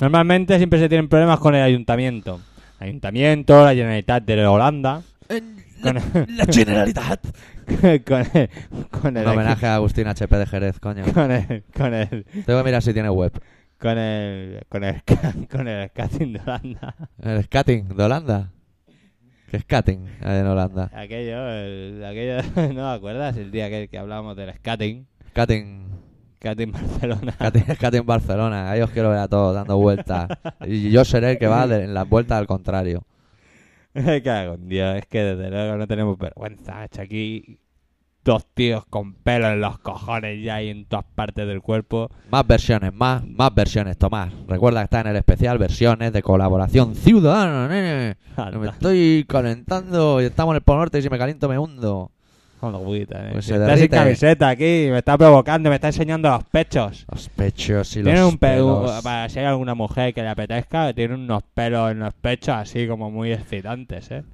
Normalmente 0.00 0.56
siempre 0.58 0.78
se 0.80 0.88
tienen 0.88 1.08
problemas 1.08 1.38
con 1.38 1.54
el 1.54 1.62
ayuntamiento. 1.62 2.40
Ayuntamiento, 2.80 3.64
la 3.64 3.74
Generalitat 3.74 4.24
de 4.24 4.46
Holanda. 4.46 5.02
Con, 5.82 5.94
La 6.36 6.44
Generalitat. 6.52 7.20
con 8.06 8.20
el, 8.34 8.50
con 8.90 9.16
el, 9.16 9.26
Un 9.26 9.32
homenaje 9.32 9.66
a 9.66 9.74
Agustín 9.76 10.06
HP 10.06 10.36
de 10.36 10.46
Jerez, 10.46 10.80
coño. 10.80 11.04
con 11.12 11.30
el, 11.30 11.64
con 11.76 11.94
el, 11.94 12.24
Tengo 12.46 12.58
que 12.60 12.64
mirar 12.64 12.82
si 12.82 12.92
tiene 12.92 13.10
web. 13.10 13.32
con 13.78 13.98
el, 13.98 14.62
con 14.68 14.84
el, 14.84 15.02
con 15.50 15.68
el 15.68 15.88
skating 15.90 16.32
de 16.32 16.40
Holanda. 16.40 16.94
El 17.22 17.42
skating 17.44 17.88
de 17.88 18.02
Holanda. 18.04 18.50
¿Qué 19.50 19.60
skating 19.60 20.06
hay 20.20 20.40
en 20.40 20.46
Holanda? 20.46 20.90
Aquello, 20.94 21.48
el- 21.48 22.04
aquello, 22.04 22.42
¿no 22.74 22.90
te 22.92 22.96
acuerdas? 22.96 23.36
El 23.36 23.50
día 23.50 23.70
que, 23.70 23.88
que 23.88 23.98
hablábamos 23.98 24.36
del 24.36 24.52
skating. 24.54 25.06
Skating. 25.30 25.86
Skating 26.38 26.70
Barcelona. 26.72 27.32
Skating 27.74 28.06
Barcelona. 28.06 28.70
Ahí 28.70 28.80
os 28.82 28.90
quiero 28.90 29.10
ver 29.10 29.18
a 29.20 29.28
todos 29.28 29.54
dando 29.54 29.76
vueltas. 29.78 30.28
Y 30.66 30.90
yo 30.90 31.04
seré 31.04 31.32
el 31.32 31.38
que 31.38 31.46
va 31.46 31.66
de- 31.66 31.84
en 31.84 31.94
las 31.94 32.08
vueltas 32.08 32.38
al 32.38 32.46
contrario. 32.46 33.04
Me 33.94 34.22
cago 34.22 34.54
en 34.54 34.68
Dios, 34.68 34.96
es 34.96 35.06
que 35.06 35.22
desde 35.22 35.50
luego 35.50 35.76
no 35.76 35.86
tenemos 35.86 36.18
vergüenza. 36.18 36.74
macho. 36.74 37.02
Aquí 37.02 37.58
dos 38.24 38.44
tíos 38.52 38.84
con 38.84 39.14
pelo 39.14 39.48
en 39.48 39.60
los 39.60 39.78
cojones 39.78 40.44
ya 40.44 40.62
y 40.62 40.68
en 40.68 40.84
todas 40.84 41.06
partes 41.14 41.46
del 41.46 41.62
cuerpo. 41.62 42.10
Más 42.30 42.46
versiones, 42.46 42.92
más, 42.92 43.26
más 43.26 43.54
versiones, 43.54 43.96
Tomás. 43.96 44.32
Recuerda 44.46 44.80
que 44.80 44.84
está 44.84 45.00
en 45.00 45.06
el 45.08 45.16
especial 45.16 45.56
versiones 45.56 46.12
de 46.12 46.22
colaboración 46.22 46.94
ciudadana, 46.94 47.68
nene. 47.68 48.16
Me 48.58 48.68
estoy 48.68 49.24
calentando 49.26 50.20
y 50.20 50.26
estamos 50.26 50.52
en 50.52 50.56
el 50.56 50.62
Polo 50.62 50.80
Norte 50.80 50.98
y 50.98 51.02
si 51.02 51.08
me 51.08 51.18
caliento 51.18 51.48
me 51.48 51.58
hundo. 51.58 52.12
Con 52.60 52.74
agüita, 52.74 53.28
eh. 53.28 53.30
Pues 53.32 53.44
se 53.44 53.54
está 53.54 53.76
sin 53.76 53.88
camiseta 53.88 54.48
aquí, 54.48 54.88
me 54.90 54.98
está 54.98 55.16
provocando, 55.16 55.68
me 55.68 55.76
está 55.76 55.88
enseñando 55.88 56.28
los 56.28 56.44
pechos. 56.44 57.06
Los 57.10 57.28
pechos 57.28 57.96
y 57.96 58.02
Tiene 58.02 58.20
los 58.20 58.32
un 58.32 58.38
pelo, 58.38 58.80
pelos. 58.82 59.02
para 59.02 59.28
si 59.28 59.38
hay 59.38 59.44
alguna 59.46 59.74
mujer 59.74 60.12
que 60.12 60.22
le 60.22 60.28
apetezca, 60.28 60.92
tiene 60.92 61.14
unos 61.14 61.42
pelos 61.54 61.92
en 61.92 62.00
los 62.00 62.14
pechos 62.14 62.56
así 62.56 62.88
como 62.88 63.10
muy 63.10 63.32
excitantes, 63.32 64.10
eh. 64.10 64.24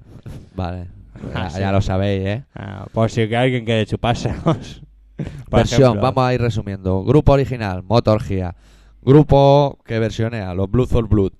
Vale. 0.55 0.87
Ya, 1.57 1.71
lo 1.71 1.81
sabéis, 1.81 2.25
¿eh? 2.27 2.43
Ah, 2.55 2.87
por 2.91 3.09
si 3.09 3.27
que 3.29 3.37
alguien 3.37 3.63
quiere 3.63 3.85
chupárselos. 3.85 4.81
Versión, 5.49 5.81
ejemplo. 5.81 6.01
vamos 6.01 6.25
a 6.25 6.33
ir 6.33 6.41
resumiendo. 6.41 7.03
Grupo 7.03 7.31
original, 7.33 7.83
Motorgia. 7.83 8.55
Grupo 9.01 9.79
que 9.85 9.99
versionea, 9.99 10.53
los 10.53 10.69
Blood 10.69 10.87
for 10.87 11.07
Blood. 11.07 11.31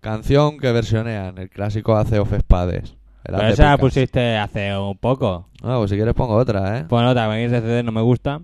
Canción 0.00 0.58
que 0.58 0.72
versionean, 0.72 1.36
el 1.38 1.50
clásico 1.50 1.96
Ace 1.96 2.18
of 2.20 2.32
Spades. 2.38 2.96
Pero 3.22 3.42
esa 3.42 3.70
la 3.70 3.78
pusiste 3.78 4.36
hace 4.36 4.76
un 4.76 4.96
poco. 4.96 5.48
Ah, 5.62 5.76
pues 5.78 5.90
si 5.90 5.96
quieres 5.96 6.14
pongo 6.14 6.34
otra, 6.34 6.78
¿eh? 6.78 6.84
Pues 6.88 7.02
nota, 7.02 7.28
que 7.30 7.44
ese 7.44 7.60
CD 7.60 7.82
no 7.82 7.92
me 7.92 8.00
gusta. 8.00 8.40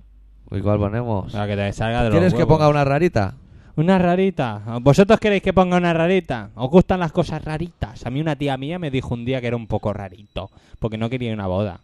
¿Y 0.50 0.60
cuál 0.60 0.78
ponemos? 0.78 1.32
Para 1.32 1.46
que 1.46 1.56
te 1.56 1.72
salga 1.72 2.02
de 2.02 2.10
los 2.10 2.18
¿Quieres 2.18 2.34
que 2.34 2.46
ponga 2.46 2.68
una 2.68 2.84
rarita? 2.84 3.34
Una 3.76 3.98
rarita. 3.98 4.62
¿Vosotros 4.82 5.18
queréis 5.18 5.42
que 5.42 5.52
ponga 5.52 5.76
una 5.76 5.92
rarita? 5.92 6.50
¿Os 6.54 6.70
gustan 6.70 7.00
las 7.00 7.12
cosas 7.12 7.42
raritas? 7.44 8.06
A 8.06 8.10
mí 8.10 8.20
una 8.20 8.36
tía 8.36 8.56
mía 8.56 8.78
me 8.78 8.90
dijo 8.90 9.14
un 9.14 9.24
día 9.24 9.40
que 9.40 9.48
era 9.48 9.56
un 9.56 9.66
poco 9.66 9.92
rarito, 9.92 10.50
porque 10.78 10.96
no 10.96 11.10
quería 11.10 11.32
una 11.32 11.46
boda. 11.46 11.80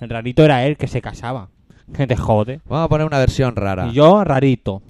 El 0.00 0.10
rarito 0.10 0.44
era 0.44 0.64
él 0.64 0.76
que 0.76 0.86
se 0.86 1.00
casaba. 1.00 1.48
Que 1.92 2.06
te 2.06 2.16
jode. 2.16 2.60
Vamos 2.66 2.86
a 2.86 2.88
poner 2.88 3.06
una 3.06 3.18
versión 3.18 3.56
rara. 3.56 3.88
Y 3.88 3.92
yo, 3.92 4.22
rarito. 4.24 4.82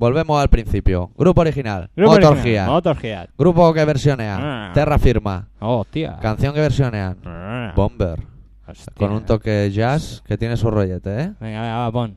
Volvemos 0.00 0.40
al 0.40 0.48
principio. 0.48 1.10
Grupo 1.14 1.42
original, 1.42 1.90
Grupo 1.94 2.12
Motorgia. 2.14 2.70
original. 2.72 3.28
Grupo 3.36 3.74
que 3.74 3.84
versionea, 3.84 4.38
Ah. 4.40 4.70
Terra 4.72 4.98
Firma. 4.98 5.48
Oh, 5.60 5.84
tía. 5.84 6.16
Canción 6.22 6.54
que 6.54 6.60
versionean, 6.60 7.18
Ah, 7.26 7.74
Bomber. 7.76 8.18
hostia. 8.66 8.94
Con 8.96 9.12
un 9.12 9.26
toque 9.26 9.70
jazz 9.70 10.22
que 10.26 10.38
tiene 10.38 10.56
su 10.56 10.70
rollete, 10.70 11.10
¿eh? 11.10 11.32
Venga, 11.38 11.60
venga, 11.60 11.76
va, 11.80 11.92
pon. 11.92 12.16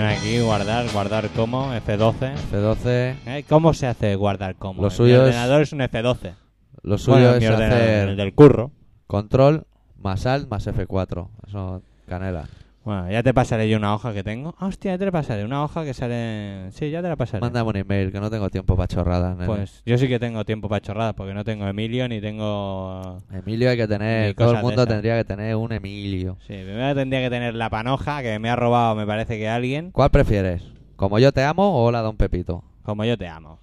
Conversación 0.00 0.04
aquí, 0.34 0.40
guardar, 0.40 0.86
guardar 0.92 1.28
como, 1.30 1.72
F12. 1.74 2.34
F12. 2.52 3.14
¿Eh? 3.26 3.44
¿Cómo 3.48 3.72
se 3.74 3.86
hace 3.86 4.14
guardar 4.16 4.56
como? 4.56 4.82
Lo 4.82 4.88
Mi 4.88 4.94
suyo 4.94 5.14
es- 5.16 5.34
ordenador 5.34 5.62
es 5.62 5.72
un 5.72 5.80
F12. 5.80 6.34
Lo 6.82 6.98
suyo 6.98 7.16
Bueno, 7.18 7.34
es 7.34 7.40
mi 7.40 7.46
ordenador, 7.46 7.78
hacer 7.82 8.08
el 8.10 8.16
del 8.16 8.34
curro. 8.34 8.70
control 9.06 9.66
más 9.98 10.26
alt 10.26 10.48
más 10.48 10.66
F4. 10.66 11.28
Eso, 11.48 11.82
canela. 12.08 12.44
Bueno, 12.86 13.10
ya 13.10 13.20
te 13.20 13.34
pasaré 13.34 13.68
yo 13.68 13.78
una 13.78 13.92
hoja 13.96 14.14
que 14.14 14.22
tengo. 14.22 14.54
Ah, 14.60 14.66
hostia, 14.66 14.92
ya 14.92 14.98
te 14.98 15.06
la 15.06 15.10
pasaré. 15.10 15.44
Una 15.44 15.64
hoja 15.64 15.84
que 15.84 15.92
sale... 15.92 16.70
Sí, 16.70 16.88
ya 16.88 17.02
te 17.02 17.08
la 17.08 17.16
pasaré. 17.16 17.40
Mándame 17.40 17.68
un 17.68 17.76
email 17.78 18.12
que 18.12 18.20
no 18.20 18.30
tengo 18.30 18.48
tiempo 18.48 18.76
para 18.76 18.86
chorradas. 18.86 19.34
nene. 19.36 19.46
Pues 19.48 19.82
yo 19.84 19.98
sí 19.98 20.06
que 20.06 20.20
tengo 20.20 20.44
tiempo 20.44 20.68
para 20.68 20.80
chorradas 20.80 21.14
porque 21.14 21.34
no 21.34 21.42
tengo 21.42 21.66
Emilio 21.66 22.06
ni 22.08 22.20
tengo... 22.20 23.18
Emilio 23.32 23.70
hay 23.70 23.76
que 23.76 23.88
tener. 23.88 24.34
Todo 24.34 24.52
el 24.54 24.62
mundo 24.62 24.86
tendría 24.86 25.16
que 25.16 25.24
tener 25.24 25.56
un 25.56 25.72
Emilio. 25.72 26.36
Sí, 26.46 26.54
primero 26.54 26.94
tendría 26.94 27.22
que 27.22 27.30
tener 27.30 27.56
la 27.56 27.68
panoja 27.70 28.22
que 28.22 28.38
me 28.38 28.50
ha 28.50 28.54
robado, 28.54 28.94
me 28.94 29.04
parece 29.04 29.36
que 29.36 29.48
alguien. 29.48 29.90
¿Cuál 29.90 30.10
prefieres? 30.10 30.62
¿Como 30.94 31.18
yo 31.18 31.32
te 31.32 31.42
amo 31.42 31.64
o 31.80 31.86
hola, 31.86 32.02
don 32.02 32.16
Pepito? 32.16 32.62
Como 32.84 33.04
yo 33.04 33.18
te 33.18 33.26
amo. 33.26 33.58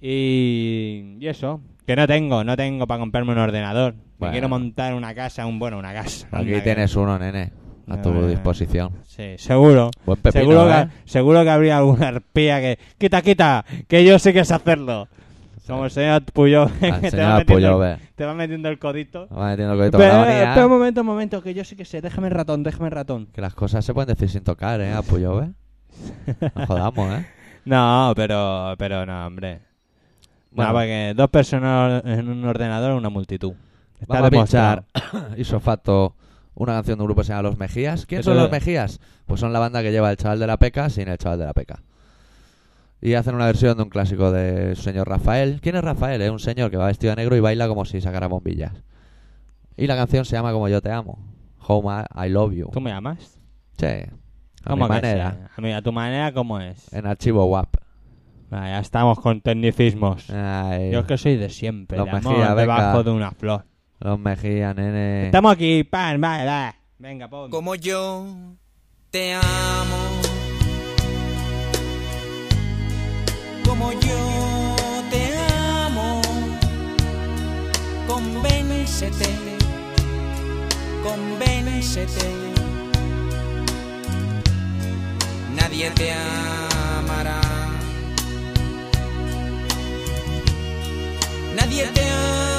Y, 0.00 1.16
y 1.18 1.26
eso, 1.26 1.60
que 1.84 1.96
no 1.96 2.06
tengo, 2.06 2.44
no 2.44 2.56
tengo 2.56 2.86
para 2.86 3.00
comprarme 3.00 3.32
un 3.32 3.38
ordenador. 3.38 3.94
Me 3.94 4.00
Bueno. 4.18 4.32
quiero 4.32 4.48
montar 4.48 4.94
una 4.94 5.14
casa, 5.16 5.46
un 5.46 5.58
bueno, 5.58 5.78
una 5.80 5.92
casa. 5.92 6.28
Aquí 6.30 6.60
tienes 6.62 6.94
uno, 6.94 7.18
nene. 7.18 7.52
A 7.90 8.00
tu 8.00 8.12
no. 8.12 8.26
disposición. 8.26 8.92
Sí, 9.06 9.34
seguro. 9.36 9.90
Buen 10.06 10.20
pepino, 10.20 10.44
seguro, 10.44 10.70
¿eh? 10.72 10.88
que, 11.04 11.10
seguro 11.10 11.42
que 11.42 11.50
habría 11.50 11.78
alguna 11.78 12.08
arpía 12.08 12.60
que... 12.60 12.78
Quita, 12.98 13.22
quita, 13.22 13.64
que 13.88 14.04
yo 14.04 14.18
sé 14.18 14.32
que 14.32 14.44
sé 14.44 14.54
hacerlo. 14.54 15.08
Como 15.66 15.84
el 15.84 15.90
señor 15.90 16.22
Puyol, 16.24 16.70
que 16.80 16.80
te 16.80 16.90
va, 16.90 17.10
señor 17.10 17.38
metiendo, 17.38 17.44
Puyove. 17.54 17.98
te 18.16 18.24
va 18.24 18.34
metiendo 18.34 18.68
el 18.68 18.78
codito. 18.78 19.28
Va 19.28 19.50
metiendo 19.50 19.74
el 19.74 19.78
codito 19.78 19.98
Pero, 19.98 20.24
espera 20.24 20.66
un 20.66 20.72
momento, 20.72 21.00
un 21.02 21.06
momento, 21.06 21.42
que 21.42 21.54
yo 21.54 21.64
sí 21.64 21.76
que 21.76 21.84
sé. 21.84 22.00
Déjame 22.00 22.26
el 22.26 22.34
ratón, 22.34 22.64
déjame 22.64 22.86
el 22.86 22.92
ratón. 22.92 23.26
Que 23.32 23.40
las 23.40 23.54
cosas 23.54 23.84
se 23.84 23.94
pueden 23.94 24.08
decir 24.08 24.28
sin 24.28 24.42
tocar, 24.42 24.80
¿eh? 24.80 24.92
A 24.92 25.02
Puyove. 25.02 25.50
No 26.56 26.66
jodamos, 26.66 27.14
¿eh? 27.14 27.26
No, 27.64 28.12
pero, 28.16 28.74
pero 28.78 29.06
no, 29.06 29.26
hombre. 29.26 29.60
Bueno. 30.50 30.72
No, 30.72 30.78
porque 30.78 31.12
dos 31.14 31.30
personas 31.30 32.02
en 32.04 32.28
un 32.28 32.44
ordenador 32.44 32.92
es 32.92 32.98
una 32.98 33.10
multitud. 33.10 33.52
Está 34.00 34.14
Vamos 34.14 34.26
a 34.26 34.30
pinchar 34.30 34.84
isofacto 35.36 36.14
una 36.54 36.74
canción 36.74 36.98
de 36.98 37.02
un 37.02 37.06
grupo 37.08 37.20
que 37.22 37.26
se 37.26 37.32
llama 37.32 37.42
Los 37.48 37.58
Mejías. 37.58 38.06
¿Quién 38.06 38.20
Eso 38.20 38.30
son 38.30 38.36
de- 38.36 38.42
Los 38.42 38.50
Mejías? 38.52 39.00
Pues 39.26 39.40
son 39.40 39.52
la 39.52 39.58
banda 39.58 39.82
que 39.82 39.92
lleva 39.92 40.10
el 40.10 40.16
chaval 40.16 40.38
de 40.40 40.46
la 40.46 40.58
peca 40.58 40.90
sin 40.90 41.08
el 41.08 41.18
chaval 41.18 41.38
de 41.38 41.46
la 41.46 41.52
peca. 41.54 41.82
Y 43.00 43.14
hacen 43.14 43.34
una 43.34 43.46
versión 43.46 43.76
de 43.78 43.82
un 43.84 43.88
clásico 43.88 44.30
de 44.30 44.76
señor 44.76 45.08
Rafael. 45.08 45.60
¿Quién 45.62 45.76
es 45.76 45.82
Rafael? 45.82 46.20
Es 46.20 46.30
un 46.30 46.38
señor 46.38 46.70
que 46.70 46.76
va 46.76 46.86
vestido 46.86 47.12
de 47.12 47.16
negro 47.16 47.34
y 47.36 47.40
baila 47.40 47.66
como 47.66 47.84
si 47.86 48.00
sacara 48.00 48.26
bombillas. 48.26 48.74
Y 49.76 49.86
la 49.86 49.96
canción 49.96 50.24
se 50.26 50.32
llama 50.36 50.52
Como 50.52 50.68
yo 50.68 50.82
te 50.82 50.90
amo. 50.92 51.18
Home 51.66 52.04
I 52.14 52.28
Love 52.28 52.52
You. 52.52 52.70
¿Tú 52.72 52.80
me 52.80 52.92
amas? 52.92 53.38
Sí. 53.78 53.86
A 53.86 54.70
¿Cómo 54.70 54.86
que 54.86 54.92
manera. 54.92 55.30
sí? 55.32 55.52
A, 55.56 55.60
mi- 55.62 55.72
a 55.72 55.80
tu 55.80 55.92
manera, 55.92 56.32
¿cómo 56.34 56.60
es? 56.60 56.92
En 56.92 57.06
archivo 57.06 57.46
WAP. 57.46 57.76
Ah, 58.50 58.66
ya 58.68 58.80
estamos 58.80 59.18
con 59.20 59.40
tecnicismos. 59.40 60.28
Ay, 60.28 60.90
Yo 60.90 61.00
es 61.00 61.06
que 61.06 61.16
soy 61.16 61.36
de 61.36 61.48
siempre, 61.48 61.96
Los 61.96 62.04
de 62.06 62.10
amor, 62.10 62.32
Mejía, 62.32 62.48
venga. 62.54 62.60
debajo 62.76 63.02
de 63.04 63.10
una 63.12 63.30
flor. 63.30 63.64
Los 64.00 64.18
Mejías, 64.18 64.74
nene. 64.74 65.26
Estamos 65.26 65.52
aquí, 65.52 65.84
pan, 65.84 66.18
vale, 66.18 66.46
vale. 66.46 66.74
Venga, 66.98 67.28
pon. 67.28 67.50
como 67.50 67.74
yo 67.74 68.24
te 69.10 69.34
amo, 69.34 69.42
como 73.62 73.92
yo 73.92 74.76
te 75.10 75.36
amo, 75.84 76.22
convéncete, 78.08 79.28
convéncete, 81.02 82.30
nadie 85.54 85.90
te 85.90 86.12
amará, 86.12 87.40
nadie 91.54 91.84
te 91.92 92.00
amará. 92.00 92.49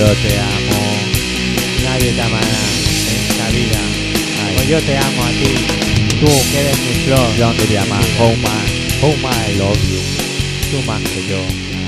Yo 0.00 0.06
te 0.06 0.38
amo. 0.40 0.80
Nadie 1.84 2.12
te 2.12 2.22
amará 2.22 2.46
en 2.46 3.16
esta 3.20 3.48
vida. 3.50 3.80
Pues 4.54 4.68
yo 4.68 4.80
te 4.80 4.96
amo 4.96 5.22
a 5.22 5.28
ti. 5.28 5.54
Tú, 6.20 6.26
que 6.26 6.60
eres 6.60 6.78
mi 6.78 6.94
flor. 7.04 7.36
Yo 7.38 7.52
diría 7.52 7.84
más. 7.84 8.06
Home 8.18 8.36
I, 8.36 9.04
home 9.04 9.28
I 9.52 9.58
love 9.58 9.76
you. 9.90 10.00
Tú 10.70 10.86
más 10.86 11.02
que 11.02 11.26
yo. 11.28 11.36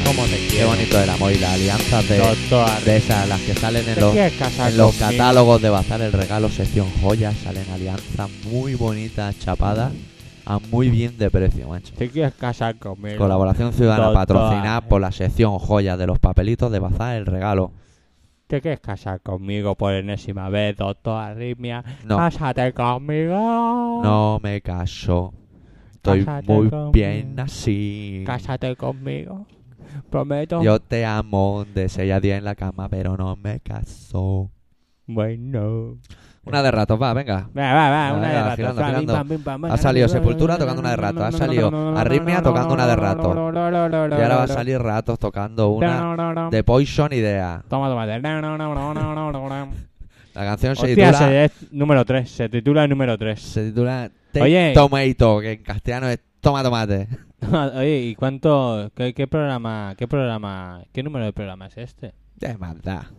¿Cómo 0.04 0.24
te 0.24 0.36
Qué 0.36 0.48
quiero? 0.48 0.68
bonito 0.68 1.00
el 1.00 1.08
amor 1.08 1.32
y 1.32 1.38
las 1.38 1.54
alianzas 1.54 2.06
de, 2.08 2.18
Doctor. 2.18 2.80
de 2.84 2.96
esas, 2.98 3.28
las 3.28 3.40
que 3.40 3.54
salen 3.54 3.88
en 3.88 3.94
¿Te 3.94 4.00
los, 4.00 4.14
en 4.14 4.32
catálogos 4.98 5.62
de 5.62 5.70
Bazar 5.70 6.02
el 6.02 6.12
Regalo, 6.12 6.50
sección 6.50 6.88
joyas, 7.00 7.34
salen 7.42 7.64
alianzas 7.72 8.28
muy 8.44 8.74
bonitas, 8.74 9.38
chapadas, 9.38 9.92
a 10.44 10.58
muy 10.58 10.90
bien 10.90 11.16
de 11.16 11.30
precio, 11.30 11.68
macho. 11.68 11.94
¿Te 11.96 12.10
quieres 12.10 12.34
casar 12.34 12.76
conmigo? 12.78 13.16
Colaboración 13.16 13.72
ciudadana 13.72 14.06
Doctor. 14.08 14.26
patrocinada 14.26 14.80
por 14.82 15.00
la 15.00 15.12
sección 15.12 15.56
joyas 15.58 15.96
de 15.96 16.06
los 16.08 16.18
papelitos 16.18 16.70
de 16.72 16.80
Bazar 16.80 17.16
el 17.16 17.24
Regalo. 17.24 17.70
¿Te 18.52 18.60
quieres 18.60 18.80
casar 18.80 19.22
conmigo 19.22 19.74
por 19.76 19.94
enésima 19.94 20.50
vez, 20.50 20.76
doctor 20.76 21.22
Arritmia? 21.22 21.82
No. 22.04 22.18
Cásate 22.18 22.74
conmigo. 22.74 24.00
No 24.04 24.40
me 24.42 24.60
caso. 24.60 25.32
Estoy 25.94 26.22
Cásate 26.22 26.52
muy 26.52 26.68
conmigo. 26.68 26.92
bien 26.92 27.40
así. 27.40 28.22
Cásate 28.26 28.76
conmigo. 28.76 29.46
Prometo. 30.10 30.62
Yo 30.62 30.80
te 30.80 31.06
amo 31.06 31.64
de 31.64 31.88
6 31.88 32.12
a 32.12 32.20
10 32.20 32.38
en 32.40 32.44
la 32.44 32.54
cama, 32.54 32.90
pero 32.90 33.16
no 33.16 33.36
me 33.36 33.58
caso. 33.60 34.50
Bueno. 35.06 35.96
Una 36.44 36.60
de 36.62 36.70
ratos, 36.72 37.00
va, 37.00 37.12
venga. 37.14 37.48
Va, 37.56 37.72
va, 37.72 37.90
va, 37.90 38.12
una 38.14 38.28
de 38.28 38.34
venga, 38.34 38.42
rato. 38.42 38.56
girando, 38.56 38.80
Pam, 38.80 38.88
girando. 38.90 39.12
pim, 39.12 39.28
pam, 39.28 39.28
pim, 39.28 39.60
pam. 39.62 39.64
Ha 39.72 39.76
salido 39.76 40.08
Sepultura 40.08 40.58
tocando 40.58 40.80
una 40.80 40.90
de 40.90 40.96
rato, 40.96 41.24
ha 41.24 41.30
salido 41.32 41.96
Arritmia 41.96 42.42
tocando 42.42 42.74
una 42.74 42.86
de 42.86 42.96
rato. 42.96 43.32
Y 43.32 44.22
ahora 44.22 44.36
va 44.36 44.42
a 44.42 44.48
salir 44.48 44.78
ratos 44.80 45.18
tocando 45.18 45.68
una 45.70 46.48
de 46.50 46.64
Poison 46.64 47.12
Idea. 47.12 47.62
Toma, 47.68 47.88
toma. 47.88 48.06
La 50.34 50.44
canción 50.44 50.74
se 50.76 50.86
Hostia, 50.86 51.10
titula, 51.10 51.18
se 51.18 51.44
es 51.44 51.72
número 51.72 52.04
3. 52.04 52.30
Se 52.30 52.48
titula 52.48 52.88
número 52.88 53.18
3. 53.18 53.38
se 53.40 53.64
titula 53.66 54.10
Take 54.32 54.44
Oye. 54.44 54.72
Tomato, 54.74 55.40
que 55.40 55.52
en 55.52 55.62
castellano 55.62 56.08
es 56.08 56.20
Toma 56.40 56.62
Tomate. 56.62 57.06
Oye, 57.76 57.98
¿y 58.00 58.14
cuánto? 58.14 58.90
Qué, 58.96 59.12
qué 59.12 59.26
programa? 59.26 59.94
¿Qué 59.96 60.08
programa? 60.08 60.82
¿Qué 60.92 61.02
número 61.02 61.26
de 61.26 61.32
programa 61.32 61.66
es 61.66 61.76
este? 61.76 62.14
De 62.36 62.56
maldad. 62.56 63.02
Eso 63.02 63.12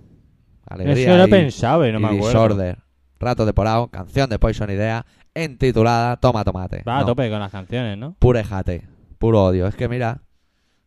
Alegría 0.65 1.17
lo 1.17 1.23
he 1.25 1.27
pensado 1.27 1.87
y 1.87 1.91
no 1.91 1.99
y 1.99 2.01
me 2.01 2.07
acuerdo. 2.07 2.27
Disorder. 2.27 2.82
Rato 3.23 3.45
de 3.45 3.53
Porao, 3.53 3.87
canción 3.87 4.29
de 4.29 4.37
Poison 4.39 4.69
Idea, 4.69 5.05
entitulada 5.33 6.17
Toma 6.17 6.43
Tomate. 6.43 6.83
Va 6.87 6.97
a 6.97 6.99
No, 7.01 7.05
tope 7.07 7.29
con 7.29 7.39
las 7.39 7.51
canciones, 7.51 7.97
¿no? 7.97 8.15
Pure 8.19 8.43
jate, 8.43 8.87
puro 9.17 9.43
odio. 9.45 9.67
Es 9.67 9.75
que 9.75 9.87
mira, 9.87 10.21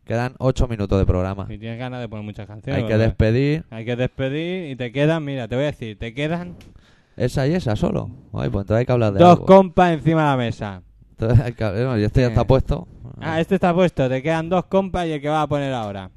quedan 0.04 0.34
8 0.38 0.68
minutos 0.68 0.98
de 0.98 1.06
programa. 1.06 1.46
Y 1.48 1.58
tienes 1.58 1.78
ganas 1.78 2.00
de 2.00 2.08
poner 2.08 2.24
muchas 2.24 2.46
canciones. 2.46 2.76
Hay 2.82 2.86
que 2.88 2.94
porque- 2.94 3.04
despedir 3.06 3.64
Hay 3.70 3.84
que 3.84 3.96
despedir 3.96 4.70
y 4.70 4.76
te 4.76 4.92
quedan, 4.92 5.24
mira, 5.24 5.48
te 5.48 5.56
voy 5.56 5.64
a 5.64 5.68
decir, 5.68 5.98
te 5.98 6.14
quedan 6.14 6.56
esa 7.16 7.46
y 7.46 7.54
esa 7.54 7.74
solo. 7.76 8.10
Ay, 8.32 8.50
pues 8.50 8.62
entonces 8.64 8.76
hay 8.80 8.86
que 8.86 8.92
hablar 8.92 9.12
de 9.14 9.18
dos 9.20 9.30
algo. 9.32 9.46
compas 9.46 9.92
encima 9.92 10.22
de 10.22 10.28
la 10.28 10.36
mesa. 10.36 10.82
Entonces 11.10 11.40
hay 11.44 11.52
que- 11.54 11.64
bueno, 11.64 11.98
y 11.98 12.04
este 12.04 12.20
ya 12.20 12.28
está 12.28 12.44
puesto. 12.44 12.86
Ah, 13.20 13.40
este 13.40 13.54
está 13.54 13.72
puesto, 13.74 14.08
te 14.08 14.22
quedan 14.22 14.48
dos 14.50 14.66
compas 14.66 15.06
y 15.06 15.12
el 15.12 15.20
que 15.22 15.28
vas 15.30 15.42
a 15.44 15.46
poner 15.46 15.72
ahora. 15.72 16.10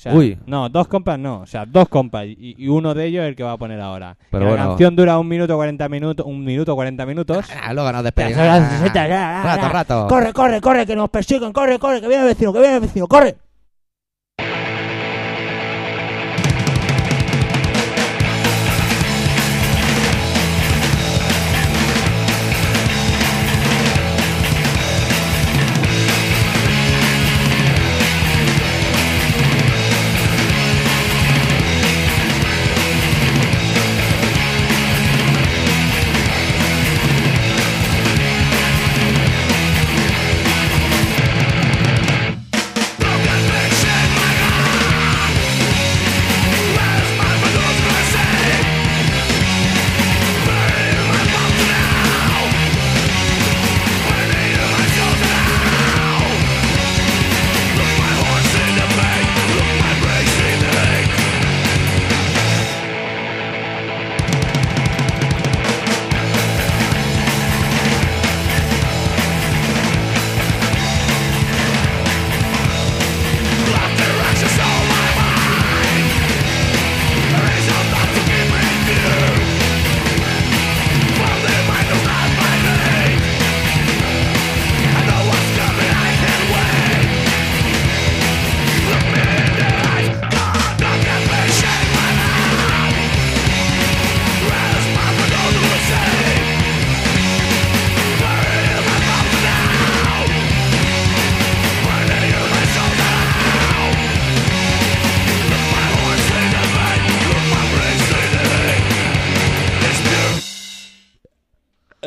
Sea, 0.00 0.14
Uy. 0.14 0.38
No, 0.46 0.70
dos 0.70 0.88
compas 0.88 1.18
no, 1.18 1.40
o 1.40 1.46
sea, 1.46 1.66
dos 1.66 1.86
compas 1.86 2.24
y, 2.24 2.54
y 2.56 2.68
uno 2.68 2.94
de 2.94 3.04
ellos 3.04 3.22
es 3.22 3.28
el 3.28 3.36
que 3.36 3.42
va 3.42 3.52
a 3.52 3.58
poner 3.58 3.78
ahora. 3.82 4.16
Pero 4.30 4.46
bueno. 4.46 4.56
La 4.56 4.68
canción 4.70 4.96
dura 4.96 5.18
un 5.18 5.28
minuto 5.28 5.54
40 5.56 5.86
minutos, 5.90 6.24
un 6.24 6.42
minuto 6.42 6.74
40 6.74 7.04
minutos. 7.04 7.46
Ah, 7.62 7.74
luego 7.74 7.92
nos 7.92 8.04
despedimos. 8.04 8.38
rato, 9.44 9.68
rato. 9.68 10.06
Corre, 10.08 10.32
corre, 10.32 10.62
corre, 10.62 10.86
que 10.86 10.96
nos 10.96 11.10
persiguen, 11.10 11.52
corre, 11.52 11.78
corre, 11.78 12.00
que 12.00 12.08
viene 12.08 12.22
el 12.22 12.28
vecino, 12.30 12.50
que 12.50 12.60
viene 12.60 12.76
el 12.76 12.80
vecino, 12.80 13.06
corre. 13.06 13.36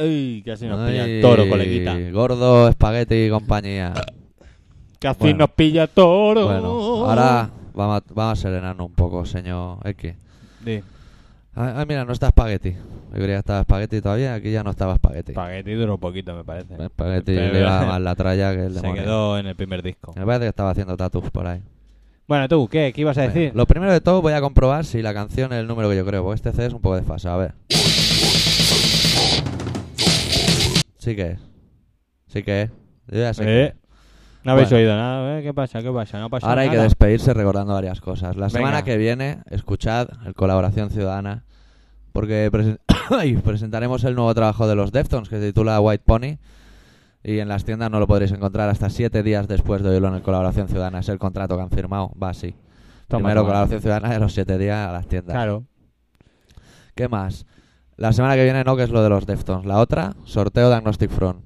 Uy, 0.02 0.42
casi 0.46 0.66
nos 0.66 0.88
pilla 0.90 1.06
el 1.06 1.12
Ay, 1.18 1.22
toro, 1.22 1.48
coleguita. 1.48 1.96
Gordo, 2.12 2.68
espagueti 2.68 3.16
y 3.26 3.30
compañía. 3.30 3.94
Casi 5.00 5.20
Bueno. 5.20 5.38
nos 5.40 5.50
pilla 5.52 5.88
toro. 5.88 6.46
Bueno, 6.46 7.06
ahora 7.06 7.50
vamos 7.74 7.98
a, 8.02 8.14
vamos 8.14 8.40
a 8.40 8.42
serenarnos 8.42 8.88
un 8.88 8.94
poco, 8.94 9.26
señor 9.26 9.78
X. 9.86 10.16
Di, 10.66 10.82
Ah, 11.56 11.76
ah, 11.78 11.86
mira, 11.88 12.04
no 12.04 12.14
está 12.14 12.28
espagueti. 12.30 12.72
Yo 12.72 13.12
creía 13.12 13.28
que 13.36 13.36
estaba 13.36 13.60
espagueti 13.60 14.02
todavía, 14.02 14.34
aquí 14.34 14.52
ya 14.52 14.64
no 14.64 14.72
estaba 14.72 14.94
espagueti. 14.96 15.34
Espagueti 15.34 15.74
duró 15.74 16.00
poquito, 16.00 16.34
me 16.34 16.44
parece. 16.44 16.74
Espagueti 16.84 17.36
Pero- 17.36 17.54
le 17.54 17.60
iba 17.60 17.86
más 17.86 18.02
la 18.02 18.16
tralla 18.16 18.56
que 18.56 18.66
el 18.66 18.74
Se 18.74 18.82
demonio. 18.82 19.04
quedó 19.04 19.38
en 19.38 19.46
el 19.46 19.56
primer 19.56 19.84
disco. 19.84 20.14
Me 20.18 20.26
parece 20.26 20.46
que 20.46 20.50
estaba 20.50 20.72
haciendo 20.72 20.98
tatus 20.98 21.30
por 21.30 21.46
ahí. 21.46 21.62
Bueno, 22.28 22.48
tú, 22.48 22.68
¿qué? 22.68 22.92
¿Qué 22.96 23.02
ibas 23.02 23.18
a 23.20 23.22
Venga, 23.22 23.34
decir? 23.36 23.52
Lo 23.56 23.68
primero 23.68 23.92
de 23.92 24.02
todo 24.02 24.24
voy 24.24 24.34
a 24.34 24.42
comprobar 24.42 24.84
si 24.86 25.04
la 25.04 25.14
canción 25.14 25.54
es 25.54 25.60
el 25.60 25.68
número 25.68 25.90
que 25.92 25.96
yo 25.98 26.06
creo, 26.06 26.24
porque 26.24 26.38
este 26.38 26.52
C 26.54 26.66
es 26.66 26.74
un 26.74 26.82
poco 26.82 26.96
desfasado. 26.96 27.36
A 27.36 27.38
ver. 27.38 27.54
Sí 31.04 31.16
que 31.18 31.32
es. 31.32 31.40
Sí 32.28 32.44
que 32.44 32.62
es. 32.64 32.70
Yo 33.08 33.20
ya 33.20 33.34
sé 33.34 33.44
que 33.44 33.76
No 34.46 34.54
habéis 34.54 34.70
Bueno. 34.70 34.84
oído 34.84 34.96
nada, 34.96 35.40
¿eh? 35.40 35.44
¿Qué 35.44 35.54
pasa? 35.54 35.82
¿Qué 35.82 35.92
pasa? 35.92 36.20
No 36.20 36.30
pasa 36.30 36.48
Ahora 36.48 36.62
hay 36.62 36.70
que 36.70 36.78
despedirse 36.78 37.34
recordando 37.34 37.74
varias 37.74 38.00
cosas. 38.00 38.36
La 38.38 38.50
semana 38.50 38.78
Venga. 38.78 38.86
que 38.86 38.98
viene, 38.98 39.40
escuchad 39.50 40.08
el 40.26 40.34
Colaboración 40.34 40.90
Ciudadana, 40.90 41.44
porque 42.14 42.50
presen- 42.52 42.80
Ay, 43.10 43.36
presentaremos 43.36 44.04
el 44.06 44.16
nuevo 44.16 44.34
trabajo 44.34 44.66
de 44.68 44.76
los 44.76 44.92
Deftones, 44.94 45.28
que 45.28 45.40
se 45.40 45.48
titula 45.48 45.80
White 45.82 46.04
Pony, 46.06 46.38
y 47.24 47.40
en 47.40 47.48
las 47.50 47.66
tiendas 47.66 47.92
no 47.92 48.00
lo 48.00 48.08
podréis 48.08 48.32
encontrar 48.32 48.70
hasta 48.70 48.90
siete 48.90 49.24
días 49.24 49.48
después 49.50 49.82
de 49.84 49.90
oírlo 49.90 50.08
en 50.08 50.16
el 50.16 50.22
Colaboración 50.22 50.68
Ciudadana. 50.70 51.00
Es 51.00 51.10
el 51.10 51.20
contrato 51.20 51.56
que 51.58 51.64
han 51.64 51.70
firmado, 51.70 52.12
va 52.22 52.30
así. 52.30 52.56
Toma, 53.10 53.20
Primero 53.28 53.42
toma. 53.42 53.50
Colaboración 53.50 53.82
Ciudadana 53.82 54.16
a 54.16 54.20
los 54.20 54.34
siete 54.34 54.58
días 54.58 54.88
a 54.90 54.92
las 54.94 55.08
tiendas. 55.08 55.34
Claro. 55.36 55.66
¿Qué 56.96 57.08
más? 57.10 57.46
La 57.98 58.14
semana 58.14 58.36
que 58.36 58.44
viene 58.44 58.64
no, 58.64 58.76
que 58.76 58.84
es 58.84 58.90
lo 58.90 59.04
de 59.04 59.10
los 59.10 59.26
Deftones. 59.26 59.66
La 59.66 59.80
otra, 59.80 60.14
sorteo 60.26 60.70
de 60.70 60.76
Agnostic 60.76 61.12
Front. 61.12 61.44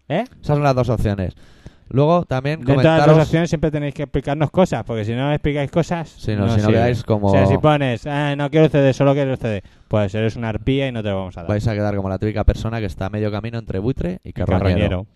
¿Eh? 0.09 0.23
Esas 0.29 0.47
son 0.47 0.63
las 0.63 0.75
dos 0.75 0.89
opciones. 0.89 1.33
Luego 1.89 2.25
también 2.25 2.59
Dentro 2.59 2.77
de 2.77 2.83
las 2.97 3.05
dos 3.07 3.17
opciones 3.23 3.49
siempre 3.49 3.71
tenéis 3.71 3.93
que 3.93 4.03
explicarnos 4.03 4.49
cosas, 4.51 4.83
porque 4.85 5.03
si 5.05 5.13
no 5.13 5.31
explicáis 5.33 5.69
cosas... 5.71 6.09
Si 6.09 6.35
no, 6.35 6.47
si 6.55 6.61
no 6.61 6.67
quedáis 6.69 7.03
como... 7.03 7.27
O 7.27 7.31
sea, 7.31 7.45
si 7.47 7.57
pones, 7.57 8.05
"Ah, 8.07 8.35
no 8.37 8.49
quiero 8.49 8.69
CD, 8.69 8.93
solo 8.93 9.13
quiero 9.13 9.35
CD, 9.37 9.61
pues 9.87 10.13
eres 10.15 10.35
una 10.37 10.49
arpía 10.49 10.87
y 10.87 10.91
no 10.91 11.01
te 11.03 11.09
lo 11.09 11.17
vamos 11.17 11.35
a 11.37 11.41
dar. 11.41 11.49
Vais 11.49 11.67
a 11.67 11.73
quedar 11.73 11.95
como 11.95 12.07
la 12.09 12.17
típica 12.19 12.43
persona 12.45 12.79
que 12.79 12.85
está 12.85 13.07
a 13.07 13.09
medio 13.09 13.31
camino 13.31 13.57
entre 13.57 13.79
buitre 13.79 14.19
y 14.23 14.29
Y 14.29 14.33
carroñero. 14.33 14.63
carroñero. 14.63 15.07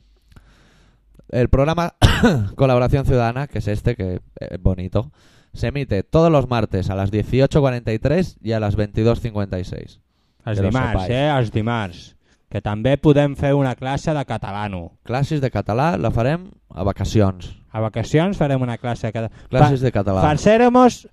El 1.30 1.50
programa 1.50 1.96
Colaboración 2.56 3.06
Ciudadana, 3.06 3.48
que 3.48 3.60
es 3.60 3.68
este, 3.68 3.96
que 3.96 4.22
es 4.40 4.62
bonito, 4.62 5.12
se 5.54 5.68
emite 5.68 6.04
todos 6.04 6.32
los 6.32 6.50
martes 6.50 6.90
a 6.90 6.96
las 6.96 7.12
18.43 7.12 8.38
y 8.42 8.52
a 8.52 8.60
las 8.60 8.78
22.56. 8.78 10.00
Els 10.46 10.58
Que 10.58 10.62
lo 10.62 10.70
dimarts, 10.70 10.92
sepáis. 10.92 11.10
eh? 11.10 11.30
Els 11.38 11.52
dimarts. 11.52 12.16
Que 12.50 12.62
també 12.62 12.96
podem 13.02 13.34
fer 13.36 13.56
una 13.58 13.74
classe 13.76 14.14
de 14.14 14.22
catalano. 14.26 15.00
Classes 15.04 15.42
de 15.42 15.50
català 15.52 15.98
la 15.98 16.12
farem 16.14 16.52
a 16.70 16.84
vacacions. 16.86 17.50
A 17.74 17.82
vacacions 17.82 18.38
farem 18.38 18.62
una 18.62 18.78
classe 18.78 19.08
de 19.08 19.14
català. 19.14 19.32
Classes 19.50 19.82
de 19.82 19.92
català. 19.92 20.22
Farcéramos 20.22 21.08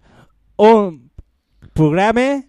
un 0.61 1.11
programa 1.73 2.45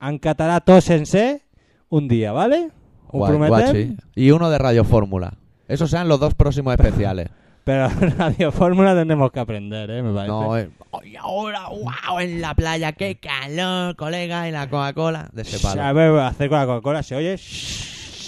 en 0.00 0.18
català 0.22 0.60
tot 0.60 0.80
sencer 0.86 1.42
un 1.90 2.06
dia, 2.08 2.30
¿vale? 2.32 2.70
Ho 3.08 3.18
Guay, 3.18 3.30
prometem? 3.32 3.50
guachi. 3.50 3.96
Y 4.14 4.30
uno 4.30 4.48
de 4.48 4.58
Radio 4.58 4.84
Fórmula. 4.84 5.34
Esos 5.72 5.90
sean 5.90 6.08
los 6.08 6.20
dos 6.20 6.34
próximos 6.34 6.74
especiales. 6.74 7.28
Pero 7.64 7.88
Radio 8.18 8.50
Fórmula 8.50 8.92
tenemos 8.94 9.30
que 9.30 9.38
aprender, 9.38 9.88
¿eh? 9.90 10.02
Me 10.02 10.12
parece. 10.12 10.28
No, 10.28 10.58
eh, 10.58 10.68
"Ay, 11.00 11.14
ahora, 11.16 11.68
wow, 11.68 12.18
en 12.18 12.40
la 12.40 12.54
playa, 12.54 12.90
qué 12.92 13.18
calor, 13.20 13.94
colega, 13.94 14.48
y 14.48 14.52
la 14.52 14.68
Coca-Cola. 14.68 15.28
De 15.32 15.42
ese 15.42 15.60
palo. 15.60 15.80
A 15.82 15.92
ver, 15.92 16.10
hacer 16.18 16.48
con 16.48 16.58
la 16.58 16.66
Coca-Cola 16.66 17.02
se 17.04 17.14
oye. 17.14 17.38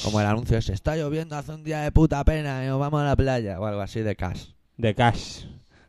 Como 0.05 0.21
el 0.21 0.27
anuncio 0.27 0.57
ese, 0.59 0.73
está 0.73 0.95
lloviendo, 0.97 1.35
hace 1.37 1.51
un 1.53 1.65
día 1.65 1.81
de 1.81 1.91
puta 1.91 2.23
pena, 2.25 2.63
y 2.65 2.69
nos 2.69 2.79
vamos 2.79 3.01
a 3.01 3.05
la 3.07 3.17
playa. 3.17 3.59
O 3.59 3.67
algo 3.67 3.81
así 3.81 4.01
de 4.03 4.15
cash. 4.15 4.51
De 4.77 4.95
cash. 4.95 5.45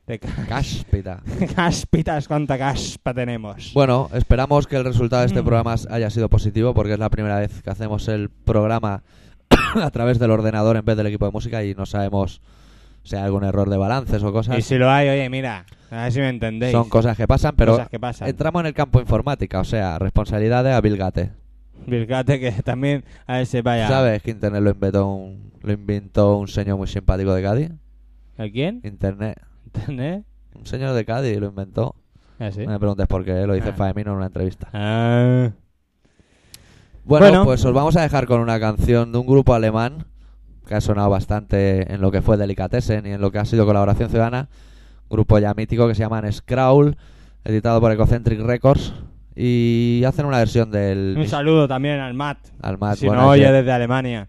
De 0.08 0.18
cash. 0.20 0.48
Cash, 0.48 0.84
pita. 0.90 1.22
Caspitas, 1.56 2.28
cuánta 2.28 2.58
caspa 2.58 3.14
tenemos. 3.14 3.72
Bueno, 3.76 4.10
esperamos 4.14 4.66
que 4.68 4.76
el 4.78 4.86
resultado 4.86 5.22
de 5.22 5.28
este 5.28 5.42
Mm. 5.42 5.46
programa 5.46 5.76
haya 5.92 6.10
sido 6.10 6.30
positivo, 6.30 6.74
porque 6.74 6.94
es 6.94 7.00
la 7.00 7.10
primera 7.10 7.40
vez 7.40 7.62
que 7.62 7.70
hacemos 7.70 8.08
el 8.08 8.30
programa 8.30 9.04
a 9.84 9.90
través 9.92 10.20
del 10.20 10.32
ordenador 10.32 10.78
en 10.78 10.86
vez 10.86 10.98
del 10.98 11.08
equipo 11.08 11.26
de 11.26 11.32
música 11.32 11.64
y 11.64 11.74
no 11.76 11.86
sabemos 11.86 12.42
si 13.04 13.16
hay 13.16 13.24
algún 13.24 13.44
error 13.44 13.70
de 13.70 13.78
balances 13.78 14.24
o 14.24 14.32
cosas. 14.34 14.58
y 14.58 14.62
si 14.62 14.78
lo 14.78 14.90
hay, 14.90 15.08
oye, 15.10 15.30
mira, 15.30 15.66
a 15.92 16.04
ver 16.04 16.12
si 16.12 16.20
me 16.20 16.30
entendéis. 16.30 16.72
Son 16.72 16.90
cosas 16.90 17.16
que 17.16 17.28
pasan, 17.28 17.56
pero 17.56 17.74
Cosas 17.74 17.90
que 17.90 18.00
pasan. 18.00 18.28
entramos 18.28 18.62
en 18.62 18.66
el 18.68 18.74
campo 18.74 19.00
informática, 19.00 19.60
o 19.60 19.64
sea, 19.64 20.00
responsabilidad 20.00 20.64
de 20.64 20.82
Bill 20.82 20.98
Gates. 20.98 21.30
Virgate 21.88 22.40
que 22.40 22.52
también, 22.64 23.04
a 23.28 23.44
si 23.46 23.62
vaya. 23.62 23.88
¿Sabes 23.88 24.24
que 24.24 24.32
Internet 24.32 24.64
lo 24.64 24.72
inventó 24.72 25.06
un, 25.08 25.52
lo 25.62 25.72
inventó 25.74 26.38
un 26.38 26.48
señor 26.48 26.78
muy 26.78 26.88
simpático 26.88 27.34
de 27.34 27.44
Cádiz? 27.44 27.72
¿A 28.38 28.50
quién? 28.50 28.82
Internet. 28.84 29.40
¿Internet? 29.68 30.24
Un 30.58 30.66
señor 30.66 30.94
de 30.96 31.06
Cádiz 31.06 31.38
lo 31.38 31.48
inventó. 31.48 31.96
¿Ah, 32.40 32.50
sí? 32.52 32.66
No 32.66 32.72
me 32.72 32.80
preguntes 32.80 33.06
por 33.08 33.24
qué, 33.24 33.46
lo 33.46 33.54
dice 33.54 33.70
Ah. 33.70 33.74
Faemino 33.74 34.12
en 34.12 34.18
una 34.18 34.26
entrevista. 34.28 34.68
Ah. 34.74 35.52
Bueno, 37.06 37.28
Bueno. 37.28 37.44
pues 37.46 37.64
os 37.64 37.74
vamos 37.74 37.96
a 37.98 38.02
dejar 38.02 38.26
con 38.26 38.40
una 38.42 38.60
canción 38.60 39.12
de 39.12 39.18
un 39.20 39.28
grupo 39.28 39.54
alemán 39.54 40.06
que 40.68 40.74
ha 40.76 40.82
sonado 40.82 41.10
bastante 41.10 41.94
en 41.94 42.02
lo 42.02 42.12
que 42.12 42.22
fue 42.24 42.38
Delicatessen 42.38 43.06
y 43.06 43.12
en 43.12 43.22
lo 43.22 43.32
que 43.32 43.38
ha 43.40 43.46
sido 43.46 43.66
Colaboración 43.66 44.10
Ciudadana. 44.10 44.50
Grupo 45.10 45.38
ya 45.38 45.54
mítico 45.54 45.88
que 45.88 45.94
se 45.94 46.02
llaman 46.02 46.32
Scrawl, 46.34 46.98
editado 47.44 47.80
por 47.80 47.92
Ecocentric 47.92 48.40
Records. 48.42 48.94
Y 49.36 50.02
hacen 50.08 50.26
una 50.26 50.40
versión 50.40 50.72
del... 50.72 51.16
Un 51.20 51.28
saludo 51.28 51.68
también 51.68 52.00
al 52.00 52.14
Matt. 52.14 52.40
al 52.62 52.78
Matt 52.80 52.98
si 52.98 53.08
no 53.10 53.28
oye 53.30 53.52
desde 53.52 53.72
Alemania. 53.72 54.28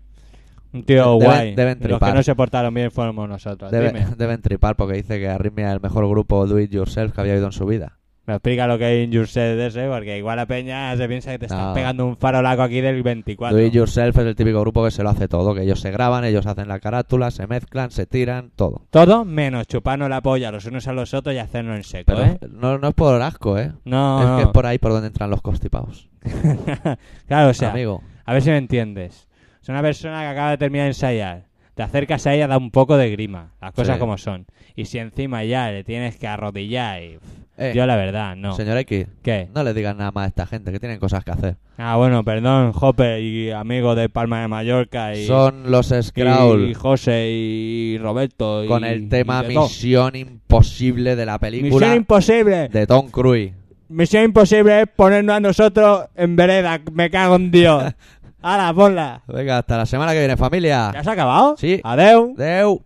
Un 0.72 0.82
tío 0.82 1.14
Deben- 1.18 1.24
guay. 1.24 1.54
deben 1.54 1.78
Y 1.78 1.82
Los 1.84 1.88
que 1.88 1.88
tripar. 1.94 2.14
no 2.14 2.22
se 2.22 2.34
portaron 2.34 2.74
bien 2.74 2.90
fuimos 2.90 3.26
nosotros. 3.28 3.70
debe- 3.70 3.92
Dime. 3.92 4.06
deben 4.18 4.42
tripar 4.42 4.76
porque 4.76 4.94
dice 4.96 5.18
que 5.18 5.28
Arritmia 5.28 5.68
es 5.68 5.74
el 5.74 5.80
mejor 5.80 6.06
grupo 6.08 6.46
do 6.46 6.58
it 6.58 6.70
yourself 6.70 7.14
que 7.14 7.20
había 7.22 7.32
oído 7.34 7.46
en 7.46 7.52
su 7.52 7.64
vida. 7.64 7.96
Me 8.26 8.34
explica 8.34 8.66
lo 8.66 8.76
que 8.76 8.84
hay 8.84 9.04
en 9.04 9.12
Yourself 9.12 9.56
de 9.56 9.66
ese, 9.68 9.86
porque 9.88 10.18
igual 10.18 10.36
la 10.36 10.46
peña 10.46 10.96
se 10.96 11.06
piensa 11.06 11.30
que 11.30 11.38
te 11.38 11.46
están 11.46 11.68
No. 11.68 11.74
pegando 11.74 12.04
un 12.06 12.16
farolaco 12.16 12.62
aquí 12.62 12.80
del 12.80 13.02
24. 13.04 13.56
Do 13.56 13.62
it 13.64 13.72
yourself 13.72 14.18
es 14.18 14.26
el 14.26 14.34
típico 14.34 14.60
grupo 14.62 14.84
que 14.84 14.90
se 14.90 15.04
lo 15.04 15.10
hace 15.10 15.28
todo, 15.28 15.54
que 15.54 15.62
ellos 15.62 15.78
se 15.80 15.92
graban, 15.92 16.24
ellos 16.24 16.44
hacen 16.46 16.66
la 16.66 16.80
carátula, 16.80 17.30
se 17.30 17.46
mezclan, 17.46 17.92
se 17.92 18.04
tiran, 18.06 18.50
todo. 18.56 18.82
Todo 18.90 19.24
menos 19.24 19.68
chuparnos 19.68 20.08
la 20.10 20.20
polla 20.22 20.50
los 20.50 20.66
unos 20.66 20.88
a 20.88 20.92
los 20.92 21.14
otros 21.14 21.34
y 21.36 21.38
hacernos 21.38 21.76
en 21.76 21.84
seco, 21.84 22.12
Pero 22.14 22.24
¿eh? 22.24 22.38
no, 22.50 22.78
no 22.78 22.88
es 22.88 22.94
por 22.94 23.22
asco, 23.22 23.58
¿eh? 23.58 23.72
No, 23.84 24.20
es 24.20 24.26
no. 24.28 24.36
que 24.38 24.42
es 24.42 24.48
por 24.48 24.66
ahí 24.66 24.78
por 24.78 24.90
donde 24.90 25.06
entran 25.06 25.30
los 25.30 25.40
constipados. 25.40 26.08
claro, 27.26 27.50
o 27.50 27.54
sea, 27.54 27.70
Amigo. 27.70 28.02
a 28.24 28.32
ver 28.32 28.42
si 28.42 28.50
me 28.50 28.58
entiendes. 28.58 29.28
Es 29.62 29.68
una 29.68 29.82
persona 29.82 30.20
que 30.22 30.26
acaba 30.28 30.50
de 30.50 30.58
terminar 30.58 30.84
de 30.84 30.88
ensayar. 30.90 31.44
Te 31.76 31.82
acercas 31.82 32.26
a 32.26 32.34
ella, 32.34 32.48
da 32.48 32.56
un 32.56 32.70
poco 32.72 32.96
de 32.96 33.10
grima. 33.10 33.52
Las 33.60 33.72
cosas 33.72 33.96
Sí. 33.96 34.00
como 34.00 34.16
son. 34.18 34.46
Y 34.74 34.86
si 34.86 34.98
encima 34.98 35.44
ya 35.44 35.70
le 35.70 35.84
tienes 35.84 36.16
que 36.16 36.26
arrodillar 36.26 37.02
y... 37.02 37.18
Eh, 37.58 37.72
Yo 37.74 37.86
la 37.86 37.96
verdad, 37.96 38.34
no. 38.36 38.54
Señor 38.54 38.76
X, 38.78 39.06
¿Qué? 39.22 39.48
no 39.54 39.62
le 39.62 39.72
digan 39.72 39.96
nada 39.96 40.10
más 40.12 40.24
a 40.24 40.28
esta 40.28 40.46
gente, 40.46 40.72
que 40.72 40.80
tienen 40.80 40.98
cosas 40.98 41.24
que 41.24 41.30
hacer. 41.30 41.56
Ah, 41.78 41.96
bueno, 41.96 42.22
perdón, 42.24 42.72
Jope 42.72 43.20
y 43.22 43.50
amigo 43.50 43.94
de 43.94 44.08
Palma 44.10 44.40
de 44.42 44.48
Mallorca 44.48 45.14
y... 45.14 45.26
Son 45.26 45.70
los 45.70 45.90
y 45.90 46.02
Scrawl 46.02 46.74
José 46.74 47.28
y 47.30 47.98
Roberto 47.98 48.64
y- 48.64 48.68
con 48.68 48.84
el 48.84 49.08
tema 49.08 49.42
y 49.44 49.48
de 49.48 49.54
todo. 49.54 49.64
Misión 49.68 50.16
Imposible 50.16 51.16
de 51.16 51.26
la 51.26 51.38
película 51.38 51.70
Misión 51.86 51.96
imposible. 51.96 52.68
de 52.68 52.86
Tom 52.86 53.10
Cruise. 53.10 53.52
Misión 53.88 54.24
imposible 54.24 54.82
es 54.82 54.88
ponernos 54.94 55.36
a 55.36 55.40
nosotros 55.40 56.06
en 56.16 56.34
vereda. 56.36 56.80
Me 56.92 57.08
cago 57.08 57.36
en 57.36 57.50
Dios. 57.52 57.84
¡Hala, 58.48 58.72
ponla! 58.72 59.22
Venga, 59.26 59.58
hasta 59.58 59.76
la 59.76 59.86
semana 59.86 60.12
que 60.12 60.20
viene, 60.20 60.36
familia. 60.36 60.92
¿Ya 60.94 61.02
se 61.02 61.10
ha 61.10 61.14
acabado? 61.14 61.56
Sí. 61.58 61.80
Adeu. 61.82 62.32
Deu. 62.36 62.80